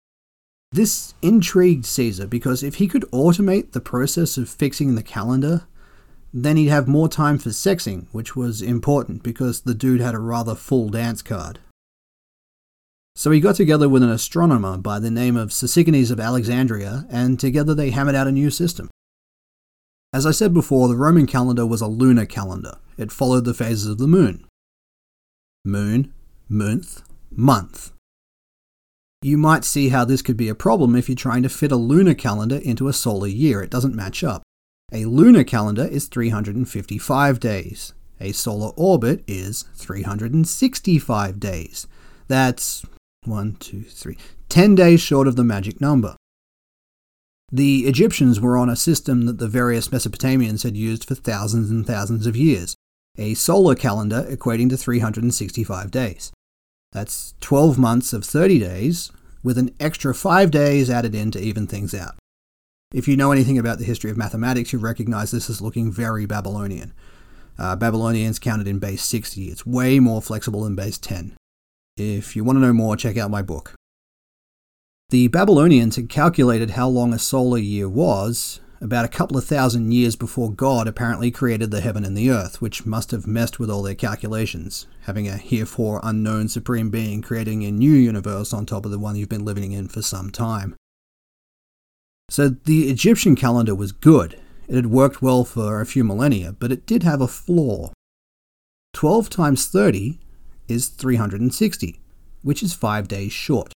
This 0.75 1.15
intrigued 1.23 1.87
Caesar 1.87 2.27
because 2.27 2.65
if 2.65 2.75
he 2.77 2.89
could 2.89 3.05
automate 3.13 3.71
the 3.71 3.81
process 3.81 4.37
of 4.37 4.49
fixing 4.49 4.97
the 4.97 5.05
calendar, 5.05 5.69
then 6.33 6.57
he'd 6.57 6.67
have 6.67 6.89
more 6.89 7.09
time 7.09 7.39
for 7.39 7.51
sexing, 7.51 8.09
which 8.11 8.35
was 8.35 8.61
important 8.61 9.23
because 9.23 9.61
the 9.61 9.75
dude 9.77 10.01
had 10.01 10.17
a 10.17 10.19
rather 10.19 10.57
full 10.57 10.89
dance 10.89 11.23
card. 11.23 11.61
So 13.15 13.31
he 13.31 13.39
got 13.39 13.55
together 13.55 13.89
with 13.89 14.03
an 14.03 14.11
astronomer 14.11 14.77
by 14.77 14.99
the 14.99 15.13
name 15.13 15.37
of 15.37 15.51
Sosigenes 15.51 16.11
of 16.11 16.19
Alexandria, 16.19 17.07
and 17.09 17.39
together 17.39 17.73
they 17.73 17.91
hammered 17.91 18.17
out 18.17 18.27
a 18.27 18.33
new 18.33 18.51
system. 18.51 18.91
As 20.13 20.27
I 20.27 20.33
said 20.33 20.53
before, 20.53 20.89
the 20.89 20.97
Roman 20.97 21.29
calendar 21.29 21.65
was 21.65 21.83
a 21.83 21.87
lunar 21.87 22.27
calendar. 22.27 22.79
It 22.99 23.13
followed 23.13 23.45
the 23.45 23.55
phases 23.55 23.87
of 23.87 23.99
the 23.99 24.09
moon. 24.09 24.45
Moon, 25.65 26.13
month, 26.49 27.03
month. 27.31 27.94
You 29.25 29.39
might 29.39 29.65
see 29.65 29.89
how 29.89 30.05
this 30.05 30.21
could 30.21 30.37
be 30.37 30.51
a 30.51 30.55
problem 30.55 30.95
if 30.95 31.09
you're 31.09 31.17
trying 31.17 31.45
to 31.45 31.49
fit 31.49 31.73
a 31.73 31.77
lunar 31.77 32.13
calendar 32.13 32.59
into 32.59 32.89
a 32.89 32.93
solar 32.93 33.27
year. 33.27 33.63
It 33.63 33.71
doesn't 33.71 33.95
match 33.95 34.23
up. 34.23 34.43
A 34.93 35.07
lunar 35.07 35.45
calendar 35.45 35.87
is 35.87 36.09
355 36.09 37.41
days. 37.41 37.95
A 38.21 38.33
solar 38.33 38.73
orbit 38.77 39.25
is 39.27 39.65
365 39.77 41.41
days. 41.41 41.87
That's 42.29 42.85
one, 43.25 43.55
two, 43.55 43.85
three, 43.85 44.19
10 44.51 44.75
days 44.75 45.01
short 45.01 45.27
of 45.27 45.37
the 45.37 45.43
magic 45.43 45.81
number. 45.81 46.17
The 47.51 47.87
Egyptians 47.87 48.43
were 48.43 48.59
on 48.59 48.69
a 48.69 48.77
system 48.77 49.25
that 49.25 49.39
the 49.39 49.49
various 49.49 49.89
Mesopotamians 49.89 50.65
had 50.65 50.77
used 50.77 51.03
for 51.03 51.15
thousands 51.15 51.71
and 51.71 51.87
thousands 51.87 52.27
of 52.27 52.37
years, 52.37 52.77
a 53.17 53.33
solar 53.33 53.75
calendar 53.75 54.27
equating 54.29 54.69
to 54.69 54.77
365 54.77 55.91
days. 55.91 56.31
That's 56.95 57.35
12 57.41 57.77
months 57.77 58.13
of 58.13 58.25
30 58.25 58.61
days, 58.61 59.11
with 59.43 59.59
an 59.59 59.75
extra 59.81 60.15
5 60.15 60.51
days 60.51 60.89
added 60.89 61.15
in 61.15 61.31
to 61.33 61.41
even 61.41 61.67
things 61.67 61.93
out. 61.93 62.15
If 62.95 63.09
you 63.09 63.17
know 63.17 63.33
anything 63.33 63.59
about 63.59 63.79
the 63.79 63.85
history 63.85 64.13
of 64.13 64.17
mathematics, 64.17 64.73
you 64.73 64.79
recognize 64.79 65.33
this 65.33 65.51
as 65.51 65.61
looking 65.61 65.91
very 65.91 66.25
Babylonian. 66.25 66.95
Uh, 67.59 67.75
Babylonians 67.75 68.39
counted 68.39 68.69
in 68.69 68.79
base 68.79 69.03
60. 69.03 69.47
It's 69.47 69.67
way 69.67 69.99
more 69.99 70.23
flexible 70.23 70.63
than 70.63 70.77
base 70.77 70.97
10. 70.99 71.37
If 71.97 72.37
you 72.37 72.45
want 72.45 72.57
to 72.57 72.61
know 72.61 72.73
more, 72.73 72.97
check 72.97 73.17
out 73.17 73.31
my 73.31 73.43
book. 73.43 73.75
The 75.11 75.27
Babylonians 75.29 75.97
had 75.97 76.09
calculated 76.09 76.71
how 76.71 76.89
long 76.89 77.13
a 77.13 77.19
solar 77.19 77.59
year 77.59 77.89
was 77.89 78.61
about 78.85 79.07
a 79.07 79.09
couple 79.09 79.39
of 79.39 79.47
thousand 79.47 79.93
years 79.93 80.15
before 80.15 80.53
God 80.53 80.87
apparently 80.87 81.31
created 81.31 81.71
the 81.71 81.81
heaven 81.81 82.05
and 82.05 82.15
the 82.15 82.31
earth, 82.31 82.61
which 82.61 82.85
must 82.85 83.13
have 83.13 83.27
messed 83.27 83.59
with 83.59 83.71
all 83.71 83.83
their 83.83 83.95
calculations, 83.95 84.87
having 85.05 85.27
a 85.27 85.39
herefore 85.39 86.01
unknown 86.03 86.49
supreme 86.49 86.91
being 86.91 87.23
creating 87.23 87.65
a 87.65 87.73
new 87.73 87.95
universe 87.95 88.53
on 88.53 88.67
top 88.67 88.85
of 88.85 88.91
the 88.91 88.99
one 88.99 89.17
you've 89.17 89.31
been 89.31 89.45
living 89.45 89.73
in 89.73 89.89
for 89.89 90.03
some 90.03 90.31
time. 90.31 90.77
So 92.29 92.51
the 92.51 92.91
Egyptian 92.91 93.37
calendar 93.37 93.75
was 93.75 93.91
good. 93.91 94.39
It 94.69 94.75
had 94.75 94.87
worked 94.87 95.23
well 95.23 95.45
for 95.45 95.81
a 95.81 95.87
few 95.87 96.05
millennia, 96.05 96.53
but 96.53 96.71
it 96.71 96.87
did 96.87 97.05
have 97.05 97.23
a 97.23 97.27
flaw. 97.27 97.91
12 98.93 99.31
times 99.31 99.67
30 99.67 100.21
is 100.69 100.89
360, 100.89 102.01
which 102.43 102.63
is 102.63 102.75
5 102.75 103.09
days 103.09 103.33
short. 103.33 103.73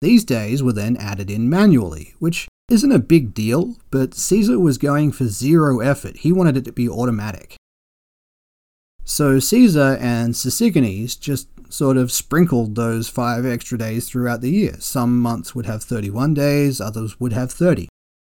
These 0.00 0.24
days 0.24 0.62
were 0.62 0.72
then 0.72 0.96
added 0.96 1.30
in 1.30 1.50
manually, 1.50 2.14
which 2.18 2.48
isn't 2.72 2.90
a 2.90 2.98
big 2.98 3.34
deal, 3.34 3.76
but 3.90 4.14
Caesar 4.14 4.58
was 4.58 4.78
going 4.78 5.12
for 5.12 5.26
zero 5.26 5.80
effort. 5.80 6.18
He 6.18 6.32
wanted 6.32 6.56
it 6.56 6.64
to 6.64 6.72
be 6.72 6.88
automatic. 6.88 7.56
So 9.04 9.38
Caesar 9.38 9.98
and 10.00 10.34
Sosigenes 10.34 11.18
just 11.18 11.48
sort 11.72 11.96
of 11.96 12.12
sprinkled 12.12 12.74
those 12.74 13.08
five 13.08 13.44
extra 13.44 13.76
days 13.76 14.08
throughout 14.08 14.40
the 14.40 14.50
year. 14.50 14.76
Some 14.78 15.20
months 15.20 15.54
would 15.54 15.66
have 15.66 15.82
31 15.82 16.34
days, 16.34 16.80
others 16.80 17.18
would 17.20 17.32
have 17.32 17.52
30. 17.52 17.88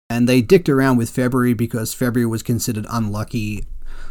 And 0.08 0.28
they 0.28 0.42
dicked 0.42 0.68
around 0.68 0.98
with 0.98 1.10
February 1.10 1.54
because 1.54 1.94
February 1.94 2.26
was 2.26 2.42
considered 2.42 2.86
unlucky. 2.90 3.64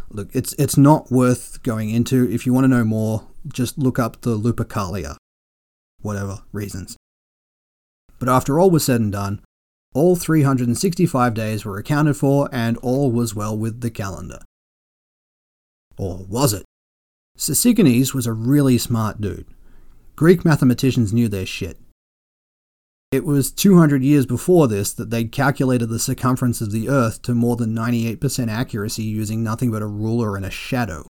Look, 0.09 0.29
it's 0.33 0.53
it's 0.53 0.77
not 0.77 1.11
worth 1.11 1.61
going 1.63 1.89
into. 1.89 2.29
If 2.29 2.45
you 2.45 2.53
want 2.53 2.65
to 2.65 2.67
know 2.67 2.83
more, 2.83 3.27
just 3.47 3.77
look 3.77 3.99
up 3.99 4.21
the 4.21 4.37
Lupercalia. 4.37 5.15
Whatever 6.01 6.39
reasons. 6.51 6.97
But 8.19 8.29
after 8.29 8.59
all 8.59 8.71
was 8.71 8.83
said 8.83 9.01
and 9.01 9.11
done, 9.11 9.41
all 9.93 10.15
365 10.15 11.33
days 11.33 11.65
were 11.65 11.77
accounted 11.77 12.17
for 12.17 12.49
and 12.51 12.77
all 12.77 13.11
was 13.11 13.35
well 13.35 13.57
with 13.57 13.81
the 13.81 13.91
calendar. 13.91 14.39
Or 15.97 16.25
was 16.29 16.53
it? 16.53 16.63
Sosigenes 17.37 18.13
was 18.13 18.25
a 18.25 18.33
really 18.33 18.77
smart 18.77 19.19
dude. 19.19 19.47
Greek 20.15 20.45
mathematicians 20.45 21.13
knew 21.13 21.27
their 21.27 21.45
shit. 21.45 21.79
It 23.11 23.25
was 23.25 23.51
200 23.51 24.03
years 24.03 24.25
before 24.25 24.69
this 24.69 24.93
that 24.93 25.09
they'd 25.09 25.33
calculated 25.33 25.87
the 25.87 25.99
circumference 25.99 26.61
of 26.61 26.71
the 26.71 26.87
Earth 26.87 27.21
to 27.23 27.35
more 27.35 27.57
than 27.57 27.75
98% 27.75 28.49
accuracy 28.49 29.03
using 29.03 29.43
nothing 29.43 29.69
but 29.69 29.81
a 29.81 29.87
ruler 29.87 30.37
and 30.37 30.45
a 30.45 30.51
shadow. 30.51 31.05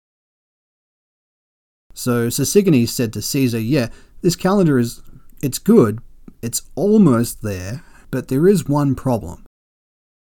So 1.93 2.27
Sosigenes 2.27 2.89
said 2.89 3.13
to 3.13 3.21
Caesar, 3.21 3.59
"Yeah, 3.59 3.89
this 4.21 4.36
calendar 4.36 4.79
is 4.79 5.01
it's 5.43 5.59
good, 5.59 5.99
it's 6.41 6.63
almost 6.75 7.43
there, 7.43 7.84
but 8.12 8.28
there 8.28 8.47
is 8.47 8.68
one 8.68 8.93
problem. 8.93 9.45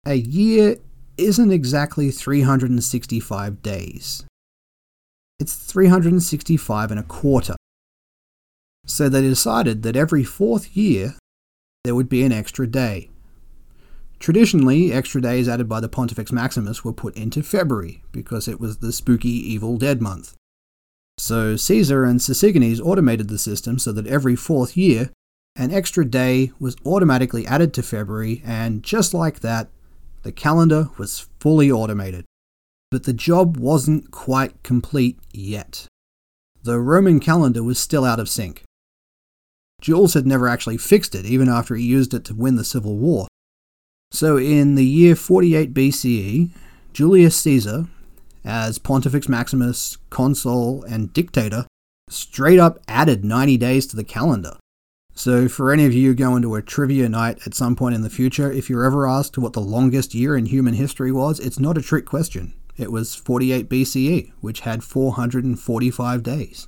A 0.06 0.16
year 0.16 0.78
isn't 1.18 1.52
exactly 1.52 2.10
365 2.12 3.62
days. 3.62 4.26
It's 5.40 5.56
365 5.56 6.92
and 6.92 7.00
a 7.00 7.04
quarter. 7.04 7.56
So 8.86 9.10
they 9.10 9.22
decided 9.22 9.84
that 9.84 9.96
every 9.96 10.24
fourth 10.24 10.76
year 10.76 11.16
there 11.84 11.96
would 11.96 12.10
be 12.10 12.24
an 12.24 12.32
extra 12.32 12.68
day. 12.68 13.10
Traditionally, 14.20 14.94
extra 14.94 15.22
days 15.22 15.50
added 15.50 15.68
by 15.68 15.82
the 15.82 15.90
Pontifex 15.90 16.32
Maximus 16.32 16.84
were 16.84 16.94
put 16.94 17.16
into 17.18 17.44
February 17.44 18.04
because 18.12 18.48
it 18.48 18.60
was 18.60 18.78
the 18.78 18.94
spooky 18.94 19.30
Evil 19.30 19.78
Dead 19.78 20.02
month. 20.02 20.34
So 21.18 21.56
Caesar 21.56 22.06
and 22.06 22.20
Sosigenes 22.20 22.82
automated 22.82 23.28
the 23.28 23.38
system 23.38 23.78
so 23.80 23.92
that 23.92 24.08
every 24.08 24.36
fourth 24.36 24.78
year 24.78 25.12
an 25.56 25.72
extra 25.72 26.06
day 26.06 26.52
was 26.60 26.76
automatically 26.86 27.46
added 27.46 27.74
to 27.74 27.84
February, 27.84 28.42
and 28.46 28.84
just 28.84 29.14
like 29.14 29.42
that, 29.42 29.70
the 30.24 30.32
calendar 30.32 30.90
was 30.98 31.28
fully 31.40 31.72
automated. 31.72 32.26
But 32.90 33.04
the 33.04 33.14
job 33.14 33.58
wasn't 33.58 34.12
quite 34.12 34.62
complete 34.64 35.20
yet. 35.32 35.88
The 36.64 36.80
Roman 36.80 37.20
calendar 37.20 37.64
was 37.64 37.78
still 37.78 38.06
out 38.06 38.20
of 38.20 38.30
sync. 38.30 38.64
Jules 39.82 40.14
had 40.14 40.26
never 40.26 40.48
actually 40.48 40.78
fixed 40.78 41.14
it, 41.14 41.26
even 41.26 41.50
after 41.50 41.76
he 41.76 41.84
used 41.84 42.14
it 42.14 42.24
to 42.26 42.36
win 42.36 42.56
the 42.56 42.64
Civil 42.64 42.98
War. 42.98 43.28
So 44.12 44.38
in 44.38 44.76
the 44.76 44.86
year 44.86 45.16
48 45.16 45.74
BCE, 45.74 46.50
Julius 46.94 47.36
Caesar, 47.38 47.88
as 48.46 48.78
Pontifex 48.78 49.28
Maximus, 49.28 49.98
consul, 50.10 50.84
and 50.84 51.12
dictator, 51.12 51.66
straight 52.10 52.60
up 52.60 52.80
added 52.88 53.26
90 53.26 53.58
days 53.58 53.86
to 53.88 53.96
the 53.96 54.04
calendar. 54.04 54.58
So, 55.16 55.48
for 55.48 55.72
any 55.72 55.86
of 55.86 55.94
you 55.94 56.16
going 56.16 56.42
to 56.42 56.56
a 56.56 56.62
trivia 56.62 57.08
night 57.08 57.46
at 57.46 57.54
some 57.54 57.76
point 57.76 57.94
in 57.94 58.02
the 58.02 58.10
future, 58.10 58.52
if 58.52 58.70
you're 58.70 58.84
ever 58.84 59.08
asked 59.08 59.38
what 59.38 59.54
the 59.54 59.62
longest 59.62 60.16
year 60.16 60.36
in 60.36 60.48
human 60.48 60.74
history 60.74 61.12
was, 61.12 61.40
it's 61.40 61.60
not 61.60 61.78
a 61.78 61.84
trick 61.84 62.06
question. 62.06 62.54
It 62.78 62.92
was 62.92 63.14
48 63.14 63.70
BCE, 63.70 64.32
which 64.42 64.62
had 64.62 64.84
445 64.84 66.24
days. 66.24 66.68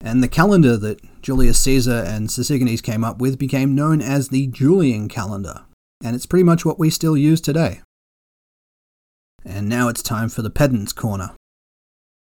And 0.00 0.22
the 0.22 0.28
calendar 0.28 0.76
that 0.76 1.00
Julius 1.20 1.58
Caesar 1.60 2.04
and 2.06 2.28
Sosigenes 2.28 2.82
came 2.82 3.02
up 3.02 3.18
with 3.18 3.38
became 3.38 3.74
known 3.74 4.00
as 4.00 4.28
the 4.28 4.46
Julian 4.46 5.08
calendar, 5.08 5.62
and 6.04 6.14
it's 6.14 6.26
pretty 6.26 6.44
much 6.44 6.64
what 6.64 6.78
we 6.78 6.90
still 6.90 7.16
use 7.16 7.40
today. 7.40 7.80
And 9.44 9.68
now 9.68 9.88
it's 9.88 10.02
time 10.02 10.28
for 10.28 10.42
the 10.42 10.50
Pedant's 10.50 10.92
Corner. 10.92 11.32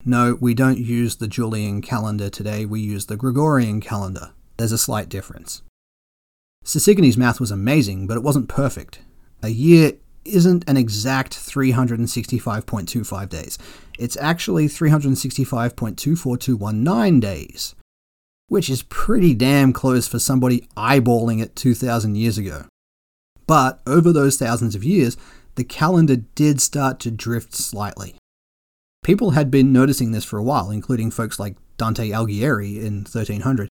No, 0.05 0.37
we 0.39 0.53
don't 0.53 0.77
use 0.77 1.17
the 1.17 1.27
Julian 1.27 1.81
calendar 1.81 2.29
today, 2.29 2.65
we 2.65 2.79
use 2.79 3.07
the 3.07 3.17
Gregorian 3.17 3.81
calendar 3.81 4.31
there's 4.63 4.71
a 4.71 4.77
slight 4.77 5.09
difference. 5.09 5.61
Sosigenes' 6.63 7.17
math 7.17 7.41
was 7.41 7.51
amazing, 7.51 8.07
but 8.07 8.15
it 8.15 8.23
wasn't 8.23 8.47
perfect. 8.47 9.01
A 9.41 9.49
year 9.49 9.91
isn't 10.23 10.63
an 10.69 10.77
exact 10.77 11.33
365.25 11.33 13.27
days. 13.27 13.57
It's 13.99 14.15
actually 14.15 14.67
365.24219 14.67 17.19
days, 17.19 17.75
which 18.47 18.69
is 18.69 18.83
pretty 18.83 19.33
damn 19.33 19.73
close 19.73 20.07
for 20.07 20.17
somebody 20.17 20.65
eyeballing 20.77 21.41
it 21.41 21.57
2,000 21.57 22.15
years 22.15 22.37
ago. 22.37 22.63
But 23.45 23.81
over 23.85 24.13
those 24.13 24.37
thousands 24.37 24.75
of 24.75 24.85
years, 24.85 25.17
the 25.55 25.65
calendar 25.65 26.15
did 26.15 26.61
start 26.61 27.01
to 27.01 27.11
drift 27.11 27.53
slightly. 27.53 28.15
People 29.03 29.31
had 29.31 29.51
been 29.51 29.73
noticing 29.73 30.13
this 30.13 30.23
for 30.23 30.39
a 30.39 30.43
while, 30.43 30.71
including 30.71 31.11
folks 31.11 31.37
like 31.37 31.57
Dante 31.75 32.11
Alighieri 32.11 32.77
in 32.77 32.99
1300, 32.99 33.67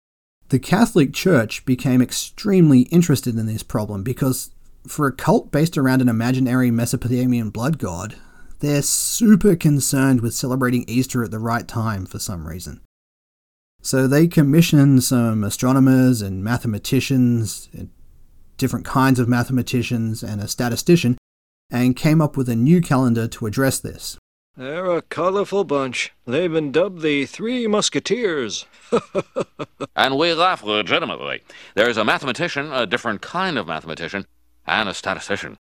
the 0.51 0.59
Catholic 0.59 1.13
Church 1.13 1.63
became 1.63 2.01
extremely 2.01 2.81
interested 2.81 3.37
in 3.37 3.45
this 3.45 3.63
problem 3.63 4.03
because, 4.03 4.51
for 4.85 5.07
a 5.07 5.11
cult 5.13 5.49
based 5.49 5.77
around 5.77 6.01
an 6.01 6.09
imaginary 6.09 6.69
Mesopotamian 6.69 7.51
blood 7.51 7.77
god, 7.77 8.17
they're 8.59 8.81
super 8.81 9.55
concerned 9.55 10.19
with 10.19 10.33
celebrating 10.33 10.83
Easter 10.89 11.23
at 11.23 11.31
the 11.31 11.39
right 11.39 11.65
time 11.69 12.05
for 12.05 12.19
some 12.19 12.45
reason. 12.45 12.81
So 13.81 14.07
they 14.07 14.27
commissioned 14.27 15.05
some 15.05 15.45
astronomers 15.45 16.21
and 16.21 16.43
mathematicians, 16.43 17.69
different 18.57 18.85
kinds 18.85 19.19
of 19.19 19.29
mathematicians, 19.29 20.21
and 20.21 20.41
a 20.41 20.49
statistician, 20.49 21.17
and 21.71 21.95
came 21.95 22.21
up 22.21 22.35
with 22.35 22.49
a 22.49 22.57
new 22.57 22.81
calendar 22.81 23.25
to 23.29 23.45
address 23.45 23.79
this. 23.79 24.17
They're 24.61 24.95
a 24.95 25.01
colorful 25.01 25.63
bunch. 25.63 26.13
They've 26.27 26.51
been 26.51 26.71
dubbed 26.71 27.01
the 27.01 27.25
Three 27.25 27.65
Musketeers. 27.65 28.67
and 29.95 30.19
we 30.19 30.35
laugh 30.35 30.61
legitimately. 30.61 31.41
There's 31.73 31.97
a 31.97 32.05
mathematician, 32.05 32.71
a 32.71 32.85
different 32.85 33.23
kind 33.23 33.57
of 33.57 33.65
mathematician, 33.65 34.27
and 34.67 34.87
a 34.87 34.93
statistician. 34.93 35.57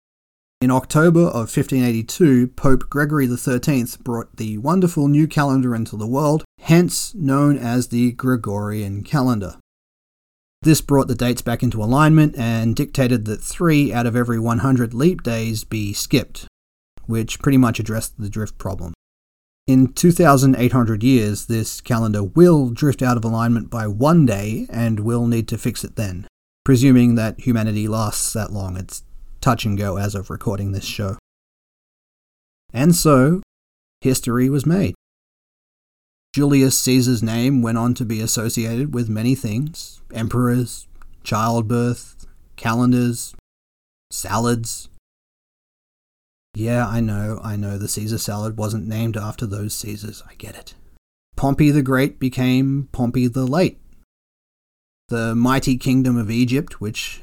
In 0.60 0.70
October 0.70 1.28
of 1.28 1.48
1582, 1.48 2.48
Pope 2.48 2.90
Gregory 2.90 3.26
XIII 3.26 3.86
brought 4.02 4.36
the 4.36 4.58
wonderful 4.58 5.08
new 5.08 5.26
calendar 5.26 5.74
into 5.74 5.96
the 5.96 6.06
world, 6.06 6.44
hence 6.58 7.14
known 7.14 7.56
as 7.56 7.88
the 7.88 8.12
Gregorian 8.12 9.02
calendar. 9.02 9.56
This 10.60 10.82
brought 10.82 11.08
the 11.08 11.14
dates 11.14 11.40
back 11.40 11.62
into 11.62 11.82
alignment 11.82 12.36
and 12.36 12.76
dictated 12.76 13.24
that 13.24 13.40
three 13.40 13.94
out 13.94 14.04
of 14.04 14.14
every 14.14 14.38
100 14.38 14.92
leap 14.92 15.22
days 15.22 15.64
be 15.64 15.94
skipped, 15.94 16.48
which 17.10 17.40
pretty 17.40 17.58
much 17.58 17.78
addressed 17.78 18.18
the 18.18 18.30
drift 18.30 18.56
problem. 18.56 18.94
In 19.66 19.92
2,800 19.92 21.02
years, 21.02 21.46
this 21.46 21.80
calendar 21.80 22.24
will 22.24 22.70
drift 22.70 23.02
out 23.02 23.16
of 23.16 23.24
alignment 23.24 23.70
by 23.70 23.86
one 23.86 24.26
day, 24.26 24.66
and 24.70 25.00
we'll 25.00 25.26
need 25.26 25.46
to 25.48 25.58
fix 25.58 25.84
it 25.84 25.96
then, 25.96 26.26
presuming 26.64 27.14
that 27.14 27.40
humanity 27.40 27.86
lasts 27.86 28.32
that 28.32 28.52
long. 28.52 28.76
It's 28.76 29.04
touch 29.40 29.64
and 29.64 29.78
go 29.78 29.96
as 29.96 30.14
of 30.14 30.30
recording 30.30 30.72
this 30.72 30.84
show. 30.84 31.18
And 32.72 32.94
so, 32.94 33.42
history 34.00 34.48
was 34.48 34.66
made. 34.66 34.94
Julius 36.32 36.78
Caesar's 36.78 37.22
name 37.22 37.60
went 37.60 37.78
on 37.78 37.94
to 37.94 38.04
be 38.04 38.20
associated 38.20 38.94
with 38.94 39.08
many 39.08 39.34
things 39.34 40.00
emperors, 40.12 40.86
childbirth, 41.24 42.26
calendars, 42.56 43.34
salads. 44.10 44.89
Yeah, 46.60 46.86
I 46.86 47.00
know, 47.00 47.40
I 47.42 47.56
know 47.56 47.78
the 47.78 47.88
Caesar 47.88 48.18
salad 48.18 48.58
wasn't 48.58 48.86
named 48.86 49.16
after 49.16 49.46
those 49.46 49.72
Caesars, 49.76 50.22
I 50.28 50.34
get 50.34 50.54
it. 50.54 50.74
Pompey 51.34 51.70
the 51.70 51.80
Great 51.80 52.20
became 52.20 52.90
Pompey 52.92 53.28
the 53.28 53.46
Late. 53.46 53.80
The 55.08 55.34
mighty 55.34 55.78
kingdom 55.78 56.18
of 56.18 56.30
Egypt, 56.30 56.78
which 56.78 57.22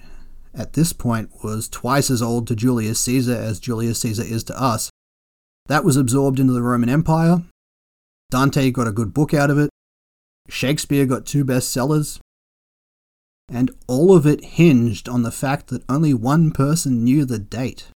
at 0.55 0.73
this 0.73 0.91
point 0.91 1.29
was 1.43 1.69
twice 1.69 2.09
as 2.09 2.19
old 2.19 2.47
to 2.47 2.55
Julius 2.55 2.99
Caesar 3.01 3.35
as 3.35 3.59
Julius 3.59 3.99
Caesar 3.99 4.23
is 4.23 4.43
to 4.45 4.59
us, 4.59 4.89
that 5.67 5.85
was 5.85 5.97
absorbed 5.97 6.39
into 6.39 6.53
the 6.53 6.63
Roman 6.63 6.89
Empire. 6.89 7.43
Dante 8.31 8.71
got 8.71 8.87
a 8.87 8.91
good 8.91 9.13
book 9.13 9.35
out 9.35 9.51
of 9.51 9.59
it. 9.59 9.69
Shakespeare 10.49 11.05
got 11.05 11.27
two 11.27 11.45
bestsellers. 11.45 12.19
And 13.47 13.69
all 13.85 14.15
of 14.15 14.25
it 14.25 14.43
hinged 14.43 15.07
on 15.07 15.21
the 15.21 15.31
fact 15.31 15.67
that 15.67 15.87
only 15.87 16.15
one 16.15 16.49
person 16.49 17.03
knew 17.03 17.23
the 17.23 17.37
date. 17.37 17.91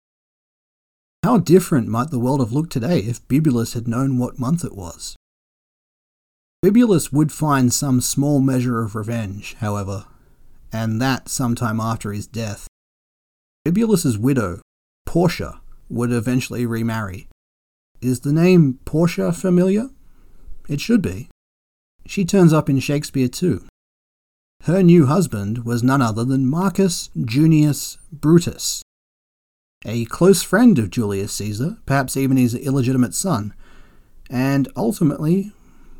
How 1.23 1.37
different 1.37 1.87
might 1.87 2.09
the 2.09 2.19
world 2.19 2.39
have 2.39 2.51
looked 2.51 2.71
today 2.71 2.99
if 2.99 3.27
Bibulus 3.27 3.73
had 3.73 3.87
known 3.87 4.17
what 4.17 4.39
month 4.39 4.63
it 4.63 4.75
was? 4.75 5.15
Bibulus 6.63 7.11
would 7.11 7.31
find 7.31 7.73
some 7.73 8.01
small 8.01 8.39
measure 8.39 8.81
of 8.81 8.95
revenge, 8.95 9.55
however, 9.59 10.05
and 10.71 11.01
that 11.01 11.29
sometime 11.29 11.79
after 11.79 12.11
his 12.11 12.27
death. 12.27 12.67
Bibulus's 13.65 14.17
widow, 14.17 14.61
Portia, 15.05 15.61
would 15.89 16.11
eventually 16.11 16.65
remarry. 16.65 17.27
Is 18.01 18.21
the 18.21 18.33
name 18.33 18.79
Portia 18.85 19.31
familiar? 19.31 19.89
It 20.67 20.81
should 20.81 21.01
be. 21.01 21.29
She 22.05 22.25
turns 22.25 22.53
up 22.53 22.69
in 22.69 22.79
Shakespeare 22.79 23.27
too. 23.27 23.65
Her 24.63 24.81
new 24.81 25.05
husband 25.05 25.65
was 25.65 25.83
none 25.83 26.01
other 26.01 26.23
than 26.23 26.49
Marcus 26.49 27.09
Junius 27.23 27.97
Brutus, 28.11 28.81
a 29.85 30.05
close 30.05 30.43
friend 30.43 30.79
of 30.79 30.89
Julius 30.89 31.33
Caesar, 31.33 31.77
perhaps 31.85 32.17
even 32.17 32.37
his 32.37 32.55
illegitimate 32.55 33.13
son, 33.13 33.53
and 34.29 34.67
ultimately 34.75 35.51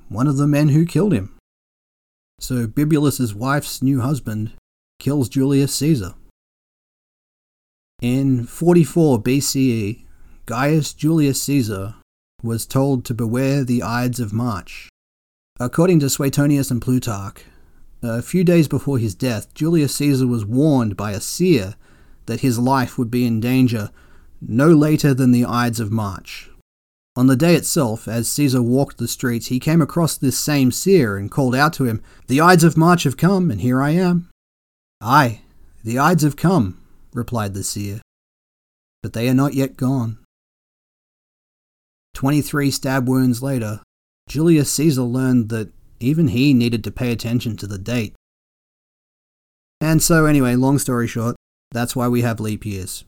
one 0.09 0.28
of 0.28 0.38
the 0.38 0.47
men 0.47 0.69
who 0.69 0.86
killed 0.86 1.13
him. 1.13 1.34
So 2.39 2.67
Bibulus's 2.67 3.34
wife's 3.34 3.82
new 3.82 4.01
husband 4.01 4.51
kills 4.99 5.30
Julius 5.30 5.73
Caesar. 5.75 6.13
In 8.01 8.45
44 8.45 9.21
BCE, 9.23 10.05
Gaius 10.45 10.93
Julius 10.93 11.41
Caesar 11.43 11.95
was 12.43 12.65
told 12.65 13.03
to 13.05 13.13
beware 13.13 13.63
the 13.63 13.82
Ides 13.82 14.19
of 14.19 14.32
March. 14.32 14.89
According 15.59 15.99
to 16.01 16.09
Suetonius 16.09 16.69
and 16.69 16.82
Plutarch, 16.82 17.43
a 18.03 18.21
few 18.21 18.43
days 18.43 18.67
before 18.67 18.99
his 18.99 19.15
death, 19.15 19.51
Julius 19.55 19.95
Caesar 19.95 20.28
was 20.28 20.45
warned 20.45 20.95
by 20.95 21.11
a 21.11 21.19
seer 21.19 21.75
that 22.28 22.41
his 22.41 22.59
life 22.59 22.97
would 22.97 23.09
be 23.09 23.25
in 23.25 23.39
danger 23.39 23.91
no 24.39 24.69
later 24.69 25.13
than 25.13 25.32
the 25.32 25.45
Ides 25.45 25.80
of 25.80 25.91
March. 25.91 26.49
On 27.15 27.25
the 27.25 27.36
day 27.36 27.55
itself, 27.55 28.07
as 28.07 28.30
Caesar 28.30 28.61
walked 28.61 28.99
the 28.99 29.07
streets, 29.07 29.47
he 29.47 29.59
came 29.59 29.82
across 29.82 30.15
this 30.15 30.38
same 30.38 30.71
seer 30.71 31.17
and 31.17 31.32
called 31.32 31.55
out 31.55 31.73
to 31.73 31.86
him, 31.86 32.03
The 32.28 32.39
Ides 32.39 32.63
of 32.63 32.78
March 32.78 33.03
have 33.03 33.17
come, 33.17 33.49
and 33.49 33.61
here 33.61 33.82
I 33.82 33.91
am. 33.91 34.30
Aye, 35.01 35.41
the 35.84 35.97
Ides 35.97 36.21
have 36.21 36.36
come, 36.36 36.80
replied 37.13 37.55
the 37.55 37.63
seer, 37.63 38.01
but 39.01 39.13
they 39.13 39.28
are 39.28 39.34
not 39.34 39.55
yet 39.55 39.78
gone. 39.78 40.19
Twenty 42.13 42.41
three 42.41 42.69
stab 42.69 43.07
wounds 43.07 43.41
later, 43.41 43.82
Julius 44.30 44.71
Caesar 44.73 45.01
learned 45.01 45.49
that 45.49 45.71
even 45.99 46.28
he 46.28 46.53
needed 46.53 46.84
to 46.84 46.91
pay 46.91 47.11
attention 47.11 47.57
to 47.57 47.67
the 47.67 47.80
date. 47.80 48.13
And 49.82 50.03
so, 50.03 50.25
anyway, 50.25 50.55
long 50.55 50.78
story 50.78 51.07
short, 51.07 51.36
that's 51.72 51.95
why 51.95 52.07
we 52.07 52.22
have 52.22 52.39
leap 52.39 52.65
years. 52.65 53.05